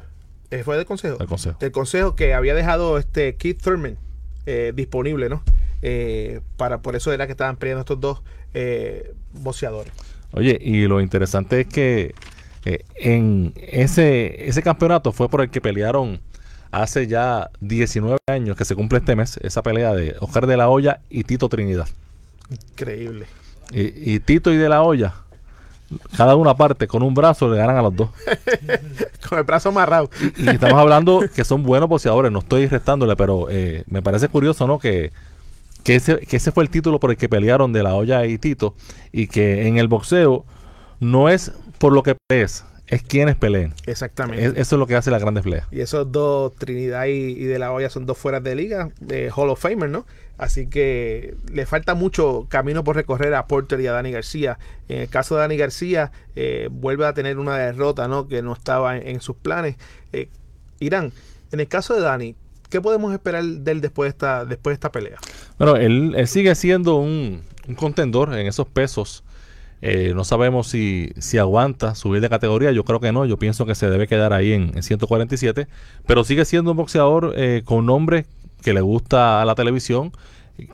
eh, 0.49 0.63
¿Fue 0.63 0.75
del 0.75 0.85
Consejo? 0.85 1.17
Del 1.17 1.27
Consejo. 1.27 1.57
Del 1.59 1.71
Consejo 1.71 2.15
que 2.15 2.33
había 2.33 2.55
dejado 2.55 2.97
este 2.97 3.35
Keith 3.35 3.61
Thurman 3.61 3.97
eh, 4.47 4.73
disponible, 4.75 5.29
¿no? 5.29 5.43
Eh, 5.83 6.41
para, 6.57 6.81
por 6.81 6.95
eso 6.95 7.11
era 7.13 7.27
que 7.27 7.31
estaban 7.33 7.57
peleando 7.57 7.81
estos 7.81 7.99
dos 7.99 8.23
eh, 8.53 9.13
boxeadores. 9.33 9.93
Oye, 10.31 10.57
y 10.61 10.87
lo 10.87 11.01
interesante 11.01 11.61
es 11.61 11.67
que 11.67 12.15
eh, 12.65 12.85
en 12.95 13.53
ese, 13.55 14.47
ese 14.47 14.63
campeonato 14.63 15.11
fue 15.11 15.29
por 15.29 15.41
el 15.41 15.49
que 15.49 15.61
pelearon 15.61 16.21
hace 16.71 17.07
ya 17.07 17.51
19 17.61 18.17
años, 18.27 18.57
que 18.57 18.65
se 18.65 18.75
cumple 18.75 18.99
este 18.99 19.15
mes, 19.15 19.37
esa 19.43 19.61
pelea 19.61 19.93
de 19.93 20.15
Oscar 20.19 20.47
de 20.47 20.57
la 20.57 20.69
Hoya 20.69 21.01
y 21.09 21.23
Tito 21.23 21.49
Trinidad. 21.49 21.87
Increíble. 22.49 23.27
Y, 23.71 24.13
y 24.15 24.19
Tito 24.19 24.51
y 24.51 24.57
de 24.57 24.69
la 24.69 24.81
Hoya, 24.81 25.13
cada 26.15 26.35
una 26.35 26.55
parte 26.55 26.87
con 26.87 27.03
un 27.03 27.13
brazo 27.13 27.49
le 27.49 27.57
ganan 27.57 27.77
a 27.77 27.81
los 27.81 27.95
dos. 27.95 28.09
Con 29.29 29.37
el 29.37 29.43
brazo 29.43 29.69
amarrado. 29.69 30.09
Y 30.37 30.49
estamos 30.49 30.79
hablando 30.79 31.23
que 31.33 31.43
son 31.43 31.63
buenos 31.63 31.89
boxeadores, 31.89 32.31
no 32.31 32.39
estoy 32.39 32.67
restándole, 32.67 33.15
pero 33.15 33.47
eh, 33.49 33.83
me 33.87 34.01
parece 34.01 34.27
curioso, 34.27 34.67
¿no? 34.67 34.79
Que, 34.79 35.11
que, 35.83 35.95
ese, 35.95 36.17
que 36.19 36.37
ese 36.37 36.51
fue 36.51 36.63
el 36.63 36.69
título 36.69 36.99
por 36.99 37.11
el 37.11 37.17
que 37.17 37.29
pelearon 37.29 37.73
de 37.73 37.83
la 37.83 37.95
olla 37.95 38.25
y 38.25 38.37
Tito, 38.37 38.75
y 39.11 39.27
que 39.27 39.67
en 39.67 39.77
el 39.77 39.87
boxeo 39.87 40.45
no 40.99 41.29
es 41.29 41.51
por 41.77 41.93
lo 41.93 42.03
que 42.03 42.15
pelees, 42.27 42.65
es 42.87 43.03
quienes 43.03 43.35
peleen. 43.35 43.73
Exactamente. 43.85 44.45
Es- 44.45 44.53
eso 44.55 44.75
es 44.75 44.79
lo 44.79 44.87
que 44.87 44.95
hace 44.95 45.11
las 45.11 45.21
grandes 45.21 45.43
peleas. 45.43 45.67
Y 45.71 45.81
esos 45.81 46.11
dos, 46.11 46.55
Trinidad 46.55 47.05
y, 47.05 47.11
y 47.11 47.43
De 47.45 47.59
La 47.59 47.71
Hoya, 47.71 47.89
son 47.89 48.05
dos 48.05 48.17
fueras 48.17 48.43
de 48.43 48.55
liga, 48.55 48.89
de 48.99 49.31
Hall 49.35 49.49
of 49.49 49.59
Famer, 49.59 49.89
¿no? 49.89 50.05
Así 50.37 50.67
que 50.67 51.35
le 51.51 51.65
falta 51.65 51.93
mucho 51.93 52.47
camino 52.49 52.83
por 52.83 52.95
recorrer 52.95 53.33
a 53.35 53.45
Porter 53.47 53.79
y 53.81 53.87
a 53.87 53.91
Dani 53.93 54.11
García. 54.11 54.57
En 54.89 55.01
el 55.01 55.07
caso 55.09 55.35
de 55.35 55.41
Dani 55.41 55.57
García, 55.57 56.11
eh, 56.35 56.69
vuelve 56.71 57.05
a 57.05 57.13
tener 57.13 57.37
una 57.37 57.55
derrota, 57.57 58.07
¿no? 58.07 58.27
Que 58.27 58.41
no 58.41 58.53
estaba 58.53 58.97
en, 58.97 59.07
en 59.07 59.21
sus 59.21 59.35
planes. 59.35 59.75
Eh, 60.11 60.29
Irán, 60.79 61.13
en 61.51 61.59
el 61.59 61.67
caso 61.67 61.93
de 61.93 62.01
Dani, 62.01 62.35
¿qué 62.69 62.81
podemos 62.81 63.13
esperar 63.13 63.43
de 63.43 63.71
él 63.71 63.79
después 63.79 64.07
de 64.07 64.09
esta, 64.09 64.43
después 64.43 64.71
de 64.71 64.75
esta 64.75 64.91
pelea? 64.91 65.17
Bueno, 65.63 65.77
él, 65.77 66.27
sigue 66.27 66.55
siendo 66.55 66.97
un, 66.97 67.41
contendor 67.77 68.37
en 68.37 68.47
esos 68.47 68.67
pesos. 68.67 69.23
Eh, 69.81 70.11
no 70.13 70.25
sabemos 70.25 70.67
si, 70.67 71.11
si 71.17 71.37
aguanta 71.37 71.95
subir 71.95 72.21
de 72.21 72.29
categoría. 72.29 72.71
Yo 72.71 72.83
creo 72.83 72.99
que 72.99 73.13
no. 73.13 73.25
Yo 73.25 73.37
pienso 73.37 73.65
que 73.65 73.73
se 73.73 73.89
debe 73.89 74.07
quedar 74.07 74.33
ahí 74.33 74.51
en, 74.51 74.71
en 74.75 74.83
147. 74.83 75.67
Pero 76.05 76.23
sigue 76.25 76.43
siendo 76.43 76.71
un 76.71 76.77
boxeador 76.77 77.33
eh, 77.37 77.61
con 77.63 77.85
nombre 77.85 78.25
que 78.61 78.73
le 78.73 78.81
gusta 78.81 79.41
a 79.41 79.45
la 79.45 79.55
televisión, 79.55 80.11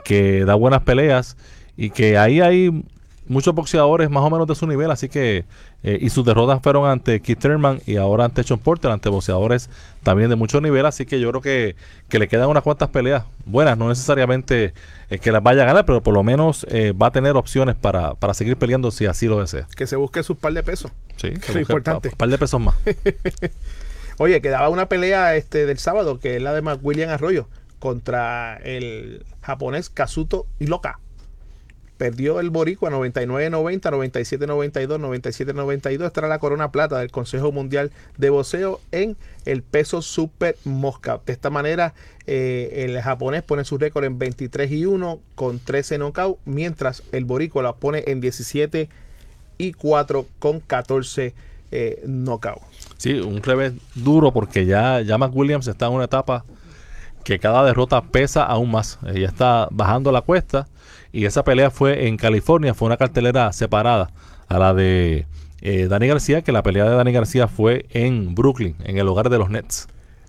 que 0.04 0.44
da 0.44 0.54
buenas 0.54 0.82
peleas 0.82 1.36
y 1.76 1.90
que 1.90 2.18
ahí 2.18 2.40
hay 2.40 2.84
muchos 3.28 3.54
boxeadores 3.54 4.10
más 4.10 4.22
o 4.22 4.30
menos 4.30 4.46
de 4.46 4.54
su 4.54 4.66
nivel. 4.66 4.90
Así 4.90 5.08
que, 5.08 5.44
eh, 5.82 5.98
y 6.00 6.10
sus 6.10 6.24
derrotas 6.24 6.60
fueron 6.62 6.88
ante 6.88 7.20
Keith 7.20 7.38
Thurman 7.38 7.80
y 7.86 7.96
ahora 7.96 8.24
ante 8.24 8.42
Sean 8.42 8.58
Porter, 8.58 8.90
ante 8.90 9.08
boxeadores 9.08 9.70
también 10.02 10.30
de 10.30 10.36
mucho 10.36 10.60
nivel. 10.60 10.86
Así 10.86 11.06
que 11.06 11.20
yo 11.20 11.30
creo 11.30 11.40
que, 11.40 11.76
que 12.08 12.18
le 12.18 12.28
quedan 12.28 12.48
unas 12.48 12.62
cuantas 12.62 12.90
peleas 12.90 13.24
buenas. 13.44 13.78
No 13.78 13.88
necesariamente 13.88 14.74
eh, 15.10 15.18
que 15.18 15.32
las 15.32 15.42
vaya 15.42 15.62
a 15.62 15.66
ganar, 15.66 15.86
pero 15.86 16.02
por 16.02 16.14
lo 16.14 16.22
menos 16.22 16.66
eh, 16.70 16.92
va 16.92 17.08
a 17.08 17.10
tener 17.12 17.36
opciones 17.36 17.76
para, 17.76 18.14
para 18.14 18.34
seguir 18.34 18.56
peleando 18.56 18.90
si 18.90 19.06
así 19.06 19.26
lo 19.26 19.40
desea. 19.40 19.66
Que 19.76 19.86
se 19.86 19.96
busque 19.96 20.22
sus 20.22 20.36
par 20.36 20.52
de 20.52 20.62
pesos. 20.62 20.90
Sí, 21.16 21.28
es 21.28 21.54
lo 21.54 21.60
importante. 21.60 22.08
Un 22.08 22.16
par 22.16 22.28
de 22.28 22.38
pesos 22.38 22.60
más. 22.60 22.74
Oye, 24.18 24.42
quedaba 24.42 24.68
una 24.68 24.86
pelea 24.86 25.34
este 25.36 25.64
del 25.64 25.78
sábado, 25.78 26.20
que 26.20 26.36
es 26.36 26.42
la 26.42 26.52
de 26.52 26.60
William 26.82 27.08
Arroyo, 27.08 27.48
contra 27.78 28.58
el 28.58 29.24
japonés 29.40 29.88
Kazuto 29.88 30.46
Iloka. 30.58 30.98
Perdió 32.00 32.40
el 32.40 32.48
boricua 32.48 32.88
99-90, 32.88 33.82
97-92, 33.82 34.98
97-92. 34.98 36.06
Esta 36.06 36.26
la 36.28 36.38
corona 36.38 36.72
plata 36.72 36.98
del 36.98 37.10
Consejo 37.10 37.52
Mundial 37.52 37.90
de 38.16 38.30
Boxeo 38.30 38.80
en 38.90 39.18
el 39.44 39.62
peso 39.62 40.00
super 40.00 40.56
mosca. 40.64 41.20
De 41.26 41.34
esta 41.34 41.50
manera, 41.50 41.92
eh, 42.26 42.86
el 42.86 42.98
japonés 43.02 43.42
pone 43.42 43.66
su 43.66 43.76
récord 43.76 44.04
en 44.04 44.18
23 44.18 44.72
y 44.72 44.86
1 44.86 45.20
con 45.34 45.58
13 45.58 45.98
knockouts, 45.98 46.40
mientras 46.46 47.02
el 47.12 47.26
boricua 47.26 47.62
la 47.62 47.74
pone 47.74 48.02
en 48.06 48.22
17 48.22 48.88
y 49.58 49.72
4 49.72 50.24
con 50.38 50.60
14 50.60 51.34
eh. 51.70 52.02
Sí, 52.96 53.12
un 53.20 53.42
revés 53.42 53.74
duro 53.94 54.32
porque 54.32 54.64
ya, 54.64 55.02
ya 55.02 55.18
Mac 55.18 55.36
Williams 55.36 55.68
está 55.68 55.88
en 55.88 55.92
una 55.92 56.04
etapa 56.04 56.46
que 57.24 57.38
cada 57.38 57.62
derrota 57.62 58.00
pesa 58.00 58.44
aún 58.44 58.70
más. 58.70 58.98
Ella 59.06 59.28
está 59.28 59.68
bajando 59.70 60.12
la 60.12 60.22
cuesta 60.22 60.66
y 61.12 61.24
esa 61.24 61.44
pelea 61.44 61.70
fue 61.70 62.06
en 62.06 62.16
California, 62.16 62.74
fue 62.74 62.86
una 62.86 62.96
cartelera 62.96 63.52
separada 63.52 64.10
a 64.48 64.58
la 64.58 64.74
de 64.74 65.26
eh, 65.60 65.86
Dani 65.88 66.08
García, 66.08 66.42
que 66.42 66.52
la 66.52 66.62
pelea 66.62 66.84
de 66.88 66.96
Dani 66.96 67.12
García 67.12 67.48
fue 67.48 67.86
en 67.90 68.34
Brooklyn, 68.34 68.76
en 68.84 68.98
el 68.98 69.08
hogar 69.08 69.28
de 69.28 69.38
los 69.38 69.50
Nets, 69.50 69.88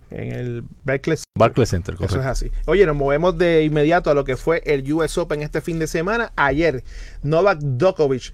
En 0.09 0.31
el 0.31 0.63
Barclays 0.83 1.23
Barclays 1.37 1.69
Center. 1.69 1.95
Eso 1.99 2.19
es 2.19 2.25
así. 2.25 2.51
Oye, 2.65 2.85
nos 2.85 2.95
movemos 2.95 3.37
de 3.37 3.63
inmediato 3.63 4.09
a 4.09 4.13
lo 4.13 4.25
que 4.25 4.35
fue 4.35 4.61
el 4.65 4.91
US 4.91 5.17
Open 5.17 5.41
este 5.41 5.61
fin 5.61 5.79
de 5.79 5.87
semana. 5.87 6.33
Ayer, 6.35 6.83
Novak 7.23 7.59
Djokovic 7.59 8.33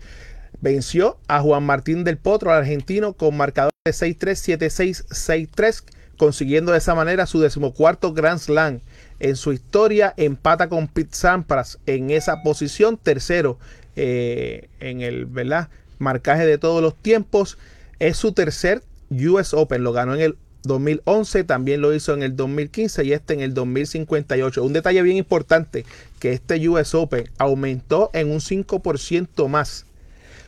venció 0.60 1.18
a 1.28 1.42
Juan 1.42 1.64
Martín 1.64 2.04
del 2.04 2.18
Potro, 2.18 2.52
al 2.52 2.60
argentino, 2.60 3.14
con 3.14 3.38
marcador 3.38 3.72
de 3.86 3.92
6-3, 3.92 4.58
7-6, 4.58 5.08
6-3, 5.08 5.84
consiguiendo 6.18 6.72
de 6.72 6.80
esa 6.80 6.96
manera 6.96 7.28
su 7.28 7.40
decimocuarto 7.40 8.14
Grand 8.14 8.40
Slam. 8.40 8.82
En 9.20 9.36
su 9.36 9.52
historia 9.54 10.14
empata 10.18 10.70
con 10.70 10.88
Pete 10.88 11.16
Sampras 11.16 11.80
en 11.86 12.12
esa 12.12 12.44
posición, 12.44 12.98
tercero 12.98 13.58
eh, 13.96 14.70
en 14.80 15.02
el 15.02 15.26
¿verdad? 15.26 15.70
marcaje 16.00 16.46
de 16.46 16.58
todos 16.58 16.82
los 16.82 16.96
tiempos. 16.96 17.58
Es 18.00 18.18
su 18.18 18.32
tercer 18.32 18.84
US 19.10 19.54
Open, 19.54 19.84
lo 19.84 19.92
ganó 19.92 20.14
en 20.16 20.22
el 20.22 20.38
2011, 20.64 21.44
también 21.46 21.82
lo 21.82 21.94
hizo 21.94 22.14
en 22.14 22.24
el 22.24 22.36
2015 22.36 23.06
y 23.06 23.14
este 23.14 23.34
en 23.34 23.42
el 23.42 23.54
2058. 23.54 24.64
Un 24.64 24.74
detalle 24.74 25.02
bien 25.02 25.18
importante, 25.18 25.86
que 26.20 26.34
este 26.34 26.68
US 26.68 26.94
Open 26.94 27.30
aumentó 27.38 28.12
en 28.14 28.30
un 28.30 28.40
5% 28.40 29.48
más 29.48 29.86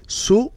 su 0.06 0.52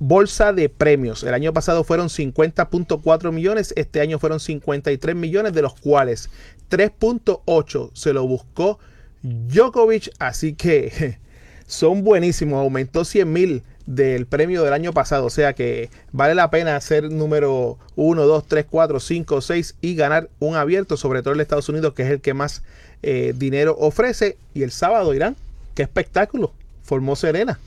bolsa 0.00 0.52
de 0.52 0.68
premios. 0.68 1.22
El 1.22 1.34
año 1.34 1.52
pasado 1.52 1.84
fueron 1.84 2.08
50.4 2.08 3.32
millones, 3.32 3.72
este 3.76 4.00
año 4.00 4.18
fueron 4.18 4.40
53 4.40 5.16
millones, 5.16 5.52
de 5.52 5.62
los 5.62 5.74
cuales 5.74 6.30
3.8 6.70 7.90
se 7.94 8.12
lo 8.12 8.26
buscó 8.26 8.78
Djokovic, 9.22 10.10
así 10.18 10.54
que 10.54 11.18
son 11.66 12.02
buenísimos, 12.04 12.60
aumentó 12.60 13.04
100 13.04 13.32
mil 13.32 13.62
del 13.86 14.26
premio 14.26 14.62
del 14.64 14.74
año 14.74 14.92
pasado, 14.92 15.24
o 15.24 15.30
sea 15.30 15.54
que 15.54 15.90
vale 16.12 16.34
la 16.34 16.50
pena 16.50 16.78
ser 16.80 17.10
número 17.10 17.78
1, 17.96 18.26
2, 18.26 18.46
3, 18.46 18.66
4, 18.68 19.00
5, 19.00 19.40
6 19.40 19.76
y 19.80 19.94
ganar 19.94 20.28
un 20.40 20.56
abierto, 20.56 20.96
sobre 20.96 21.22
todo 21.22 21.34
en 21.34 21.40
Estados 21.40 21.68
Unidos, 21.70 21.94
que 21.94 22.02
es 22.02 22.10
el 22.10 22.20
que 22.20 22.34
más 22.34 22.62
eh, 23.02 23.32
dinero 23.34 23.76
ofrece. 23.78 24.36
Y 24.52 24.62
el 24.62 24.72
sábado, 24.72 25.14
Irán, 25.14 25.36
qué 25.74 25.82
espectáculo, 25.82 26.52
formó 26.82 27.16
Serena. 27.16 27.58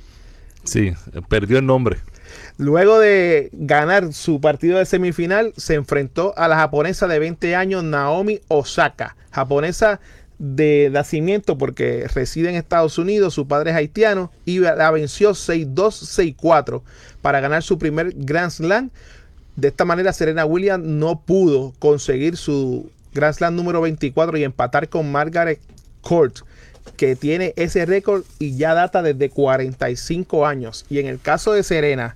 Sí, 0.64 0.94
perdió 1.28 1.58
el 1.58 1.66
nombre. 1.66 1.98
Luego 2.58 3.00
de 3.00 3.50
ganar 3.54 4.14
su 4.14 4.42
partido 4.42 4.78
de 4.78 4.86
semifinal, 4.86 5.54
se 5.58 5.76
enfrentó 5.76 6.34
a 6.38 6.48
la 6.48 6.58
japonesa 6.58 7.08
de 7.08 7.20
20 7.20 7.56
años 7.56 7.84
Naomi 7.84 8.40
Osaka, 8.48 9.16
japonesa 9.32 10.00
de 10.38 10.90
nacimiento 10.92 11.58
porque 11.58 12.08
reside 12.14 12.50
en 12.50 12.56
Estados 12.56 12.98
Unidos, 12.98 13.36
su 13.36 13.48
padre 13.48 13.72
es 13.72 13.78
haitiano 13.78 14.32
y 14.44 14.60
la 14.60 14.90
venció 14.90 15.32
6-2, 15.32 16.36
6-4 16.36 16.82
para 17.22 17.40
ganar 17.40 17.62
su 17.62 17.78
primer 17.78 18.14
Grand 18.16 18.52
Slam. 18.52 18.90
De 19.56 19.68
esta 19.68 19.86
manera 19.86 20.14
Serena 20.14 20.46
Williams 20.46 20.84
no 20.84 21.22
pudo 21.22 21.74
conseguir 21.78 22.38
su 22.38 22.90
Grand 23.14 23.36
Slam 23.36 23.56
número 23.56 23.82
24 23.82 24.38
y 24.38 24.44
empatar 24.44 24.90
con 24.90 25.12
Margaret 25.12 25.60
Court 26.02 26.40
que 26.98 27.16
tiene 27.16 27.54
ese 27.56 27.86
récord 27.86 28.24
y 28.40 28.58
ya 28.58 28.74
data 28.74 29.04
desde 29.04 29.30
45 29.30 30.48
años. 30.48 30.86
Y 30.90 31.00
en 31.00 31.06
el 31.06 31.20
caso 31.20 31.54
de 31.54 31.62
Serena, 31.62 32.16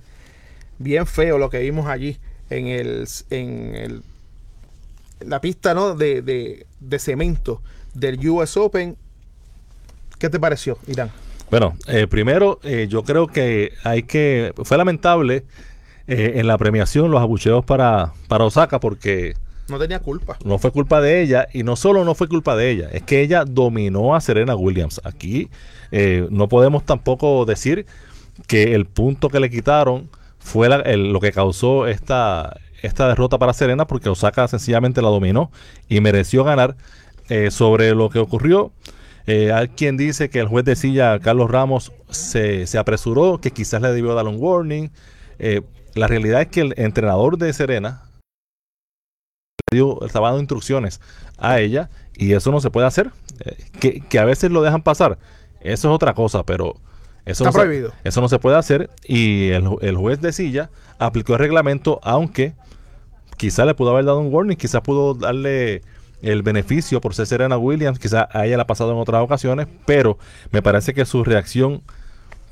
bien 0.78 1.06
feo 1.06 1.38
lo 1.38 1.50
que 1.50 1.58
vimos 1.60 1.86
allí 1.86 2.18
en 2.50 2.66
el 2.68 3.08
en 3.30 3.74
el 3.74 4.02
la 5.20 5.40
pista 5.40 5.72
¿no? 5.74 5.94
de, 5.94 6.20
de, 6.22 6.66
de 6.80 6.98
cemento 6.98 7.62
del 7.94 8.26
US 8.28 8.56
Open. 8.56 8.96
¿Qué 10.18 10.28
te 10.30 10.38
pareció, 10.38 10.78
Irán? 10.86 11.10
Bueno, 11.50 11.76
eh, 11.88 12.06
primero, 12.06 12.58
eh, 12.62 12.86
yo 12.88 13.02
creo 13.02 13.26
que 13.26 13.72
hay 13.84 14.02
que. 14.02 14.52
Fue 14.64 14.76
lamentable 14.76 15.44
eh, 16.06 16.32
en 16.36 16.46
la 16.46 16.58
premiación 16.58 17.10
los 17.10 17.20
abucheos 17.20 17.64
para, 17.64 18.12
para 18.28 18.44
Osaka 18.44 18.80
porque 18.80 19.34
No 19.68 19.78
tenía 19.78 20.00
culpa. 20.00 20.36
no 20.44 20.58
fue 20.58 20.70
culpa 20.70 21.00
de 21.00 21.22
ella 21.22 21.46
y 21.52 21.62
no 21.62 21.76
solo 21.76 22.04
no 22.04 22.14
fue 22.14 22.28
culpa 22.28 22.56
de 22.56 22.70
ella, 22.70 22.88
es 22.92 23.02
que 23.02 23.20
ella 23.22 23.44
dominó 23.44 24.14
a 24.14 24.20
Serena 24.20 24.54
Williams. 24.56 25.00
Aquí 25.04 25.48
eh, 25.92 26.26
no 26.30 26.48
podemos 26.48 26.84
tampoco 26.84 27.44
decir 27.44 27.86
que 28.46 28.74
el 28.74 28.86
punto 28.86 29.28
que 29.28 29.40
le 29.40 29.48
quitaron 29.50 30.08
fue 30.46 30.68
la- 30.68 30.76
el- 30.76 31.12
lo 31.12 31.18
que 31.20 31.32
causó 31.32 31.86
esta, 31.88 32.56
esta 32.82 33.08
derrota 33.08 33.36
para 33.38 33.52
Serena 33.52 33.86
porque 33.86 34.08
Osaka 34.08 34.46
sencillamente 34.46 35.02
la 35.02 35.08
dominó 35.08 35.50
y 35.88 36.00
mereció 36.00 36.44
ganar 36.44 36.76
Eh, 37.28 37.50
sobre 37.50 37.92
lo 37.96 38.08
que 38.08 38.20
ocurrió. 38.20 38.70
eh, 39.26 39.50
hay 39.52 39.66
quien 39.70 39.96
dice 39.96 40.30
que 40.30 40.38
el 40.38 40.46
juez 40.46 40.64
de 40.64 40.76
silla, 40.76 41.18
Carlos 41.18 41.50
Ramos, 41.50 41.90
se, 42.08 42.68
se 42.68 42.78
apresuró, 42.78 43.40
que 43.40 43.50
quizás 43.50 43.82
le 43.82 43.88
debió 43.90 44.14
dar 44.14 44.26
un 44.28 44.36
warning. 44.38 44.90
Eh, 45.40 45.62
la 45.96 46.06
realidad 46.06 46.42
es 46.42 46.46
que 46.46 46.60
el 46.60 46.74
entrenador 46.76 47.36
de 47.36 47.52
Serena 47.52 48.02
le 49.72 49.76
dio, 49.78 50.04
estaba 50.06 50.28
dando 50.28 50.40
instrucciones 50.42 51.00
a 51.38 51.58
ella 51.58 51.90
y 52.14 52.32
eso 52.34 52.52
no 52.52 52.60
se 52.60 52.70
puede 52.70 52.86
hacer. 52.86 53.10
Eh, 53.44 53.56
que, 53.80 54.00
que 54.08 54.18
a 54.20 54.24
veces 54.24 54.52
lo 54.52 54.62
dejan 54.62 54.82
pasar, 54.82 55.18
eso 55.60 55.88
es 55.88 55.94
otra 55.94 56.14
cosa, 56.14 56.44
pero 56.44 56.76
eso, 57.26 57.44
Está 57.44 57.44
no, 57.44 57.52
se, 57.52 57.58
prohibido. 57.58 57.92
eso 58.04 58.20
no 58.22 58.28
se 58.30 58.38
puede 58.38 58.56
hacer 58.56 58.88
y 59.04 59.50
el, 59.50 59.68
el 59.82 59.96
juez 59.96 60.20
de 60.22 60.32
silla 60.32 60.70
aplicó 60.98 61.34
el 61.34 61.40
reglamento, 61.40 62.00
aunque 62.02 62.54
quizás 63.36 63.66
le 63.66 63.74
pudo 63.74 63.90
haber 63.90 64.06
dado 64.06 64.20
un 64.20 64.32
warning, 64.32 64.56
quizás 64.56 64.80
pudo 64.80 65.12
darle 65.12 65.82
el 66.22 66.42
beneficio 66.42 67.00
por 67.02 67.14
ser 67.14 67.26
Serena 67.26 67.58
Williams, 67.58 67.98
quizás 67.98 68.26
a 68.32 68.46
ella 68.46 68.56
le 68.56 68.62
ha 68.62 68.66
pasado 68.66 68.92
en 68.92 68.98
otras 68.98 69.22
ocasiones, 69.22 69.66
pero 69.84 70.18
me 70.50 70.62
parece 70.62 70.94
que 70.94 71.04
su 71.04 71.22
reacción 71.24 71.82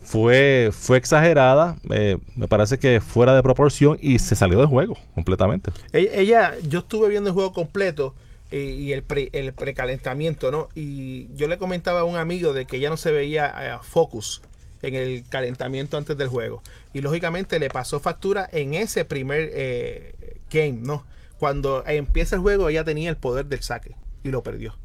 fue, 0.03 0.71
fue 0.73 0.99
exagerada, 0.99 1.77
eh, 1.91 2.19
me 2.37 2.47
parece 2.47 2.79
que 2.79 3.01
fuera 3.01 3.35
de 3.35 3.43
proporción 3.43 3.97
y 4.03 4.19
se 4.19 4.37
salió 4.37 4.59
del 4.59 4.67
juego 4.67 4.99
completamente. 5.15 5.71
Ella, 5.93 6.11
ella- 6.15 6.55
yo 6.69 6.81
estuve 6.81 7.09
viendo 7.09 7.31
el 7.31 7.35
juego 7.35 7.53
completo 7.55 8.15
eh, 8.51 8.77
y 8.79 8.93
el, 8.93 9.03
pre- 9.03 9.31
el 9.33 9.55
precalentamiento, 9.55 10.51
¿no? 10.51 10.69
Y 10.75 11.35
yo 11.35 11.49
le 11.49 11.57
comentaba 11.57 12.01
a 12.01 12.05
un 12.05 12.17
amigo 12.17 12.53
de 12.53 12.67
que 12.67 12.77
ella 12.77 12.91
no 12.91 12.99
se 12.99 13.13
veía 13.13 13.53
eh, 13.61 13.79
focus 13.83 14.43
en 14.87 14.95
el 14.95 15.25
calentamiento 15.29 15.97
antes 15.97 16.17
del 16.17 16.29
juego. 16.29 16.63
Y 16.93 17.01
lógicamente 17.01 17.59
le 17.59 17.69
pasó 17.69 18.01
factura 18.01 18.49
en 18.53 18.75
ese 18.75 19.05
primer 19.05 19.51
eh, 19.53 20.15
game, 20.51 20.79
¿no? 20.81 21.05
Cuando 21.39 21.85
empieza 21.87 22.37
el 22.37 22.43
juego 22.43 22.69
ella 22.69 22.85
tenía 22.85 23.11
el 23.11 23.17
poder 23.17 23.47
del 23.47 23.63
saque 23.63 23.97
y 24.23 24.31
lo 24.31 24.43
perdió 24.43 24.77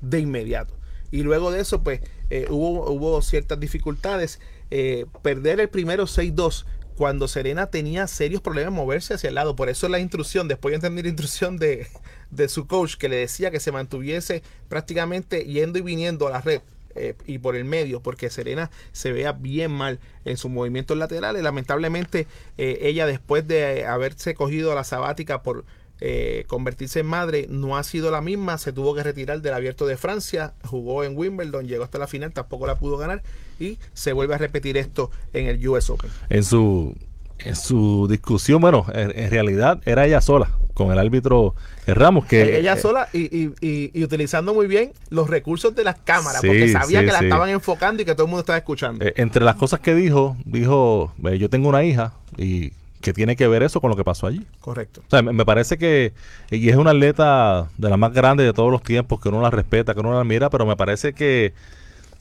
de 0.00 0.20
inmediato. 0.20 0.74
Y 1.10 1.22
luego 1.22 1.50
de 1.50 1.60
eso, 1.60 1.82
pues, 1.82 2.00
eh, 2.30 2.46
hubo, 2.50 3.22
ciertas 3.22 3.60
dificultades. 3.60 4.40
Eh, 4.70 5.06
perder 5.22 5.60
el 5.60 5.68
primero 5.68 6.06
6-2 6.06 6.64
cuando 6.96 7.28
Serena 7.28 7.66
tenía 7.66 8.06
serios 8.06 8.40
problemas 8.40 8.72
en 8.72 8.76
moverse 8.76 9.14
hacia 9.14 9.28
el 9.28 9.34
lado. 9.34 9.54
Por 9.54 9.68
eso 9.68 9.88
la 9.88 10.00
instrucción, 10.00 10.48
después 10.48 10.72
yo 10.72 10.76
entendí 10.76 11.02
la 11.02 11.08
instrucción 11.08 11.58
de, 11.58 11.86
de 12.30 12.48
su 12.48 12.66
coach 12.66 12.96
que 12.96 13.08
le 13.08 13.16
decía 13.16 13.50
que 13.50 13.60
se 13.60 13.70
mantuviese 13.70 14.42
prácticamente 14.68 15.44
yendo 15.44 15.78
y 15.78 15.82
viniendo 15.82 16.26
a 16.26 16.30
la 16.30 16.40
red. 16.40 16.62
Eh, 16.96 17.14
y 17.26 17.38
por 17.38 17.56
el 17.56 17.64
medio, 17.64 18.00
porque 18.00 18.30
Serena 18.30 18.70
se 18.92 19.12
vea 19.12 19.32
bien 19.32 19.70
mal 19.70 19.98
en 20.24 20.36
sus 20.36 20.50
movimientos 20.50 20.96
laterales. 20.96 21.42
Lamentablemente, 21.42 22.26
eh, 22.58 22.78
ella 22.82 23.06
después 23.06 23.46
de 23.46 23.86
haberse 23.86 24.34
cogido 24.34 24.74
la 24.74 24.84
sabática 24.84 25.42
por 25.42 25.64
eh, 26.00 26.44
convertirse 26.46 27.00
en 27.00 27.06
madre 27.06 27.46
no 27.48 27.78
ha 27.78 27.82
sido 27.82 28.10
la 28.10 28.20
misma, 28.20 28.58
se 28.58 28.72
tuvo 28.72 28.94
que 28.94 29.02
retirar 29.02 29.40
del 29.40 29.54
abierto 29.54 29.86
de 29.86 29.96
Francia, 29.96 30.52
jugó 30.64 31.04
en 31.04 31.16
Wimbledon, 31.16 31.66
llegó 31.66 31.84
hasta 31.84 31.98
la 31.98 32.06
final, 32.06 32.32
tampoco 32.32 32.66
la 32.66 32.78
pudo 32.78 32.98
ganar 32.98 33.22
y 33.58 33.78
se 33.94 34.12
vuelve 34.12 34.34
a 34.34 34.38
repetir 34.38 34.76
esto 34.76 35.10
en 35.32 35.46
el 35.46 35.66
US 35.66 35.88
Open. 35.88 36.10
En 36.28 36.44
su, 36.44 36.94
en 37.38 37.56
su 37.56 38.06
discusión, 38.10 38.60
bueno, 38.60 38.84
en, 38.92 39.18
en 39.18 39.30
realidad 39.30 39.80
era 39.86 40.04
ella 40.04 40.20
sola 40.20 40.50
con 40.76 40.92
el 40.92 40.98
árbitro 40.98 41.54
Ramos, 41.86 42.26
que 42.26 42.58
ella 42.58 42.76
sola 42.76 43.08
y, 43.14 43.22
y- 43.34 43.50
y- 43.62 43.90
y 43.94 44.04
utilizando 44.04 44.52
muy 44.52 44.66
bien 44.66 44.92
los 45.08 45.30
recursos 45.30 45.74
de 45.74 45.82
las 45.84 45.96
cámaras, 45.96 46.42
Sí, 46.42 46.48
porque 46.48 46.68
sabía 46.68 47.00
sí, 47.00 47.06
que 47.06 47.12
la 47.12 47.18
sí. 47.20 47.24
estaban 47.24 47.48
enfocando 47.48 48.02
y 48.02 48.04
que 48.04 48.12
todo 48.14 48.24
el 48.26 48.28
mundo 48.30 48.40
estaba 48.40 48.58
escuchando. 48.58 49.02
Eh, 49.04 49.14
entre 49.16 49.42
las 49.42 49.56
cosas 49.56 49.80
que 49.80 49.94
dijo, 49.94 50.36
dijo, 50.44 51.14
eh, 51.24 51.38
yo 51.38 51.48
tengo 51.48 51.70
una 51.70 51.82
hija 51.82 52.12
y 52.36 52.72
que 53.00 53.14
tiene 53.14 53.36
que 53.36 53.48
ver 53.48 53.62
eso 53.62 53.80
con 53.80 53.88
lo 53.90 53.96
que 53.96 54.04
pasó 54.04 54.26
allí. 54.26 54.44
Correcto. 54.60 55.00
O 55.06 55.10
sea, 55.10 55.22
me, 55.22 55.32
me 55.32 55.46
parece 55.46 55.78
que 55.78 56.12
y 56.50 56.68
es 56.68 56.76
una 56.76 56.90
atleta 56.90 57.68
de 57.78 57.88
las 57.88 57.98
más 57.98 58.12
grandes 58.12 58.44
de 58.46 58.52
todos 58.52 58.70
los 58.70 58.82
tiempos, 58.82 59.18
que 59.20 59.30
uno 59.30 59.40
la 59.40 59.50
respeta, 59.50 59.94
que 59.94 60.00
uno 60.00 60.12
la 60.12 60.20
admira, 60.20 60.50
pero 60.50 60.66
me 60.66 60.76
parece 60.76 61.14
que, 61.14 61.54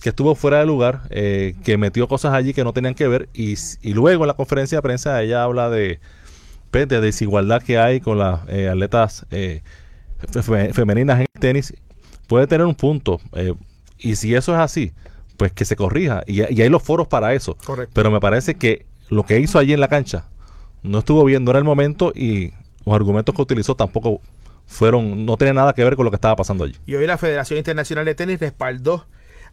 que 0.02 0.10
estuvo 0.10 0.34
fuera 0.36 0.60
de 0.60 0.66
lugar, 0.66 1.02
eh, 1.10 1.56
que 1.66 1.78
metió 1.78 2.08
cosas 2.08 2.34
allí 2.34 2.54
que 2.54 2.64
no 2.64 2.72
tenían 2.72 2.94
que 2.94 3.08
ver 3.10 3.28
y 3.34 3.58
luego 3.94 4.24
en 4.24 4.28
la 4.28 4.34
conferencia 4.36 4.78
de 4.78 4.82
prensa 4.84 5.22
ella 5.22 5.44
habla 5.44 5.70
de, 5.70 6.00
de 6.86 7.00
desigualdad 7.00 7.62
que 7.64 7.78
hay 7.78 8.02
con 8.02 8.18
las 8.20 8.42
eh, 8.50 8.68
atletas 8.68 9.26
eh, 9.32 9.62
fe- 10.32 10.44
fe- 10.44 10.74
femeninas 10.74 11.18
en 11.20 11.28
el 11.34 11.40
tenis. 11.42 11.74
Puede 12.28 12.48
tener 12.48 12.66
un 12.68 12.76
punto 12.76 13.22
eh, 13.34 13.54
y 13.98 14.16
si 14.18 14.36
eso 14.36 14.54
es 14.54 14.60
así, 14.60 14.92
pues 15.38 15.52
que 15.54 15.64
se 15.64 15.76
corrija 15.76 16.24
y, 16.28 16.42
y 16.42 16.62
hay 16.62 16.70
los 16.70 16.84
foros 16.84 17.08
para 17.08 17.34
eso. 17.34 17.56
Correcto. 17.66 17.92
Pero 17.94 18.12
me 18.12 18.20
parece 18.20 18.56
que 18.56 18.86
lo 19.10 19.24
que 19.26 19.40
hizo 19.40 19.60
allí 19.60 19.72
en 19.74 19.80
la 19.80 19.88
cancha 19.88 20.26
no 20.84 21.00
estuvo 21.00 21.24
bien, 21.24 21.44
no 21.46 21.52
era 21.52 21.60
el 21.60 21.66
momento 21.66 22.12
y 22.14 22.52
los 22.86 22.96
argumentos 22.96 23.34
que 23.34 23.42
utilizó 23.42 23.76
tampoco 23.76 24.22
fueron, 24.68 25.26
no 25.26 25.38
tenían 25.38 25.56
nada 25.56 25.74
que 25.74 25.84
ver 25.84 25.96
con 25.96 26.06
lo 26.06 26.12
que 26.12 26.16
estaba 26.16 26.36
pasando 26.36 26.64
allí. 26.64 26.76
Y 26.86 26.96
hoy 26.96 27.06
la 27.08 27.18
Federación 27.18 27.58
Internacional 27.58 28.04
de 28.06 28.16
Tenis 28.16 28.40
respaldó 28.40 29.06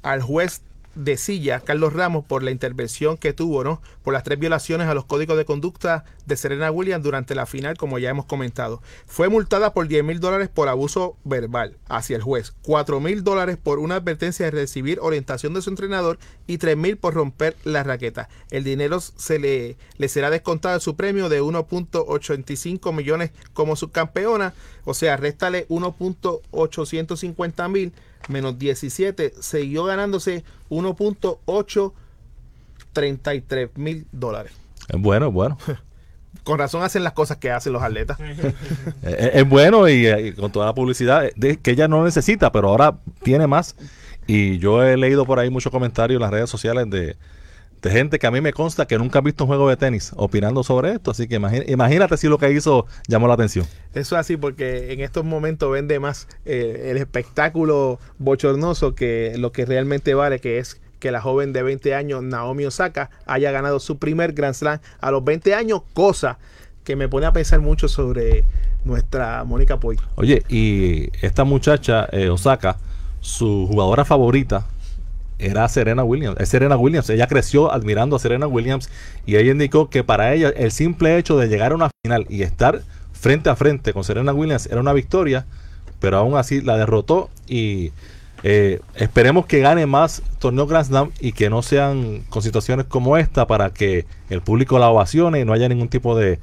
al 0.02 0.22
juez 0.22 0.62
de 0.94 1.16
silla, 1.16 1.60
Carlos 1.60 1.92
Ramos, 1.92 2.24
por 2.24 2.42
la 2.42 2.50
intervención 2.50 3.16
que 3.16 3.32
tuvo, 3.32 3.64
¿no? 3.64 3.80
Por 4.02 4.12
las 4.12 4.24
tres 4.24 4.38
violaciones 4.38 4.88
a 4.88 4.94
los 4.94 5.04
códigos 5.04 5.36
de 5.36 5.44
conducta 5.44 6.04
de 6.26 6.36
Serena 6.36 6.70
Williams 6.70 7.04
durante 7.04 7.34
la 7.34 7.46
final, 7.46 7.76
como 7.76 7.98
ya 7.98 8.10
hemos 8.10 8.26
comentado. 8.26 8.82
Fue 9.06 9.28
multada 9.28 9.72
por 9.72 9.88
10 9.88 10.04
mil 10.04 10.20
dólares 10.20 10.48
por 10.48 10.68
abuso 10.68 11.16
verbal 11.24 11.76
hacia 11.88 12.16
el 12.16 12.22
juez, 12.22 12.52
4 12.62 13.00
mil 13.00 13.24
dólares 13.24 13.56
por 13.56 13.78
una 13.78 13.96
advertencia 13.96 14.46
de 14.46 14.50
recibir 14.50 14.98
orientación 15.00 15.54
de 15.54 15.62
su 15.62 15.70
entrenador 15.70 16.18
y 16.46 16.58
3 16.58 16.76
mil 16.76 16.96
por 16.96 17.14
romper 17.14 17.56
la 17.64 17.82
raqueta. 17.82 18.28
El 18.50 18.64
dinero 18.64 19.00
se 19.00 19.38
le, 19.38 19.76
le 19.96 20.08
será 20.08 20.30
descontado 20.30 20.74
de 20.74 20.80
su 20.80 20.96
premio 20.96 21.28
de 21.28 21.42
1.85 21.42 22.92
millones 22.92 23.30
como 23.52 23.76
subcampeona, 23.76 24.54
o 24.84 24.94
sea, 24.94 25.16
réstale 25.16 25.66
1.850 25.68 27.68
mil 27.68 27.92
menos 28.28 28.58
17, 28.58 29.34
siguió 29.40 29.84
ganándose 29.84 30.44
1.833 30.70 33.70
mil 33.76 34.06
dólares. 34.12 34.52
Es 34.88 35.00
bueno, 35.00 35.28
es 35.28 35.32
bueno. 35.32 35.58
Con 36.44 36.58
razón 36.58 36.82
hacen 36.82 37.04
las 37.04 37.12
cosas 37.12 37.36
que 37.36 37.50
hacen 37.50 37.72
los 37.72 37.82
atletas. 37.82 38.18
es, 39.02 39.30
es 39.34 39.48
bueno 39.48 39.88
y, 39.88 40.06
eh, 40.06 40.28
y 40.28 40.32
con 40.32 40.50
toda 40.50 40.66
la 40.66 40.74
publicidad 40.74 41.26
eh, 41.26 41.32
de- 41.36 41.58
que 41.58 41.72
ella 41.72 41.86
no 41.88 42.04
necesita, 42.04 42.50
pero 42.50 42.68
ahora 42.70 42.98
tiene 43.22 43.46
más. 43.46 43.76
Y 44.26 44.58
yo 44.58 44.82
he 44.82 44.96
leído 44.96 45.26
por 45.26 45.38
ahí 45.38 45.50
muchos 45.50 45.70
comentarios 45.70 46.16
en 46.16 46.22
las 46.22 46.30
redes 46.30 46.50
sociales 46.50 46.88
de, 46.90 47.16
de 47.82 47.90
gente 47.90 48.18
que 48.18 48.26
a 48.26 48.30
mí 48.30 48.40
me 48.40 48.52
consta 48.52 48.86
que 48.86 48.96
nunca 48.96 49.18
ha 49.18 49.22
visto 49.22 49.44
un 49.44 49.48
juego 49.48 49.68
de 49.68 49.76
tenis 49.76 50.12
opinando 50.16 50.62
sobre 50.62 50.92
esto. 50.92 51.10
Así 51.10 51.26
que 51.26 51.34
imagínate 51.34 52.16
si 52.16 52.28
lo 52.28 52.38
que 52.38 52.50
hizo 52.52 52.86
llamó 53.08 53.26
la 53.26 53.34
atención. 53.34 53.66
Eso 53.92 54.14
es 54.14 54.20
así 54.20 54.36
porque 54.36 54.92
en 54.92 55.00
estos 55.00 55.24
momentos 55.24 55.70
vende 55.72 55.98
más 55.98 56.28
eh, 56.44 56.88
el 56.90 56.96
espectáculo 56.96 57.98
bochornoso 58.18 58.94
que 58.94 59.34
lo 59.36 59.50
que 59.50 59.66
realmente 59.66 60.14
vale, 60.14 60.38
que 60.38 60.58
es 60.58 60.80
que 61.00 61.10
la 61.10 61.20
joven 61.20 61.52
de 61.52 61.64
20 61.64 61.96
años, 61.96 62.22
Naomi 62.22 62.64
Osaka, 62.64 63.10
haya 63.26 63.50
ganado 63.50 63.80
su 63.80 63.98
primer 63.98 64.32
Grand 64.32 64.54
Slam 64.54 64.78
a 65.00 65.10
los 65.10 65.24
20 65.24 65.52
años, 65.52 65.82
cosa 65.92 66.38
que 66.84 66.94
me 66.94 67.08
pone 67.08 67.26
a 67.26 67.32
pensar 67.32 67.60
mucho 67.60 67.88
sobre 67.88 68.44
nuestra 68.84 69.42
Mónica 69.42 69.80
Poy. 69.80 69.96
Oye, 70.14 70.44
y 70.48 71.10
esta 71.24 71.42
muchacha, 71.42 72.08
eh, 72.12 72.28
Osaka, 72.28 72.78
su 73.20 73.66
jugadora 73.68 74.04
favorita 74.04 74.66
era 75.42 75.68
Serena 75.68 76.04
Williams. 76.04 76.38
Es 76.40 76.48
Serena 76.48 76.76
Williams. 76.76 77.10
Ella 77.10 77.26
creció 77.26 77.72
admirando 77.72 78.16
a 78.16 78.18
Serena 78.18 78.46
Williams 78.46 78.88
y 79.26 79.36
ella 79.36 79.52
indicó 79.52 79.90
que 79.90 80.04
para 80.04 80.32
ella 80.32 80.50
el 80.50 80.72
simple 80.72 81.18
hecho 81.18 81.36
de 81.36 81.48
llegar 81.48 81.72
a 81.72 81.74
una 81.74 81.90
final 82.04 82.26
y 82.28 82.42
estar 82.42 82.82
frente 83.12 83.50
a 83.50 83.56
frente 83.56 83.92
con 83.92 84.04
Serena 84.04 84.32
Williams 84.32 84.66
era 84.66 84.80
una 84.80 84.92
victoria, 84.92 85.46
pero 86.00 86.18
aún 86.18 86.36
así 86.36 86.60
la 86.60 86.76
derrotó 86.76 87.30
y 87.46 87.92
eh, 88.44 88.80
esperemos 88.96 89.46
que 89.46 89.60
gane 89.60 89.86
más 89.86 90.22
torneos 90.38 90.68
Grand 90.68 90.86
Slam 90.86 91.10
y 91.20 91.32
que 91.32 91.48
no 91.48 91.62
sean 91.62 92.22
con 92.28 92.42
situaciones 92.42 92.86
como 92.86 93.16
esta 93.16 93.46
para 93.46 93.70
que 93.70 94.06
el 94.30 94.40
público 94.40 94.78
la 94.78 94.88
ovacione 94.88 95.40
y 95.40 95.44
no 95.44 95.52
haya 95.52 95.68
ningún 95.68 95.88
tipo 95.88 96.16
de, 96.16 96.40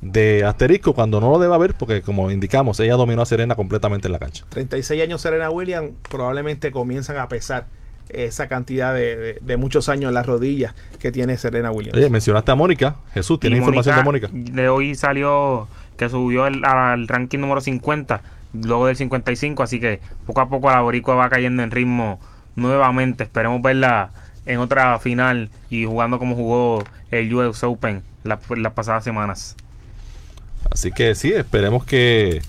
de 0.00 0.44
asterisco 0.44 0.94
cuando 0.94 1.20
no 1.20 1.30
lo 1.30 1.38
debe 1.38 1.54
haber, 1.54 1.74
porque 1.74 2.02
como 2.02 2.30
indicamos, 2.30 2.78
ella 2.80 2.94
dominó 2.94 3.22
a 3.22 3.26
Serena 3.26 3.56
completamente 3.56 4.08
en 4.08 4.12
la 4.12 4.18
cancha. 4.18 4.44
36 4.50 5.02
años 5.02 5.20
Serena 5.20 5.50
Williams 5.50 5.92
probablemente 6.08 6.70
comienzan 6.70 7.16
a 7.16 7.28
pesar 7.28 7.66
esa 8.08 8.48
cantidad 8.48 8.92
de, 8.94 9.16
de- 9.16 9.38
de 9.40 9.56
muchos 9.56 9.88
años 9.88 10.08
en 10.08 10.14
las 10.14 10.26
rodillas 10.26 10.74
que 10.98 11.10
tiene 11.12 11.36
Serena 11.36 11.70
Williams. 11.70 11.96
Oye, 11.96 12.10
mencionaste 12.10 12.52
a 12.52 12.54
Mónica. 12.54 12.96
Jesús, 13.14 13.40
¿tienes 13.40 13.56
Y 13.58 13.60
información 13.60 13.96
de 13.96 14.02
Mónica? 14.02 14.28
De 14.32 14.68
hoy 14.68 14.94
salió 14.94 15.68
que 15.96 16.08
subió 16.08 16.46
el- 16.46 16.64
al 16.64 17.08
ranking 17.08 17.38
número 17.38 17.60
50, 17.60 18.20
luego 18.52 18.86
del 18.86 18.96
55, 18.96 19.62
así 19.62 19.80
que 19.80 20.00
poco 20.26 20.40
a 20.40 20.48
poco 20.48 20.70
la 20.70 20.80
boricua 20.80 21.14
va 21.14 21.28
cayendo 21.28 21.62
en 21.62 21.70
ritmo 21.70 22.20
nuevamente. 22.56 23.24
Esperemos 23.24 23.60
verla 23.62 24.10
en 24.46 24.58
otra 24.58 24.98
final 24.98 25.50
y 25.70 25.84
jugando 25.86 26.18
como 26.18 26.34
jugó 26.36 26.84
el 27.10 27.32
US 27.34 27.64
Open 27.64 28.02
la- 28.24 28.38
las 28.56 28.72
pasadas 28.72 29.02
semanas. 29.04 29.56
Así 30.70 30.90
que 30.92 31.14
sí, 31.14 31.32
esperemos 31.32 31.84
que, 31.84 32.42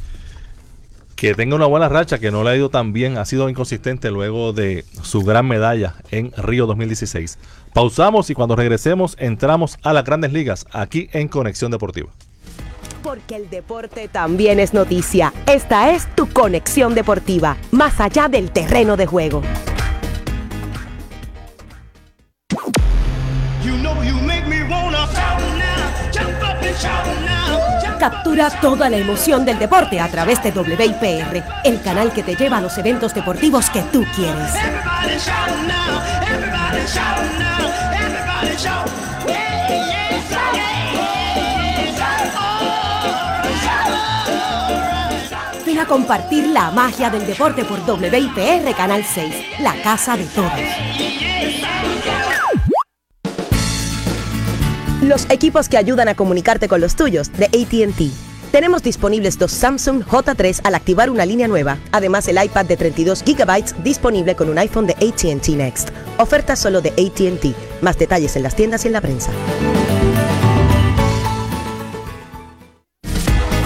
que 1.15 1.33
tenga 1.33 1.55
una 1.55 1.65
buena 1.65 1.89
racha, 1.89 2.19
que 2.19 2.31
no 2.31 2.43
le 2.43 2.49
ha 2.51 2.55
ido 2.55 2.69
tan 2.69 2.93
bien, 2.93 3.17
ha 3.17 3.25
sido 3.25 3.49
inconsistente 3.49 4.11
luego 4.11 4.53
de 4.53 4.85
su 5.01 5.21
gran 5.23 5.47
medalla 5.47 5.95
en 6.11 6.31
Río 6.37 6.65
2016. 6.65 7.39
Pausamos 7.73 8.29
y 8.29 8.35
cuando 8.35 8.55
regresemos 8.55 9.15
entramos 9.19 9.77
a 9.83 9.93
las 9.93 10.03
grandes 10.03 10.33
ligas 10.33 10.65
aquí 10.71 11.09
en 11.13 11.27
Conexión 11.27 11.71
Deportiva. 11.71 12.09
Porque 13.01 13.35
el 13.35 13.49
deporte 13.49 14.07
también 14.07 14.59
es 14.59 14.73
noticia. 14.73 15.31
Esta 15.45 15.91
es 15.91 16.07
tu 16.15 16.27
conexión 16.27 16.95
deportiva, 16.95 17.55
más 17.71 17.99
allá 18.01 18.27
del 18.27 18.51
terreno 18.51 18.97
de 18.97 19.05
juego. 19.05 19.41
You 23.63 23.77
know 23.77 24.03
you 24.03 24.15
make 24.25 24.47
me 24.47 24.63
wanna 24.63 25.05
Captura 27.99 28.49
toda 28.49 28.89
la 28.89 28.97
emoción 28.97 29.45
del 29.45 29.57
deporte 29.57 29.99
a 29.99 30.09
través 30.09 30.43
de 30.43 30.51
WIPR, 30.51 31.43
el 31.63 31.81
canal 31.81 32.11
que 32.11 32.23
te 32.23 32.35
lleva 32.35 32.57
a 32.57 32.61
los 32.61 32.77
eventos 32.77 33.13
deportivos 33.13 33.69
que 33.69 33.81
tú 33.83 34.03
quieres. 34.15 34.51
Oh, 34.53 35.25
Ven 45.65 45.79
a 45.79 45.85
compartir 45.85 46.47
la 46.47 46.71
magia 46.71 47.09
del 47.09 47.25
deporte 47.25 47.63
por 47.65 47.79
WIPR 47.79 48.75
Canal 48.75 49.03
6, 49.03 49.61
la 49.61 49.73
casa 49.81 50.17
de 50.17 50.25
todos. 50.25 50.51
Los 55.05 55.27
equipos 55.29 55.69
que 55.69 55.77
ayudan 55.77 56.07
a 56.07 56.15
comunicarte 56.15 56.67
con 56.67 56.81
los 56.81 56.95
tuyos 56.95 57.31
de 57.33 57.45
ATT. 57.45 58.51
Tenemos 58.51 58.81
disponibles 58.81 59.37
dos 59.37 59.51
Samsung 59.51 60.03
J3 60.03 60.61
al 60.63 60.73
activar 60.73 61.11
una 61.11 61.27
línea 61.27 61.47
nueva. 61.47 61.77
Además, 61.91 62.27
el 62.27 62.43
iPad 62.43 62.65
de 62.65 62.75
32 62.75 63.23
GB 63.23 63.83
disponible 63.83 64.35
con 64.35 64.49
un 64.49 64.57
iPhone 64.57 64.87
de 64.87 64.93
ATT 64.93 65.49
Next. 65.49 65.89
Oferta 66.17 66.55
solo 66.55 66.81
de 66.81 66.89
ATT. 66.89 67.55
Más 67.83 67.99
detalles 67.99 68.35
en 68.35 68.41
las 68.41 68.55
tiendas 68.55 68.83
y 68.83 68.87
en 68.87 68.93
la 68.93 69.01
prensa. 69.01 69.29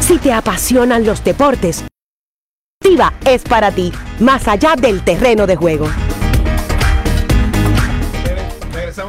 Si 0.01 0.17
te 0.17 0.33
apasionan 0.33 1.05
los 1.05 1.23
deportes, 1.23 1.85
Tiva 2.81 3.13
es 3.25 3.43
para 3.43 3.71
ti, 3.71 3.93
más 4.19 4.45
allá 4.49 4.75
del 4.75 5.05
terreno 5.05 5.47
de 5.47 5.55
juego. 5.55 5.87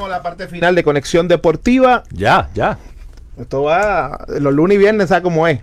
A 0.05 0.09
la 0.09 0.23
parte 0.23 0.49
final 0.49 0.75
de 0.75 0.83
Conexión 0.83 1.29
Deportiva. 1.29 2.05
Ya, 2.11 2.49
ya. 2.55 2.79
Esto 3.39 3.65
va 3.65 4.25
los 4.29 4.53
lunes 4.53 4.77
y 4.77 4.79
viernes, 4.79 5.09
¿sabes 5.09 5.23
cómo 5.23 5.47
es? 5.47 5.61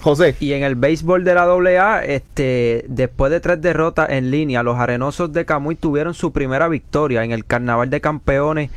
José. 0.00 0.36
Y 0.38 0.52
en 0.52 0.62
el 0.62 0.74
béisbol 0.74 1.24
de 1.24 1.34
la 1.34 1.44
AA, 1.44 2.04
este, 2.04 2.84
después 2.88 3.30
de 3.30 3.40
tres 3.40 3.62
derrotas 3.62 4.10
en 4.10 4.30
línea, 4.30 4.62
los 4.62 4.78
arenosos 4.78 5.32
de 5.32 5.46
Camuy 5.46 5.76
tuvieron 5.76 6.12
su 6.12 6.30
primera 6.30 6.68
victoria 6.68 7.24
en 7.24 7.32
el 7.32 7.46
Carnaval 7.46 7.88
de 7.88 8.02
Campeones 8.02 8.70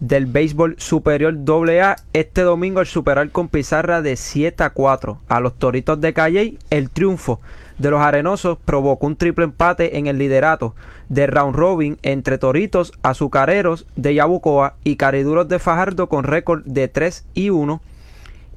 del 0.00 0.26
béisbol 0.26 0.74
superior 0.78 1.38
AA 1.46 1.94
este 2.12 2.42
domingo 2.42 2.80
al 2.80 2.86
superar 2.86 3.30
con 3.30 3.48
pizarra 3.48 4.02
de 4.02 4.16
7 4.16 4.64
a 4.64 4.70
4 4.70 5.20
a 5.28 5.38
los 5.38 5.56
Toritos 5.56 6.00
de 6.00 6.12
Calley. 6.12 6.58
El 6.70 6.90
triunfo 6.90 7.40
de 7.82 7.90
los 7.90 8.00
arenosos 8.00 8.58
provocó 8.64 9.06
un 9.06 9.16
triple 9.16 9.44
empate 9.44 9.98
en 9.98 10.06
el 10.06 10.16
liderato 10.16 10.74
de 11.08 11.26
round 11.26 11.54
robin 11.54 11.98
entre 12.02 12.38
Toritos, 12.38 12.92
Azucareros 13.02 13.86
de 13.96 14.14
Yabucoa 14.14 14.76
y 14.84 14.96
Cariduros 14.96 15.48
de 15.48 15.58
Fajardo 15.58 16.08
con 16.08 16.24
récord 16.24 16.62
de 16.64 16.88
3 16.88 17.26
y 17.34 17.50
1. 17.50 17.82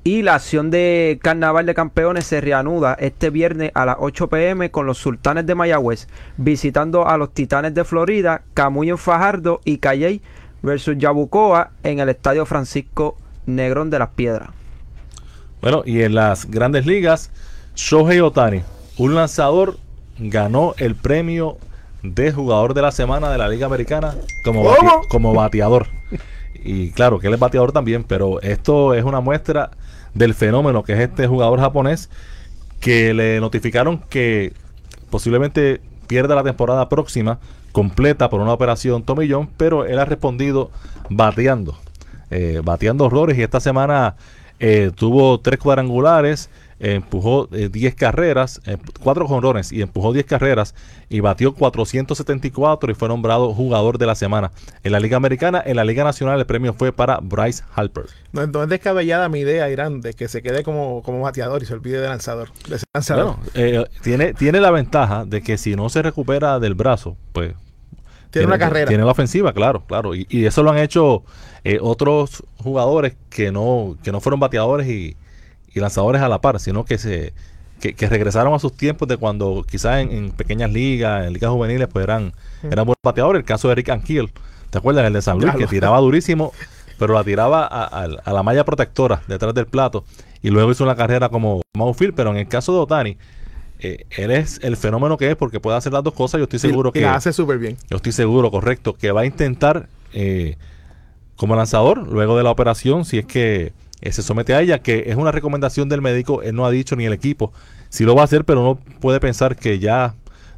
Y 0.03 0.21
la 0.21 0.35
acción 0.35 0.69
de 0.69 1.19
Carnaval 1.21 1.65
de 1.65 1.73
Campeones 1.73 2.25
se 2.25 2.39
reanuda 2.39 2.95
este 2.99 3.31
viernes 3.31 3.71
a 3.73 3.85
las 3.85 3.97
8 3.99 4.29
pm 4.29 4.69
con 4.69 4.85
los 4.85 4.99
Sultanes 4.99 5.47
de 5.47 5.55
Mayagüez 5.55 6.07
visitando 6.37 7.07
a 7.07 7.17
los 7.17 7.33
Titanes 7.33 7.73
de 7.73 7.83
Florida, 7.83 8.43
Camuy 8.53 8.91
Fajardo 8.95 9.61
y 9.65 9.79
Calley 9.79 10.21
versus 10.61 10.95
Yabucoa 10.99 11.71
en 11.81 11.99
el 11.99 12.09
Estadio 12.09 12.45
Francisco 12.45 13.17
Negrón 13.47 13.89
de 13.89 13.97
las 13.97 14.09
Piedras. 14.09 14.49
Bueno, 15.61 15.81
y 15.83 16.03
en 16.03 16.13
las 16.13 16.45
grandes 16.45 16.85
ligas, 16.85 17.31
Shohei 17.75 18.19
Otani, 18.19 18.61
un 18.97 19.15
lanzador, 19.15 19.77
ganó 20.17 20.73
el 20.77 20.95
premio 20.95 21.57
de 22.03 22.31
jugador 22.31 22.73
de 22.73 22.81
la 22.81 22.91
semana 22.91 23.29
de 23.29 23.37
la 23.37 23.47
Liga 23.47 23.65
Americana 23.65 24.15
como, 24.43 24.73
como 25.09 25.33
bateador. 25.33 25.87
Y 26.63 26.91
claro 26.91 27.19
que 27.19 27.27
él 27.27 27.33
es 27.33 27.39
bateador 27.39 27.71
también, 27.71 28.03
pero 28.03 28.41
esto 28.41 28.93
es 28.93 29.03
una 29.03 29.19
muestra 29.19 29.71
del 30.13 30.33
fenómeno 30.33 30.83
que 30.83 30.93
es 30.93 30.99
este 30.99 31.27
jugador 31.27 31.59
japonés 31.59 32.09
que 32.79 33.13
le 33.13 33.39
notificaron 33.39 33.99
que 34.09 34.53
posiblemente 35.09 35.81
pierda 36.07 36.35
la 36.35 36.43
temporada 36.43 36.87
próxima 36.89 37.39
completa 37.71 38.29
por 38.29 38.41
una 38.41 38.53
operación 38.53 39.03
tomillón, 39.03 39.49
pero 39.57 39.85
él 39.85 39.99
ha 39.99 40.05
respondido 40.05 40.71
bateando, 41.09 41.77
eh, 42.31 42.61
bateando 42.63 43.05
horrores 43.05 43.37
y 43.37 43.43
esta 43.43 43.59
semana 43.59 44.15
eh, 44.59 44.91
tuvo 44.95 45.39
tres 45.39 45.59
cuadrangulares, 45.59 46.49
eh, 46.79 46.95
empujó 46.95 47.47
eh, 47.53 47.69
10 47.69 47.95
carreras, 47.95 48.61
eh, 48.65 48.77
cuatro 49.01 49.27
jonrones 49.27 49.71
y 49.71 49.81
empujó 49.81 50.11
10 50.11 50.25
carreras 50.25 50.75
y 51.09 51.21
batió 51.21 51.53
474 51.53 52.91
y 52.91 52.95
fue 52.95 53.07
nombrado 53.07 53.53
jugador 53.53 53.97
de 53.97 54.05
la 54.05 54.15
semana. 54.15 54.51
En 54.83 54.91
la 54.91 54.99
Liga 54.99 55.17
Americana, 55.17 55.63
en 55.65 55.77
la 55.77 55.85
Liga 55.85 56.03
Nacional 56.03 56.39
el 56.39 56.45
premio 56.45 56.73
fue 56.73 56.91
para 56.91 57.19
Bryce 57.21 57.63
Harper. 57.73 58.05
No, 58.33 58.45
no 58.47 58.63
es 58.63 58.69
descabellada 58.69 59.29
mi 59.29 59.39
idea, 59.39 59.69
Irán, 59.69 60.01
de 60.01 60.13
que 60.13 60.27
se 60.27 60.41
quede 60.41 60.63
como, 60.63 61.01
como 61.03 61.21
bateador 61.21 61.63
y 61.63 61.65
se 61.65 61.73
olvide 61.73 62.01
de 62.01 62.09
lanzador. 62.09 62.49
De 62.67 62.79
ser 62.79 62.87
lanzador. 62.93 63.37
Bueno, 63.37 63.49
eh, 63.53 63.85
tiene, 64.01 64.33
tiene 64.33 64.59
la 64.59 64.71
ventaja 64.71 65.25
de 65.25 65.41
que 65.41 65.57
si 65.57 65.75
no 65.75 65.89
se 65.89 66.01
recupera 66.01 66.59
del 66.59 66.75
brazo, 66.75 67.15
pues 67.31 67.53
Tiene 68.31 68.47
una 68.47 68.59
carrera. 68.59 68.87
Tiene 68.87 69.05
la 69.05 69.11
ofensiva, 69.11 69.53
claro, 69.53 69.85
claro. 69.85 70.13
Y, 70.13 70.27
y 70.29 70.45
eso 70.45 70.61
lo 70.61 70.71
han 70.71 70.79
hecho 70.79 71.23
eh, 71.63 71.79
otros 71.81 72.43
jugadores 72.57 73.15
que 73.31 73.51
no, 73.51 73.97
que 74.03 74.11
no 74.11 74.21
fueron 74.21 74.39
bateadores 74.39 74.87
y, 74.87 75.17
y 75.75 75.79
lanzadores 75.79 76.21
a 76.23 76.29
la 76.29 76.41
par, 76.41 76.59
sino 76.59 76.85
que 76.85 76.97
se 76.97 77.33
que, 77.79 77.93
que 77.93 78.07
regresaron 78.09 78.53
a 78.53 78.59
sus 78.59 78.73
tiempos 78.75 79.07
de 79.07 79.17
cuando 79.17 79.63
quizás 79.69 79.99
en, 80.01 80.11
en 80.11 80.31
pequeñas 80.31 80.71
ligas, 80.71 81.27
en 81.27 81.33
ligas 81.33 81.51
juveniles, 81.51 81.87
pues 81.91 82.03
eran, 82.03 82.31
eran 82.63 82.85
buenos 82.85 83.01
bateadores. 83.03 83.41
El 83.41 83.45
caso 83.45 83.67
de 83.67 83.73
Eric 83.73 83.89
Ankiel, 83.89 84.31
¿te 84.69 84.77
acuerdas? 84.77 85.05
El 85.05 85.13
de 85.13 85.21
San 85.21 85.35
Luis, 85.37 85.51
que 85.59 85.67
tiraba 85.67 85.99
durísimo, 85.99 86.53
pero 86.97 87.13
la 87.13 87.23
tiraba 87.25 87.65
a, 87.65 87.83
a- 87.85 88.07
a 88.23 88.33
la 88.33 88.43
malla 88.43 88.63
protectora 88.63 89.21
detrás 89.27 89.53
del 89.53 89.67
plato. 89.67 90.05
Y 90.41 90.49
luego 90.51 90.71
hizo 90.71 90.83
una 90.85 90.95
carrera 90.95 91.27
como 91.29 91.61
outfield, 91.77 92.15
pero 92.15 92.31
en 92.31 92.37
el 92.37 92.47
caso 92.47 92.71
de 92.71 92.79
Otani, 92.79 93.17
eh, 93.79 94.05
él 94.11 94.31
es 94.31 94.59
el 94.63 94.77
fenómeno 94.77 95.17
que 95.17 95.29
es 95.29 95.35
porque 95.35 95.59
puede 95.59 95.75
hacer 95.75 95.91
las 95.91 96.01
dos 96.03 96.13
cosas. 96.13 96.37
Yo 96.39 96.43
estoy 96.45 96.59
seguro 96.59 96.91
y, 96.93 96.97
y 96.97 97.01
que 97.01 97.05
la 97.07 97.15
hace 97.15 97.33
súper 97.33 97.57
bien. 97.59 97.75
yo 97.89 97.97
estoy 97.97 98.13
seguro, 98.13 98.49
correcto, 98.51 98.93
que 98.93 99.11
va 99.11 99.21
a 99.21 99.25
intentar 99.25 99.89
eh, 100.13 100.55
como 101.35 101.57
lanzador 101.57 102.07
luego 102.07 102.37
de 102.37 102.43
la 102.43 102.51
operación, 102.51 103.03
si 103.03 103.17
es 103.17 103.25
que 103.25 103.73
eh, 104.01 104.11
se 104.11 104.21
somete 104.21 104.53
a 104.53 104.61
ella, 104.61 104.79
que 104.79 105.05
es 105.07 105.15
una 105.15 105.31
recomendación 105.31 105.89
del 105.89 106.01
médico, 106.01 106.41
él 106.41 106.55
no 106.55 106.65
ha 106.65 106.71
dicho 106.71 106.95
ni 106.95 107.05
el 107.05 107.13
equipo 107.13 107.51
si 107.89 108.03
lo 108.03 108.13
va 108.13 108.23
a 108.23 108.25
hacer, 108.25 108.43
pero 108.43 108.61
uno 108.61 108.79
puede 108.99 109.19
pensar 109.21 109.55
que 109.55 109.79
ya 109.79 110.15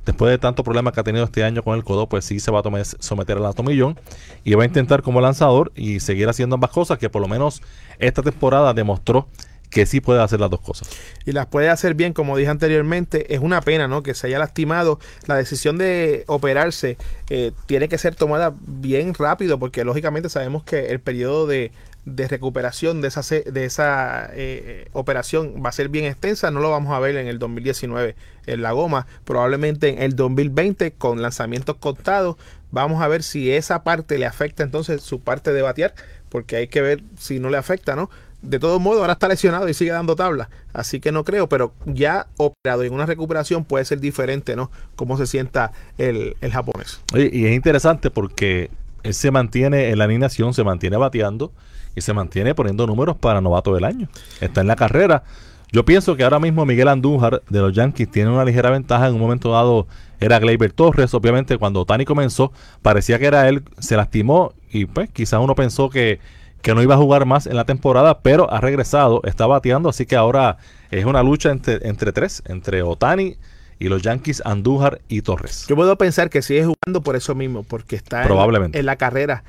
después 0.07 0.31
de 0.31 0.38
tanto 0.38 0.63
problema 0.63 0.91
que 0.91 0.99
ha 0.99 1.03
tenido 1.03 1.25
este 1.25 1.43
año 1.43 1.61
con 1.61 1.75
el 1.75 1.83
codo, 1.83 2.09
pues 2.09 2.25
sí 2.25 2.39
se 2.39 2.49
va 2.49 2.61
a 2.61 2.83
someter 2.99 3.38
al 3.38 3.53
tomillón 3.53 3.99
y 4.43 4.55
va 4.55 4.63
a 4.63 4.65
intentar 4.65 5.03
como 5.03 5.21
lanzador 5.21 5.71
y 5.75 5.99
seguir 5.99 6.29
haciendo 6.29 6.55
ambas 6.55 6.71
cosas, 6.71 6.97
que 6.97 7.09
por 7.09 7.21
lo 7.21 7.27
menos 7.27 7.61
esta 7.99 8.23
temporada 8.23 8.73
demostró 8.73 9.27
que 9.69 9.85
sí 9.85 9.99
puede 9.99 10.21
hacer 10.21 10.39
las 10.39 10.49
dos 10.49 10.61
cosas. 10.61 10.89
y 11.25 11.33
las 11.33 11.45
puede 11.47 11.69
hacer 11.69 11.93
bien, 11.93 12.13
como 12.13 12.38
dije 12.38 12.49
anteriormente, 12.49 13.35
es 13.35 13.41
una 13.41 13.61
pena, 13.61 13.88
¿no? 13.88 14.01
Que 14.01 14.13
se 14.13 14.27
haya 14.27 14.39
lastimado. 14.39 14.97
La 15.25 15.35
decisión 15.35 15.77
de 15.77 16.23
operarse 16.27 16.97
eh, 17.29 17.51
tiene 17.65 17.89
que 17.89 17.97
ser 17.97 18.15
tomada 18.15 18.55
bien 18.65 19.13
rápido, 19.13 19.59
porque 19.59 19.83
lógicamente 19.83 20.29
sabemos 20.29 20.63
que 20.63 20.88
el 20.88 21.01
periodo 21.01 21.47
de, 21.47 21.71
de 22.08 22.26
recuperación 22.30 23.01
de 23.01 23.10
esa, 23.10 23.22
de 23.22 23.66
esa 23.66 24.30
eh, 24.32 24.88
operación 24.93 25.62
va 25.64 25.70
a 25.70 25.74
ser 25.74 25.89
bien 25.89 26.05
extensa. 26.05 26.51
No 26.51 26.62
lo 26.62 26.72
vamos 26.72 26.93
a 26.93 26.99
ver 26.99 27.18
en 27.18 27.28
el 27.28 27.38
2019 27.38 28.16
en 28.45 28.62
la 28.62 28.72
goma, 28.72 29.08
probablemente 29.26 29.89
en 29.89 30.01
el 30.01 30.16
2020 30.16 30.91
con 30.93 31.22
lanzamientos 31.22 31.76
contados. 31.76 32.38
Vamos 32.72 33.01
a 33.01 33.10
ver 33.10 33.24
si 33.24 33.51
esa 33.51 33.84
parte 33.84 34.18
le 34.18 34.26
afecta 34.26 34.64
entonces 34.64 35.01
su 35.01 35.20
parte 35.20 35.51
de 35.51 35.62
batear, 35.62 35.93
porque 36.30 36.55
hay 36.55 36.68
que 36.70 36.80
ver 36.80 37.03
si 37.20 37.39
no 37.39 37.49
le 37.49 37.58
afecta, 37.58 37.97
¿no? 37.97 38.10
De 38.41 38.60
todos 38.60 38.80
modos, 38.80 39.01
ahora 39.01 39.14
está 39.14 39.28
lesionado 39.28 39.68
y 39.68 39.74
sigue 39.74 39.91
dando 39.91 40.16
tabla. 40.16 40.49
Así 40.72 41.01
que 41.01 41.12
no 41.12 41.26
creo, 41.26 41.49
pero 41.49 41.74
ya 41.86 42.28
operado 42.38 42.84
en 42.84 42.93
una 42.93 43.05
recuperación 43.05 43.66
puede 43.66 43.84
ser 43.84 43.99
diferente, 43.99 44.55
¿no? 44.55 44.72
Cómo 44.95 45.18
se 45.18 45.28
sienta 45.28 45.74
el, 45.97 46.38
el 46.39 46.51
japonés. 46.53 47.01
Y 47.14 47.47
es 47.47 47.53
interesante 47.53 48.12
porque 48.12 48.70
él 49.03 49.14
se 49.14 49.30
mantiene 49.32 49.89
en 49.89 49.97
la 49.97 50.05
alineación, 50.05 50.53
se 50.53 50.64
mantiene 50.64 50.95
bateando 50.95 51.51
y 51.97 52.01
se 52.01 52.13
mantiene 52.13 52.53
poniendo 52.53 52.85
números 52.85 53.17
para 53.17 53.41
novato 53.41 53.73
del 53.73 53.83
año. 53.83 54.07
Está 54.39 54.61
en 54.61 54.67
la 54.67 54.75
carrera. 54.75 55.23
Yo 55.71 55.83
pienso 55.83 56.15
que 56.15 56.23
ahora 56.23 56.39
mismo 56.39 56.65
Miguel 56.65 56.87
Andújar 56.87 57.41
de 57.49 57.59
los 57.59 57.73
Yankees 57.73 58.09
tiene 58.09 58.29
una 58.29 58.45
ligera 58.45 58.69
ventaja. 58.69 59.07
En 59.07 59.15
un 59.15 59.19
momento 59.19 59.51
dado 59.51 59.87
era 60.19 60.39
Gleyber 60.39 60.71
Torres. 60.71 61.13
Obviamente, 61.13 61.57
cuando 61.57 61.83
Tani 61.85 62.05
comenzó, 62.05 62.53
parecía 62.81 63.19
que 63.19 63.25
era 63.25 63.49
él. 63.49 63.63
Se 63.79 63.97
lastimó 63.97 64.53
y 64.71 64.85
pues 64.85 65.09
quizás 65.09 65.41
uno 65.41 65.55
pensó 65.55 65.89
que, 65.89 66.19
que 66.61 66.73
no 66.73 66.81
iba 66.83 66.93
a 66.95 66.97
jugar 66.97 67.25
más 67.25 67.47
en 67.47 67.55
la 67.55 67.65
temporada, 67.65 68.19
pero 68.19 68.49
ha 68.53 68.61
regresado, 68.61 69.21
está 69.25 69.45
bateando. 69.47 69.89
Así 69.89 70.05
que 70.05 70.15
ahora 70.15 70.57
es 70.91 71.03
una 71.03 71.21
lucha 71.23 71.49
entre, 71.51 71.85
entre 71.87 72.11
tres: 72.13 72.43
entre 72.45 72.83
Otani 72.83 73.35
y 73.79 73.89
los 73.89 74.01
Yankees, 74.03 74.41
Andújar 74.45 75.01
y 75.09 75.21
Torres. 75.21 75.65
Yo 75.67 75.75
puedo 75.75 75.97
pensar 75.97 76.29
que 76.29 76.41
sigue 76.41 76.61
jugando 76.65 77.01
por 77.01 77.15
eso 77.15 77.35
mismo, 77.35 77.63
porque 77.63 77.95
está 77.97 78.21
en- 78.21 78.27
Probablemente. 78.27 78.79
En, 78.79 78.85
la 78.85 78.95
carrera. 78.95 79.43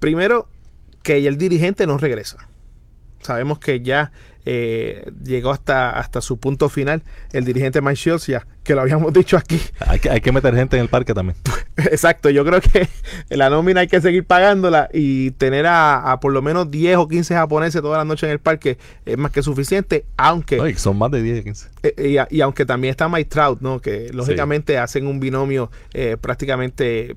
Primero, 0.00 0.48
que 1.02 1.26
el 1.26 1.36
dirigente 1.38 1.86
no 1.86 1.98
regresa. 1.98 2.48
Sabemos 3.20 3.60
que 3.60 3.80
ya 3.82 4.10
eh, 4.44 5.08
llegó 5.22 5.52
hasta, 5.52 5.90
hasta 5.90 6.20
su 6.20 6.38
punto 6.40 6.68
final 6.68 7.04
el 7.32 7.44
dirigente 7.44 7.80
Mike 7.80 7.94
Shields, 7.94 8.26
ya 8.26 8.44
que 8.64 8.74
lo 8.74 8.80
habíamos 8.80 9.12
dicho 9.12 9.36
aquí. 9.36 9.60
Hay 9.78 10.00
que, 10.00 10.10
hay 10.10 10.20
que 10.20 10.32
meter 10.32 10.56
gente 10.56 10.76
en 10.76 10.82
el 10.82 10.88
parque 10.88 11.14
también. 11.14 11.36
Exacto, 11.76 12.30
yo 12.30 12.44
creo 12.44 12.60
que 12.60 12.88
la 13.30 13.48
nómina 13.48 13.82
hay 13.82 13.86
que 13.86 14.00
seguir 14.00 14.24
pagándola 14.24 14.88
y 14.92 15.30
tener 15.32 15.66
a, 15.66 16.10
a 16.10 16.18
por 16.18 16.32
lo 16.32 16.42
menos 16.42 16.68
10 16.72 16.96
o 16.96 17.06
15 17.06 17.32
japoneses 17.34 17.80
toda 17.80 17.98
la 17.98 18.04
noche 18.04 18.26
en 18.26 18.32
el 18.32 18.40
parque 18.40 18.76
es 19.06 19.16
más 19.16 19.30
que 19.30 19.44
suficiente, 19.44 20.04
aunque 20.16 20.58
Oye, 20.60 20.74
son 20.76 20.98
más 20.98 21.12
de 21.12 21.22
10, 21.22 21.44
15. 21.44 21.68
eh, 21.84 22.08
y, 22.08 22.16
a- 22.18 22.26
y 22.28 22.40
aunque 22.40 22.66
también 22.66 22.90
está 22.90 23.08
Mike 23.08 23.30
Trout, 23.30 23.60
¿no? 23.60 23.78
Que 23.80 24.08
lógicamente 24.12 24.78
hacen 24.78 25.06
un 25.06 25.20
binomio 25.20 25.70
eh, 25.94 26.16
prácticamente 26.20 27.14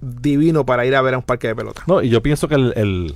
divino 0.00 0.64
para 0.66 0.84
ir 0.86 0.94
a 0.96 1.02
ver 1.02 1.14
a 1.14 1.18
un 1.18 1.22
parque 1.24 1.48
de 1.48 1.54
pelota. 1.54 1.82
No, 1.86 2.02
y 2.02 2.08
yo 2.08 2.22
pienso 2.22 2.48
que 2.48 2.54
el, 2.56 2.72
el- 2.76 3.14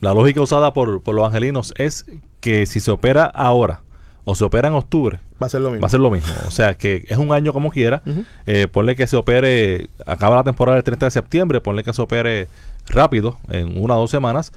la 0.00 0.14
lógica 0.14 0.40
usada 0.40 0.72
por, 0.72 1.02
por 1.02 1.14
los 1.14 1.26
angelinos 1.26 1.74
es 1.76 2.06
que 2.40 2.66
si 2.66 2.78
se 2.80 2.90
opera 2.92 3.24
ahora 3.24 3.80
o 4.24 4.34
se 4.36 4.44
opera 4.44 4.68
en 4.68 4.74
octubre, 4.74 5.18
Va 5.42 5.46
a 5.46 5.50
ser 5.50 5.60
lo 5.60 5.70
mismo. 5.70 5.82
va 5.82 5.86
a 5.86 5.90
ser 5.90 6.00
lo 6.00 6.10
mismo. 6.10 6.32
O 6.46 6.50
sea, 6.50 6.74
que 6.74 7.04
es 7.08 7.16
un 7.18 7.32
año 7.32 7.52
como 7.52 7.70
quiera. 7.70 8.02
Eh, 8.46 8.68
ponle 8.70 8.94
que 8.96 9.06
se 9.06 9.16
opere, 9.16 9.88
acaba 10.06 10.36
la 10.36 10.44
temporada 10.44 10.76
el 10.78 10.84
30 10.84 11.06
de 11.06 11.10
septiembre, 11.10 11.60
ponle 11.60 11.82
que 11.84 11.92
se 11.92 12.02
opere 12.02 12.48
rápido, 12.88 13.38
en 13.48 13.80
una 13.80 13.96
o 13.96 14.00
dos 14.00 14.10
semanas, 14.10 14.52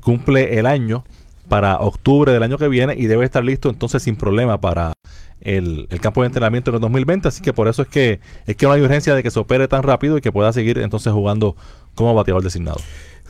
cumple 0.00 0.58
el 0.58 0.66
año 0.66 1.04
para 1.48 1.78
octubre 1.78 2.32
del 2.32 2.42
año 2.42 2.58
que 2.58 2.68
viene 2.68 2.94
y 2.96 3.06
debe 3.06 3.24
estar 3.24 3.42
listo 3.44 3.70
entonces 3.70 4.02
sin 4.02 4.16
problema 4.16 4.60
para 4.60 4.92
el, 5.40 5.88
campo 6.00 6.22
de 6.22 6.26
entrenamiento 6.26 6.70
en 6.70 6.76
el 6.76 6.80
2020. 6.80 7.28
Así 7.28 7.42
que 7.42 7.52
por 7.52 7.68
eso 7.68 7.82
es 7.82 7.88
que 7.88 8.20
es 8.46 8.56
que 8.56 8.66
no 8.66 8.72
hay 8.72 8.80
urgencia 8.80 9.14
de 9.14 9.22
que 9.22 9.30
se 9.30 9.38
opere 9.38 9.68
tan 9.68 9.82
rápido 9.82 10.18
y 10.18 10.20
que 10.20 10.32
pueda 10.32 10.52
seguir 10.52 10.78
entonces 10.78 11.12
jugando 11.12 11.56
como 11.94 12.14
bateador 12.14 12.42
designado. 12.42 12.78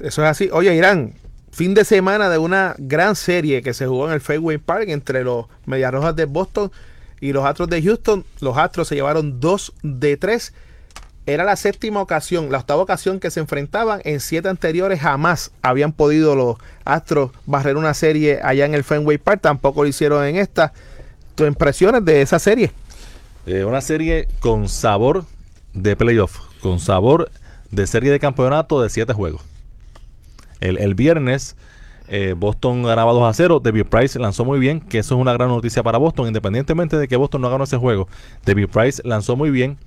Eso 0.01 0.23
es 0.23 0.29
así. 0.29 0.49
Oye, 0.53 0.75
Irán, 0.75 1.15
fin 1.51 1.75
de 1.75 1.85
semana 1.85 2.29
de 2.29 2.39
una 2.39 2.75
gran 2.79 3.17
serie 3.17 3.63
que 3.63 3.75
se 3.75 3.87
jugó 3.87 4.07
en 4.07 4.15
el 4.15 4.21
Fenway 4.21 4.59
Park 4.59 4.89
entre 4.89 5.25
los 5.25 5.47
Medias 5.67 5.93
Rojas 5.93 6.15
de 6.15 6.25
Boston 6.25 6.71
y 7.21 7.33
los 7.33 7.45
Astros 7.45 7.69
de 7.69 7.83
Houston. 7.83 8.25
Los 8.41 8.57
Astros 8.57 8.89
se 8.89 8.95
llevaron 8.95 9.41
dos 9.41 9.73
de 9.83 10.17
tres. 10.17 10.53
Era 11.27 11.45
la 11.45 11.57
séptima 11.57 12.01
ocasión, 12.01 12.51
la 12.51 12.59
octava 12.59 12.83
ocasión 12.83 13.21
que 13.21 13.31
se 13.31 13.41
enfrentaban. 13.41 14.01
En 14.05 14.21
siete 14.21 14.49
anteriores 14.49 15.01
jamás 15.01 15.51
habían 15.61 15.93
podido 15.93 16.35
los 16.35 16.57
Astros 16.85 17.33
barrer 17.45 17.77
una 17.77 17.93
serie 17.93 18.41
allá 18.43 18.65
en 18.65 18.75
el 18.75 18.85
Fenway 18.85 19.19
Park. 19.19 19.41
Tampoco 19.43 19.83
lo 19.83 19.89
hicieron 19.89 20.25
en 20.25 20.37
esta. 20.37 20.73
¿Tus 21.39 21.47
impresiones 21.47 22.05
de 22.05 22.21
esa 22.21 22.41
serie? 22.41 22.73
Eh, 23.47 23.63
una 23.63 23.81
serie 23.81 24.27
con 24.41 24.69
sabor 24.69 25.25
de 25.73 25.95
playoff, 25.95 26.41
con 26.61 26.81
sabor 26.81 27.31
de 27.71 27.87
serie 27.87 28.11
de 28.11 28.19
campeonato 28.19 28.83
de 28.83 28.91
siete 28.91 29.13
juegos. 29.13 29.43
El, 30.59 30.79
el 30.79 30.97
viernes 30.97 31.55
eh, 32.09 32.35
Boston 32.37 32.83
ganaba 32.83 33.13
2 33.13 33.23
a 33.23 33.33
0, 33.33 33.61
David 33.63 33.85
Price 33.85 34.19
lanzó 34.19 34.45
muy 34.45 34.59
bien, 34.59 34.81
que 34.81 34.99
eso 34.99 35.15
es 35.15 35.21
una 35.21 35.33
gran 35.33 35.47
noticia 35.47 35.85
para 35.85 35.97
Boston, 35.97 36.27
independientemente 36.27 36.99
de 36.99 37.07
que 37.07 37.15
Boston 37.15 37.43
no 37.43 37.51
ganó 37.51 37.63
ese 37.63 37.77
juego. 37.77 38.09
David 38.45 38.67
Price 38.67 39.01
lanzó 39.05 39.37
muy 39.37 39.53
bien 39.53 39.79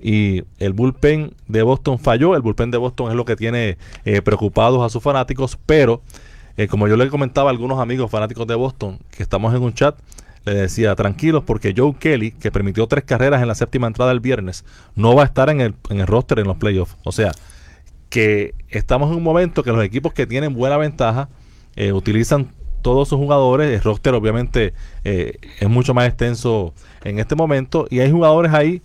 y 0.00 0.42
el 0.58 0.72
bullpen 0.72 1.34
de 1.46 1.62
Boston 1.62 2.00
falló. 2.00 2.34
El 2.34 2.42
bullpen 2.42 2.72
de 2.72 2.78
Boston 2.78 3.10
es 3.10 3.14
lo 3.14 3.24
que 3.24 3.36
tiene 3.36 3.78
eh, 4.04 4.22
preocupados 4.22 4.84
a 4.84 4.88
sus 4.88 5.04
fanáticos, 5.04 5.56
pero 5.66 6.02
como 6.68 6.88
yo 6.88 6.96
le 6.96 7.08
comentaba 7.10 7.50
a 7.50 7.52
algunos 7.52 7.78
amigos 7.78 8.10
fanáticos 8.10 8.44
de 8.48 8.56
Boston 8.56 8.98
que 9.10 9.22
estamos 9.22 9.54
en 9.54 9.62
un 9.62 9.72
chat, 9.72 9.94
le 10.46 10.54
decía 10.54 10.94
tranquilos 10.94 11.42
porque 11.44 11.74
Joe 11.76 11.94
Kelly, 11.98 12.30
que 12.30 12.52
permitió 12.52 12.86
tres 12.86 13.04
carreras 13.04 13.42
en 13.42 13.48
la 13.48 13.54
séptima 13.54 13.86
entrada 13.86 14.12
el 14.12 14.20
viernes, 14.20 14.64
no 14.94 15.14
va 15.14 15.22
a 15.22 15.26
estar 15.26 15.50
en 15.50 15.60
el, 15.60 15.74
en 15.90 16.00
el 16.00 16.06
roster 16.06 16.38
en 16.38 16.46
los 16.46 16.56
playoffs. 16.56 16.96
O 17.04 17.12
sea, 17.12 17.32
que 18.08 18.54
estamos 18.68 19.10
en 19.10 19.16
un 19.16 19.22
momento 19.22 19.62
que 19.62 19.72
los 19.72 19.84
equipos 19.84 20.12
que 20.12 20.26
tienen 20.26 20.54
buena 20.54 20.76
ventaja 20.76 21.28
eh, 21.74 21.92
utilizan 21.92 22.52
todos 22.80 23.08
sus 23.08 23.18
jugadores. 23.18 23.74
El 23.74 23.82
roster 23.82 24.14
obviamente 24.14 24.72
eh, 25.04 25.38
es 25.58 25.68
mucho 25.68 25.92
más 25.92 26.06
extenso 26.06 26.72
en 27.02 27.18
este 27.18 27.34
momento 27.34 27.86
y 27.90 27.98
hay 27.98 28.10
jugadores 28.10 28.52
ahí 28.54 28.82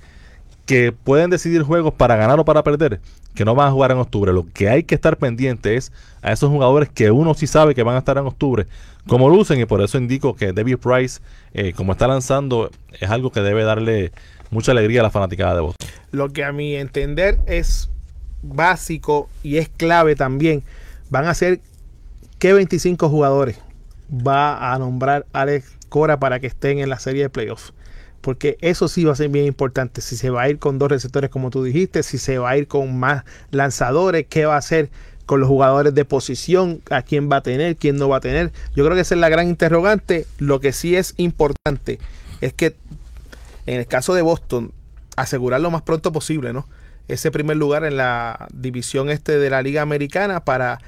que 0.65 0.91
pueden 0.91 1.29
decidir 1.29 1.63
juegos 1.63 1.93
para 1.93 2.15
ganar 2.15 2.39
o 2.39 2.45
para 2.45 2.63
perder, 2.63 2.99
que 3.33 3.45
no 3.45 3.55
van 3.55 3.67
a 3.67 3.71
jugar 3.71 3.91
en 3.91 3.97
octubre. 3.97 4.31
Lo 4.33 4.45
que 4.53 4.69
hay 4.69 4.83
que 4.83 4.95
estar 4.95 5.17
pendiente 5.17 5.75
es 5.75 5.91
a 6.21 6.31
esos 6.31 6.49
jugadores 6.49 6.89
que 6.89 7.11
uno 7.11 7.33
sí 7.33 7.47
sabe 7.47 7.75
que 7.75 7.83
van 7.83 7.95
a 7.95 7.99
estar 7.99 8.17
en 8.17 8.25
octubre, 8.25 8.67
como 9.07 9.29
lucen, 9.29 9.59
y 9.59 9.65
por 9.65 9.81
eso 9.81 9.97
indico 9.97 10.35
que 10.35 10.53
David 10.53 10.77
Price, 10.77 11.21
eh, 11.53 11.73
como 11.73 11.93
está 11.93 12.07
lanzando, 12.07 12.69
es 12.99 13.09
algo 13.09 13.31
que 13.31 13.41
debe 13.41 13.63
darle 13.63 14.11
mucha 14.51 14.71
alegría 14.71 14.99
a 14.99 15.03
la 15.03 15.09
fanaticada 15.09 15.55
de 15.55 15.61
Boston. 15.61 15.89
Lo 16.11 16.31
que 16.31 16.43
a 16.43 16.51
mi 16.51 16.75
entender 16.75 17.39
es 17.47 17.89
básico 18.43 19.29
y 19.43 19.57
es 19.57 19.69
clave 19.69 20.15
también. 20.15 20.63
Van 21.09 21.25
a 21.25 21.33
ser 21.33 21.59
qué 22.37 22.53
25 22.53 23.09
jugadores 23.09 23.59
va 24.11 24.73
a 24.73 24.77
nombrar 24.77 25.25
Alex 25.33 25.77
Cora 25.89 26.19
para 26.19 26.39
que 26.39 26.47
estén 26.47 26.79
en 26.79 26.89
la 26.89 26.99
serie 26.99 27.23
de 27.23 27.29
playoffs. 27.29 27.73
Porque 28.21 28.57
eso 28.61 28.87
sí 28.87 29.03
va 29.03 29.13
a 29.13 29.15
ser 29.15 29.29
bien 29.29 29.45
importante. 29.45 30.01
Si 30.01 30.15
se 30.15 30.29
va 30.29 30.43
a 30.43 30.49
ir 30.49 30.59
con 30.59 30.77
dos 30.79 30.89
receptores, 30.89 31.29
como 31.29 31.49
tú 31.49 31.63
dijiste, 31.63 32.03
si 32.03 32.17
se 32.17 32.37
va 32.37 32.51
a 32.51 32.57
ir 32.57 32.67
con 32.67 32.97
más 32.97 33.23
lanzadores, 33.49 34.25
qué 34.29 34.45
va 34.45 34.55
a 34.55 34.59
hacer 34.59 34.89
con 35.25 35.39
los 35.39 35.49
jugadores 35.49 35.95
de 35.95 36.05
posición, 36.05 36.81
a 36.89 37.01
quién 37.01 37.31
va 37.31 37.37
a 37.37 37.41
tener, 37.41 37.77
quién 37.77 37.97
no 37.97 38.09
va 38.09 38.17
a 38.17 38.21
tener. 38.21 38.51
Yo 38.75 38.83
creo 38.83 38.95
que 38.95 39.01
esa 39.01 39.15
es 39.15 39.21
la 39.21 39.29
gran 39.29 39.47
interrogante. 39.47 40.25
Lo 40.39 40.59
que 40.59 40.73
sí 40.73 40.95
es 40.95 41.13
importante 41.17 41.99
es 42.41 42.53
que 42.53 42.75
en 43.65 43.79
el 43.79 43.87
caso 43.87 44.13
de 44.13 44.21
Boston, 44.21 44.71
asegurar 45.15 45.61
lo 45.61 45.71
más 45.71 45.81
pronto 45.83 46.11
posible, 46.11 46.53
¿no? 46.53 46.67
Ese 47.07 47.31
primer 47.31 47.57
lugar 47.57 47.83
en 47.83 47.97
la 47.97 48.47
división 48.53 49.09
este 49.09 49.37
de 49.37 49.49
la 49.49 49.61
Liga 49.61 49.81
Americana 49.81 50.43
para 50.43 50.79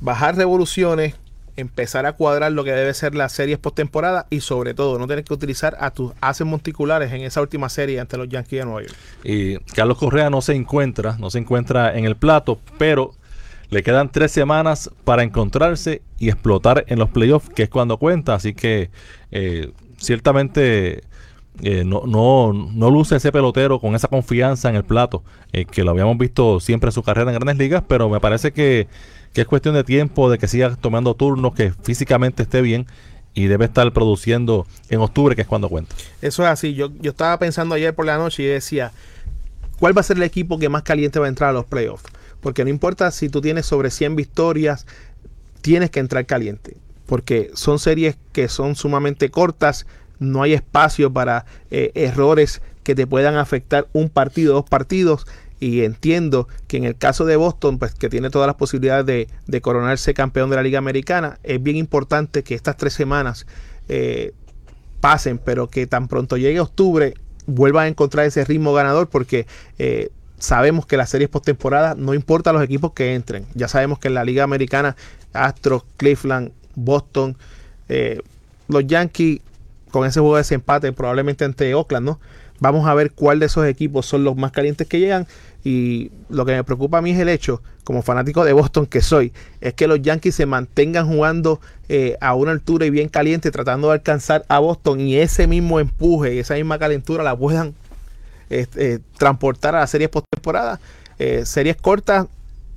bajar 0.00 0.36
revoluciones, 0.36 1.14
empezar 1.60 2.06
a 2.06 2.12
cuadrar 2.12 2.52
lo 2.52 2.64
que 2.64 2.72
debe 2.72 2.92
ser 2.94 3.14
las 3.14 3.32
series 3.32 3.58
postemporada 3.58 4.26
y 4.30 4.40
sobre 4.40 4.74
todo 4.74 4.98
no 4.98 5.06
tener 5.06 5.24
que 5.24 5.34
utilizar 5.34 5.76
a 5.80 5.90
tus 5.90 6.12
haces 6.20 6.46
monticulares 6.46 7.12
en 7.12 7.22
esa 7.22 7.40
última 7.40 7.68
serie 7.68 8.00
ante 8.00 8.16
los 8.16 8.28
Yankees 8.28 8.60
de 8.60 8.64
Nueva 8.64 8.82
York. 8.82 8.96
Y 9.24 9.58
Carlos 9.74 9.98
Correa 9.98 10.30
no 10.30 10.40
se 10.40 10.54
encuentra, 10.54 11.16
no 11.18 11.30
se 11.30 11.38
encuentra 11.38 11.96
en 11.96 12.04
el 12.04 12.16
plato, 12.16 12.58
pero 12.78 13.12
le 13.70 13.82
quedan 13.82 14.10
tres 14.10 14.32
semanas 14.32 14.90
para 15.04 15.22
encontrarse 15.22 16.02
y 16.18 16.28
explotar 16.28 16.84
en 16.88 16.98
los 16.98 17.08
playoffs, 17.08 17.48
que 17.50 17.62
es 17.64 17.70
cuando 17.70 17.98
cuenta. 17.98 18.34
Así 18.34 18.52
que 18.52 18.90
eh, 19.30 19.72
ciertamente 19.96 21.02
eh, 21.62 21.84
no, 21.84 22.02
no, 22.06 22.52
no 22.52 22.90
luce 22.90 23.16
ese 23.16 23.32
pelotero 23.32 23.80
con 23.80 23.94
esa 23.94 24.08
confianza 24.08 24.70
en 24.70 24.76
el 24.76 24.84
plato, 24.84 25.22
eh, 25.52 25.66
que 25.66 25.84
lo 25.84 25.90
habíamos 25.90 26.16
visto 26.16 26.58
siempre 26.58 26.88
en 26.88 26.92
su 26.92 27.02
carrera 27.02 27.30
en 27.30 27.34
grandes 27.34 27.58
ligas, 27.58 27.84
pero 27.86 28.08
me 28.08 28.18
parece 28.18 28.52
que, 28.52 28.88
que 29.32 29.42
es 29.42 29.46
cuestión 29.46 29.74
de 29.74 29.84
tiempo, 29.84 30.30
de 30.30 30.38
que 30.38 30.48
siga 30.48 30.74
tomando 30.76 31.14
turnos, 31.14 31.54
que 31.54 31.72
físicamente 31.82 32.42
esté 32.42 32.62
bien 32.62 32.86
y 33.34 33.46
debe 33.46 33.66
estar 33.66 33.92
produciendo 33.92 34.66
en 34.88 35.00
octubre, 35.00 35.36
que 35.36 35.42
es 35.42 35.48
cuando 35.48 35.68
cuenta. 35.68 35.94
Eso 36.20 36.42
es 36.42 36.48
así. 36.48 36.74
Yo, 36.74 36.90
yo 37.00 37.12
estaba 37.12 37.38
pensando 37.38 37.74
ayer 37.74 37.94
por 37.94 38.06
la 38.06 38.18
noche 38.18 38.42
y 38.42 38.46
decía, 38.46 38.92
¿cuál 39.78 39.96
va 39.96 40.00
a 40.00 40.04
ser 40.04 40.16
el 40.16 40.24
equipo 40.24 40.58
que 40.58 40.68
más 40.68 40.82
caliente 40.82 41.20
va 41.20 41.26
a 41.26 41.28
entrar 41.28 41.50
a 41.50 41.52
los 41.52 41.64
playoffs? 41.64 42.04
Porque 42.40 42.64
no 42.64 42.70
importa 42.70 43.10
si 43.10 43.28
tú 43.28 43.40
tienes 43.40 43.66
sobre 43.66 43.90
100 43.90 44.16
victorias, 44.16 44.86
tienes 45.60 45.90
que 45.90 46.00
entrar 46.00 46.26
caliente. 46.26 46.76
Porque 47.06 47.50
son 47.54 47.78
series 47.78 48.16
que 48.32 48.48
son 48.48 48.74
sumamente 48.74 49.30
cortas, 49.30 49.86
no 50.18 50.42
hay 50.42 50.52
espacio 50.52 51.12
para 51.12 51.44
eh, 51.70 51.92
errores 51.94 52.62
que 52.82 52.94
te 52.94 53.06
puedan 53.06 53.36
afectar 53.36 53.88
un 53.92 54.08
partido, 54.08 54.54
dos 54.54 54.68
partidos. 54.68 55.26
Y 55.60 55.84
entiendo 55.84 56.48
que 56.66 56.78
en 56.78 56.84
el 56.84 56.96
caso 56.96 57.26
de 57.26 57.36
Boston, 57.36 57.78
pues 57.78 57.94
que 57.94 58.08
tiene 58.08 58.30
todas 58.30 58.46
las 58.46 58.56
posibilidades 58.56 59.28
de, 59.46 59.60
coronarse 59.60 60.14
campeón 60.14 60.50
de 60.50 60.56
la 60.56 60.62
Liga 60.62 60.78
Americana, 60.78 61.38
es 61.42 61.62
bien 61.62 61.76
importante 61.76 62.42
que 62.42 62.54
estas 62.54 62.76
tres 62.76 62.94
semanas 62.94 63.46
eh, 63.88 64.32
pasen, 65.00 65.38
pero 65.38 65.68
que 65.68 65.86
tan 65.86 66.08
pronto 66.08 66.36
llegue 66.36 66.60
octubre 66.60 67.14
vuelvan 67.46 67.84
a 67.84 67.88
encontrar 67.88 68.26
ese 68.26 68.44
ritmo 68.44 68.72
ganador 68.72 69.08
porque 69.08 69.46
eh, 69.78 70.10
sabemos 70.38 70.86
que 70.86 70.96
las 70.96 71.10
series 71.10 71.28
postemporada 71.28 71.94
no 71.94 72.14
importa 72.14 72.52
los 72.52 72.62
equipos 72.62 72.92
que 72.92 73.14
entren. 73.14 73.46
Ya 73.54 73.68
sabemos 73.68 73.98
que 73.98 74.08
en 74.08 74.14
la 74.14 74.24
Liga 74.24 74.44
Americana 74.44 74.96
Astros, 75.32 75.84
Cleveland, 75.96 76.52
Boston. 76.74 77.36
Eh, 77.88 78.20
los 78.68 78.86
Yankees 78.86 79.40
con 79.90 80.06
ese 80.06 80.20
juego 80.20 80.36
de 80.36 80.40
desempate 80.40 80.92
probablemente 80.92 81.44
ante 81.44 81.74
Oakland, 81.74 82.06
¿no? 82.06 82.20
Vamos 82.60 82.86
a 82.86 82.94
ver 82.94 83.12
cuál 83.12 83.40
de 83.40 83.46
esos 83.46 83.66
equipos 83.66 84.06
son 84.06 84.22
los 84.22 84.36
más 84.36 84.52
calientes 84.52 84.86
que 84.86 85.00
llegan. 85.00 85.26
Y 85.64 86.10
lo 86.28 86.44
que 86.46 86.52
me 86.52 86.64
preocupa 86.64 86.98
a 86.98 87.02
mí 87.02 87.10
es 87.10 87.18
el 87.18 87.28
hecho, 87.28 87.62
como 87.84 88.02
fanático 88.02 88.44
de 88.44 88.52
Boston 88.52 88.86
que 88.86 89.02
soy, 89.02 89.32
es 89.60 89.74
que 89.74 89.86
los 89.86 90.00
Yankees 90.00 90.34
se 90.34 90.46
mantengan 90.46 91.06
jugando 91.06 91.60
eh, 91.88 92.16
a 92.20 92.34
una 92.34 92.52
altura 92.52 92.86
y 92.86 92.90
bien 92.90 93.08
caliente, 93.08 93.50
tratando 93.50 93.88
de 93.88 93.94
alcanzar 93.94 94.44
a 94.48 94.58
Boston 94.58 95.00
y 95.00 95.16
ese 95.16 95.46
mismo 95.46 95.80
empuje 95.80 96.34
y 96.34 96.38
esa 96.38 96.54
misma 96.54 96.78
calentura 96.78 97.24
la 97.24 97.36
puedan 97.36 97.74
eh, 98.48 98.98
transportar 99.18 99.74
a 99.74 99.80
las 99.80 99.90
series 99.90 100.08
postemporada. 100.08 100.80
Eh, 101.18 101.44
series 101.44 101.76
cortas 101.76 102.26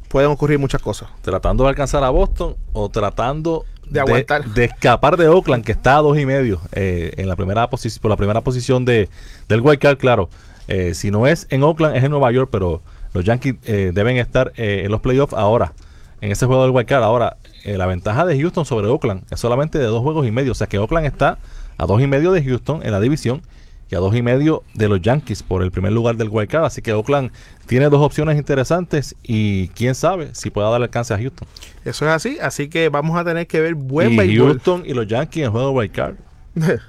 pueden 0.10 0.30
ocurrir 0.30 0.60
muchas 0.60 0.82
cosas. 0.82 1.10
Tratando 1.22 1.64
de 1.64 1.70
alcanzar 1.70 2.04
a 2.04 2.10
Boston 2.10 2.56
o 2.74 2.90
tratando 2.90 3.66
De 3.90 4.00
aguantar. 4.00 4.46
de 4.46 4.66
escapar 4.66 5.18
de 5.18 5.28
Oakland, 5.28 5.64
que 5.64 5.72
está 5.72 5.98
a 5.98 6.02
dos 6.02 6.18
y 6.18 6.26
medio 6.26 6.62
eh, 6.72 7.14
en 7.18 7.28
la 7.28 7.36
primera 7.36 7.70
posición, 7.70 8.02
por 8.02 8.10
la 8.10 8.18
primera 8.18 8.42
posición 8.42 8.86
de, 8.86 9.10
del 9.48 9.62
wild 9.62 9.80
card, 9.80 9.98
claro. 9.98 10.30
Eh, 10.68 10.94
si 10.94 11.12
no 11.12 11.28
es 11.28 11.48
en 11.50 11.64
Oakland, 11.64 11.96
es 11.96 12.04
en 12.04 12.12
Nueva 12.12 12.32
York, 12.32 12.50
pero 12.52 12.82
los 13.14 13.24
Yankees 13.24 13.56
eh, 13.66 13.92
deben 13.94 14.18
estar 14.18 14.54
eh, 14.56 14.84
en 14.86 14.92
los 14.92 15.02
playoffs 15.02 15.34
ahora, 15.34 15.74
en 16.22 16.32
ese 16.32 16.46
juego 16.46 16.64
del 16.64 16.72
wild 16.72 16.88
card. 16.88 17.04
Ahora, 17.04 17.38
la 17.66 17.86
ventaja 17.86 18.26
de 18.26 18.40
Houston 18.40 18.66
sobre 18.66 18.88
Oakland 18.88 19.24
es 19.32 19.40
solamente 19.40 19.78
de 19.78 19.86
dos 19.86 20.02
juegos 20.02 20.28
y 20.28 20.32
medio, 20.32 20.52
o 20.52 20.56
sea 20.56 20.68
que 20.68 20.80
Oakland 20.80 21.06
está 21.06 21.38
a 21.78 21.86
dos 21.86 22.02
y 22.02 22.08
medio 22.08 22.32
de 22.32 22.44
Houston 22.44 22.82
en 22.84 22.92
la 22.92 23.00
división 23.00 23.42
y 23.90 23.96
a 23.96 24.00
dos 24.00 24.16
y 24.16 24.22
medio 24.22 24.64
de 24.74 24.88
los 24.90 25.02
Yankees 25.02 25.44
por 25.44 25.62
el 25.62 25.72
primer 25.72 25.92
lugar 25.92 26.16
del 26.18 26.30
wild 26.30 26.50
card. 26.50 26.66
Así 26.66 26.82
que 26.82 26.94
Oakland 26.94 27.32
tiene 27.68 27.90
dos 27.90 28.02
opciones 28.02 28.38
interesantes 28.38 29.16
y 29.24 29.68
quién 29.70 29.94
sabe 29.96 30.30
si 30.34 30.50
pueda 30.50 30.70
dar 30.70 30.82
alcance 30.82 31.14
a 31.14 31.18
Houston. 31.18 31.48
Eso 31.86 32.06
es 32.06 32.12
así, 32.12 32.38
así 32.42 32.70
que 32.70 32.90
vamos 32.90 33.18
a 33.18 33.24
tener 33.24 33.46
que 33.48 33.60
ver 33.62 33.76
buen 33.76 34.14
y 34.14 34.18
béisbol. 34.18 34.48
Houston 34.54 34.84
y 34.86 34.94
los 34.94 35.08
Yankees 35.08 35.46
en 35.46 35.52
juego 35.52 35.68
de 35.70 35.74
wild 35.76 35.92
card. 35.92 36.16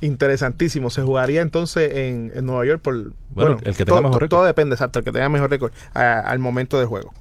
Interesantísimo. 0.00 0.90
Se 0.90 1.02
jugaría 1.02 1.42
entonces 1.42 1.90
en, 1.96 2.30
en 2.34 2.46
Nueva 2.46 2.64
York 2.64 2.80
por. 2.82 3.12
Bueno, 3.30 3.58
el 3.64 3.74
que 3.76 3.84
tenga 3.84 3.86
todo, 3.86 4.02
mejor 4.02 4.22
récord. 4.22 4.28
todo 4.30 4.44
depende, 4.44 4.74
exacto. 4.74 5.00
El 5.00 5.04
que 5.04 5.12
tenga 5.12 5.28
mejor 5.28 5.50
récord 5.50 5.72
a- 5.92 6.20
al 6.20 6.38
momento 6.38 6.78
del 6.78 6.86
juego. 6.86 7.12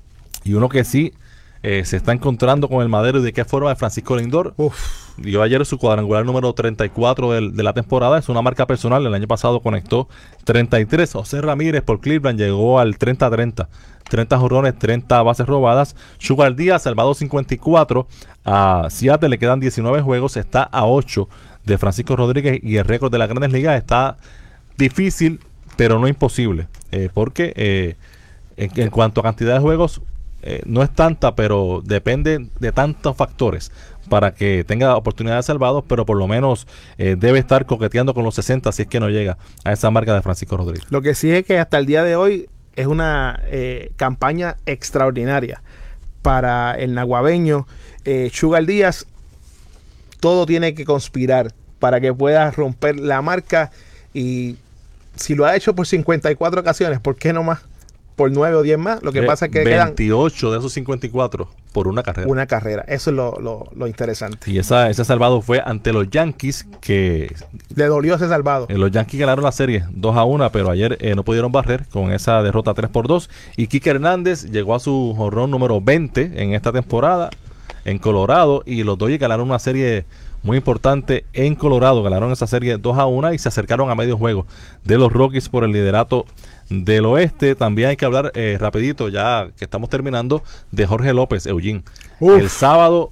Y 0.43 0.53
uno 0.53 0.69
que 0.69 0.83
sí 0.83 1.13
eh, 1.63 1.83
se 1.85 1.97
está 1.97 2.11
encontrando 2.13 2.67
con 2.69 2.81
el 2.81 2.89
madero 2.89 3.19
y 3.19 3.23
de 3.23 3.33
qué 3.33 3.45
forma 3.45 3.71
es 3.71 3.77
Francisco 3.79 4.15
Lindor. 4.15 4.53
Uf, 4.57 4.75
Dio 5.17 5.41
ayer 5.41 5.65
su 5.65 5.79
cuadrangular 5.79 6.23
número 6.25 6.53
34 6.53 7.31
del- 7.31 7.55
de 7.55 7.63
la 7.63 7.73
temporada. 7.73 8.19
Es 8.19 8.29
una 8.29 8.41
marca 8.43 8.67
personal. 8.67 9.03
El 9.05 9.13
año 9.15 9.27
pasado 9.27 9.61
conectó 9.61 10.07
33. 10.43 11.11
José 11.11 11.41
Ramírez 11.41 11.81
por 11.81 11.99
Cleveland 11.99 12.39
llegó 12.39 12.79
al 12.79 12.97
30-30. 12.99 13.67
30 14.09 14.37
jorrones, 14.37 14.77
30 14.77 15.21
bases 15.23 15.47
robadas. 15.47 15.95
Sugar 16.19 16.55
Díaz, 16.55 16.83
salvado 16.83 17.13
54. 17.15 18.07
A 18.45 18.87
Seattle 18.91 19.29
le 19.29 19.39
quedan 19.39 19.59
19 19.59 20.01
juegos. 20.01 20.37
Está 20.37 20.61
a 20.63 20.85
8 20.85 21.27
de 21.65 21.77
Francisco 21.79 22.15
Rodríguez. 22.15 22.59
Y 22.61 22.77
el 22.77 22.85
récord 22.85 23.11
de 23.11 23.17
las 23.17 23.27
grandes 23.27 23.51
ligas 23.51 23.75
está 23.75 24.17
difícil, 24.77 25.39
pero 25.75 25.99
no 25.99 26.07
imposible. 26.07 26.67
Eh, 26.91 27.09
porque 27.13 27.53
eh, 27.55 27.95
en, 28.55 28.69
en 28.79 28.89
cuanto 28.91 29.21
a 29.21 29.23
cantidad 29.23 29.55
de 29.55 29.59
juegos, 29.61 30.01
eh, 30.47 30.61
no 30.65 30.81
es 30.81 30.89
tanta, 30.89 31.35
pero 31.35 31.81
depende 31.83 32.47
de 32.59 32.71
tantos 32.71 33.15
factores 33.15 33.71
para 34.07 34.33
que 34.33 34.63
tenga 34.63 34.95
oportunidades 34.95 35.45
salvados, 35.45 35.83
pero 35.87 36.05
por 36.05 36.17
lo 36.17 36.27
menos 36.27 36.67
eh, 36.97 37.15
debe 37.17 37.39
estar 37.39 37.65
coqueteando 37.65 38.13
con 38.13 38.23
los 38.23 38.35
60 38.35 38.71
si 38.71 38.83
es 38.83 38.87
que 38.87 38.99
no 38.99 39.09
llega 39.09 39.37
a 39.63 39.73
esa 39.73 39.91
marca 39.91 40.13
de 40.13 40.21
Francisco 40.21 40.57
Rodríguez. 40.57 40.85
Lo 40.89 41.01
que 41.01 41.13
sí 41.15 41.31
es 41.31 41.45
que 41.45 41.59
hasta 41.59 41.77
el 41.77 41.85
día 41.85 42.03
de 42.03 42.15
hoy 42.15 42.49
es 42.75 42.87
una 42.87 43.41
eh, 43.47 43.91
campaña 43.95 44.57
extraordinaria 44.65 45.61
para 46.21 46.75
el 46.75 46.93
naguabeño. 46.93 47.67
Eh, 48.05 48.29
Sugar 48.33 48.65
Díaz, 48.65 49.05
todo 50.19 50.45
tiene 50.45 50.73
que 50.73 50.85
conspirar 50.85 51.53
para 51.79 51.99
que 51.99 52.13
pueda 52.13 52.49
romper 52.51 52.99
la 52.99 53.21
marca 53.21 53.71
y 54.13 54.57
si 55.15 55.35
lo 55.35 55.45
ha 55.45 55.55
hecho 55.55 55.75
por 55.75 55.87
54 55.87 56.61
ocasiones, 56.61 56.99
¿por 56.99 57.15
qué 57.15 57.33
no 57.33 57.43
más? 57.43 57.59
Por 58.17 58.31
9 58.31 58.55
o 58.57 58.61
10 58.63 58.77
más. 58.79 59.01
Lo 59.03 59.13
que 59.13 59.19
Eh, 59.19 59.23
pasa 59.23 59.45
es 59.45 59.51
que 59.51 59.63
quedan 59.63 59.89
28 59.95 60.51
de 60.51 60.57
esos 60.57 60.73
54 60.73 61.47
por 61.71 61.87
una 61.87 62.01
carrera. 62.03 62.27
una 62.27 62.47
carrera. 62.47 62.83
Eso 62.87 63.11
es 63.11 63.15
lo, 63.15 63.37
lo- 63.39 63.69
lo 63.75 63.87
interesante. 63.87 64.51
Y 64.51 64.57
esa, 64.57 64.89
ese 64.89 65.05
salvado 65.05 65.41
fue 65.41 65.61
ante 65.63 65.93
los 65.93 66.09
Yankees, 66.09 66.65
que 66.81 67.33
Le 67.75 67.85
dolió 67.85 68.15
ese 68.15 68.27
salvado. 68.27 68.65
eh, 68.69 68.77
los 68.77 68.91
Yankees 68.91 69.19
ganaron 69.19 69.45
la 69.45 69.51
serie 69.51 69.85
2 69.91 70.17
a 70.17 70.23
1, 70.25 70.51
pero 70.51 70.69
ayer 70.71 70.97
eh, 70.99 71.13
no 71.15 71.23
pudieron 71.23 71.51
barrer 71.51 71.85
con 71.89 72.11
esa 72.11 72.41
derrota 72.41 72.73
3 72.73 72.89
por 72.89 73.07
2. 73.07 73.29
Y 73.55 73.67
Kike 73.67 73.91
Hernández 73.91 74.45
llegó 74.49 74.73
a 74.73 74.79
su 74.79 75.13
jorrón 75.15 75.51
número 75.51 75.79
20 75.79 76.41
en 76.41 76.53
esta 76.55 76.71
temporada 76.73 77.29
en 77.85 77.99
Colorado. 77.99 78.63
Y 78.65 78.81
los 78.83 78.97
Dodgers 78.97 79.21
ganaron 79.21 79.47
una 79.47 79.59
serie 79.59 80.05
muy 80.41 80.57
importante 80.57 81.25
en 81.33 81.53
Colorado. 81.55 82.01
Ganaron 82.01 82.31
esa 82.31 82.47
serie 82.47 82.77
2 82.77 82.97
a 82.97 83.05
1 83.05 83.33
y 83.33 83.37
se 83.37 83.47
acercaron 83.49 83.89
a 83.91 83.95
medio 83.95 84.17
juego 84.17 84.47
de 84.83 84.97
los 84.97 85.13
Rockies 85.13 85.49
por 85.49 85.63
el 85.63 85.71
liderato 85.71 86.25
del 86.69 87.05
oeste. 87.05 87.55
También 87.55 87.89
hay 87.89 87.97
que 87.97 88.05
hablar 88.05 88.31
eh, 88.35 88.57
rapidito, 88.59 89.09
ya 89.09 89.49
que 89.57 89.65
estamos 89.65 89.89
terminando, 89.89 90.43
de 90.71 90.85
Jorge 90.85 91.13
López, 91.13 91.45
Eugene. 91.45 91.83
Uf. 92.19 92.39
El 92.39 92.49
sábado, 92.49 93.11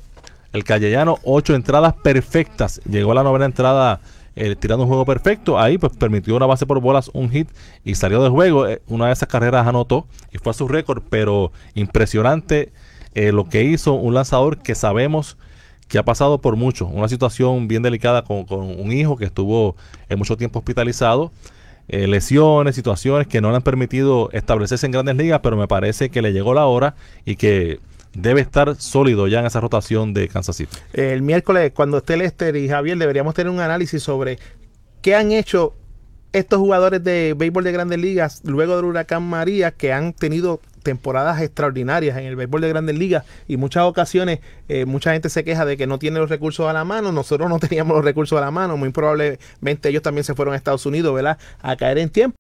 el 0.53 0.63
Callellano, 0.63 1.19
ocho 1.23 1.55
entradas 1.55 1.93
perfectas. 1.93 2.81
Llegó 2.89 3.11
a 3.11 3.15
la 3.15 3.23
novena 3.23 3.45
entrada 3.45 3.99
eh, 4.35 4.55
tirando 4.55 4.83
un 4.83 4.89
juego 4.89 5.05
perfecto. 5.05 5.57
Ahí 5.59 5.77
pues 5.77 5.95
permitió 5.95 6.35
una 6.35 6.45
base 6.45 6.65
por 6.65 6.79
bolas, 6.81 7.09
un 7.13 7.29
hit 7.29 7.49
y 7.83 7.95
salió 7.95 8.21
de 8.21 8.29
juego. 8.29 8.67
Eh, 8.67 8.81
una 8.87 9.07
de 9.07 9.13
esas 9.13 9.29
carreras 9.29 9.65
anotó 9.65 10.07
y 10.31 10.37
fue 10.37 10.51
a 10.51 10.53
su 10.53 10.67
récord, 10.67 11.03
pero 11.09 11.51
impresionante 11.73 12.73
eh, 13.13 13.31
lo 13.31 13.47
que 13.47 13.63
hizo 13.63 13.93
un 13.93 14.13
lanzador 14.13 14.57
que 14.57 14.75
sabemos 14.75 15.37
que 15.87 15.97
ha 15.99 16.03
pasado 16.03 16.41
por 16.41 16.55
mucho, 16.55 16.87
una 16.87 17.07
situación 17.07 17.67
bien 17.67 17.83
delicada 17.83 18.23
con, 18.23 18.43
con 18.45 18.59
un 18.59 18.91
hijo 18.91 19.17
que 19.17 19.25
estuvo 19.25 19.75
en 20.09 20.17
mucho 20.17 20.35
tiempo 20.35 20.57
hospitalizado, 20.57 21.31
eh, 21.87 22.07
lesiones, 22.07 22.75
situaciones 22.75 23.27
que 23.27 23.41
no 23.41 23.49
le 23.51 23.57
han 23.57 23.61
permitido 23.61 24.29
establecerse 24.31 24.85
en 24.85 24.91
grandes 24.91 25.15
ligas, 25.15 25.41
pero 25.43 25.57
me 25.57 25.67
parece 25.67 26.09
que 26.09 26.21
le 26.21 26.33
llegó 26.33 26.53
la 26.53 26.65
hora 26.65 26.95
y 27.25 27.35
que 27.35 27.79
debe 28.13 28.41
estar 28.41 28.75
sólido 28.77 29.27
ya 29.27 29.39
en 29.39 29.45
esa 29.45 29.59
rotación 29.59 30.13
de 30.13 30.27
Kansas 30.27 30.55
City. 30.55 30.75
El 30.93 31.21
miércoles, 31.21 31.71
cuando 31.75 31.97
esté 31.97 32.17
Lester 32.17 32.55
y 32.55 32.67
Javier, 32.67 32.97
deberíamos 32.97 33.33
tener 33.33 33.51
un 33.51 33.59
análisis 33.59 34.01
sobre 34.01 34.39
qué 35.01 35.15
han 35.15 35.31
hecho 35.31 35.75
estos 36.35 36.59
jugadores 36.59 37.01
de 37.01 37.33
béisbol 37.33 37.63
de 37.63 37.71
grandes 37.71 37.97
ligas 37.97 38.41
luego 38.43 38.75
del 38.75 38.83
huracán 38.83 39.23
María, 39.23 39.71
que 39.71 39.93
han 39.93 40.11
tenido 40.11 40.59
temporadas 40.83 41.41
extraordinarias 41.41 42.17
en 42.17 42.25
el 42.25 42.35
béisbol 42.35 42.59
de 42.59 42.69
grandes 42.69 42.97
ligas 42.97 43.23
y 43.47 43.55
muchas 43.55 43.83
ocasiones 43.85 44.39
eh, 44.67 44.83
mucha 44.83 45.13
gente 45.13 45.29
se 45.29 45.45
queja 45.45 45.63
de 45.65 45.77
que 45.77 45.87
no 45.87 45.97
tiene 45.97 46.19
los 46.19 46.29
recursos 46.29 46.67
a 46.67 46.73
la 46.73 46.83
mano, 46.83 47.13
nosotros 47.13 47.49
no 47.49 47.57
teníamos 47.65 47.95
los 47.95 48.03
recursos 48.03 48.37
a 48.37 48.41
la 48.41 48.51
mano, 48.51 48.75
muy 48.75 48.89
probablemente 48.89 49.87
ellos 49.87 50.03
también 50.03 50.25
se 50.25 50.35
fueron 50.35 50.53
a 50.53 50.57
Estados 50.57 50.85
Unidos, 50.85 51.15
¿verdad? 51.15 51.37
A 51.61 51.77
caer 51.77 51.99
en 51.99 52.09
tiempo. 52.09 52.35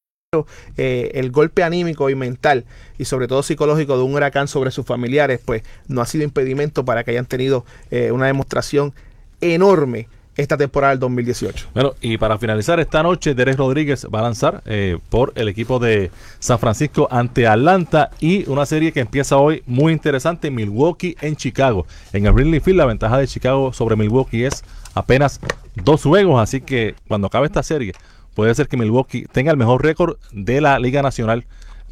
Eh, 0.75 1.11
el 1.13 1.31
golpe 1.31 1.63
anímico 1.63 2.09
y 2.09 2.15
mental 2.15 2.65
y 2.97 3.05
sobre 3.05 3.29
todo 3.29 3.41
psicológico 3.43 3.95
de 3.97 4.03
un 4.03 4.13
huracán 4.13 4.49
sobre 4.49 4.71
sus 4.71 4.85
familiares, 4.85 5.39
pues 5.45 5.63
no 5.87 6.01
ha 6.01 6.05
sido 6.05 6.25
impedimento 6.25 6.83
para 6.83 7.05
que 7.05 7.11
hayan 7.11 7.25
tenido 7.25 7.63
eh, 7.91 8.11
una 8.11 8.25
demostración 8.25 8.93
enorme 9.39 10.09
esta 10.37 10.57
temporada 10.57 10.91
del 10.91 10.99
2018. 10.99 11.67
Bueno, 11.73 11.93
y 12.01 12.17
para 12.17 12.37
finalizar 12.37 12.79
esta 12.79 13.01
noche, 13.03 13.33
Derek 13.33 13.57
Rodríguez 13.57 14.07
va 14.13 14.19
a 14.19 14.23
lanzar 14.23 14.61
eh, 14.65 14.97
por 15.09 15.31
el 15.35 15.47
equipo 15.47 15.79
de 15.79 16.11
San 16.39 16.59
Francisco 16.59 17.07
ante 17.09 17.47
Atlanta 17.47 18.09
y 18.19 18.49
una 18.49 18.65
serie 18.65 18.91
que 18.91 18.99
empieza 18.99 19.37
hoy 19.37 19.63
muy 19.65 19.93
interesante, 19.93 20.51
Milwaukee 20.51 21.15
en 21.21 21.35
Chicago. 21.35 21.85
En 22.13 22.25
el 22.25 22.33
Wrigley 22.33 22.59
Field 22.59 22.77
la 22.77 22.85
ventaja 22.85 23.17
de 23.17 23.27
Chicago 23.27 23.73
sobre 23.73 23.95
Milwaukee 23.95 24.43
es 24.43 24.63
apenas 24.93 25.39
dos 25.75 26.03
juegos, 26.03 26.41
así 26.41 26.61
que 26.61 26.95
cuando 27.07 27.27
acabe 27.27 27.45
esta 27.45 27.63
serie 27.63 27.93
puede 28.33 28.53
ser 28.53 28.67
que 28.67 28.77
Milwaukee 28.77 29.25
tenga 29.31 29.51
el 29.51 29.57
mejor 29.57 29.83
récord 29.83 30.17
de 30.31 30.61
la 30.61 30.77
Liga 30.77 31.01
Nacional, 31.01 31.45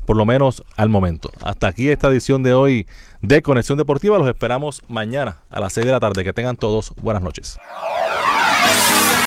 por 0.06 0.18
lo 0.18 0.26
menos 0.26 0.64
al 0.76 0.90
momento. 0.90 1.32
Hasta 1.42 1.68
aquí 1.68 1.90
esta 1.90 2.10
edición 2.10 2.44
de 2.44 2.54
hoy 2.54 2.86
de 3.24 3.42
Conexión 3.42 3.78
Deportiva, 3.78 4.18
los 4.18 4.28
esperamos 4.28 4.82
mañana 4.90 5.38
a 5.50 5.62
las 5.62 5.74
6 5.74 5.86
de 5.86 5.92
la 5.94 6.00
tarde. 6.00 6.24
Que 6.24 6.34
tengan 6.34 6.58
todos 6.58 6.94
buenas 7.02 7.24
noches. 7.24 7.58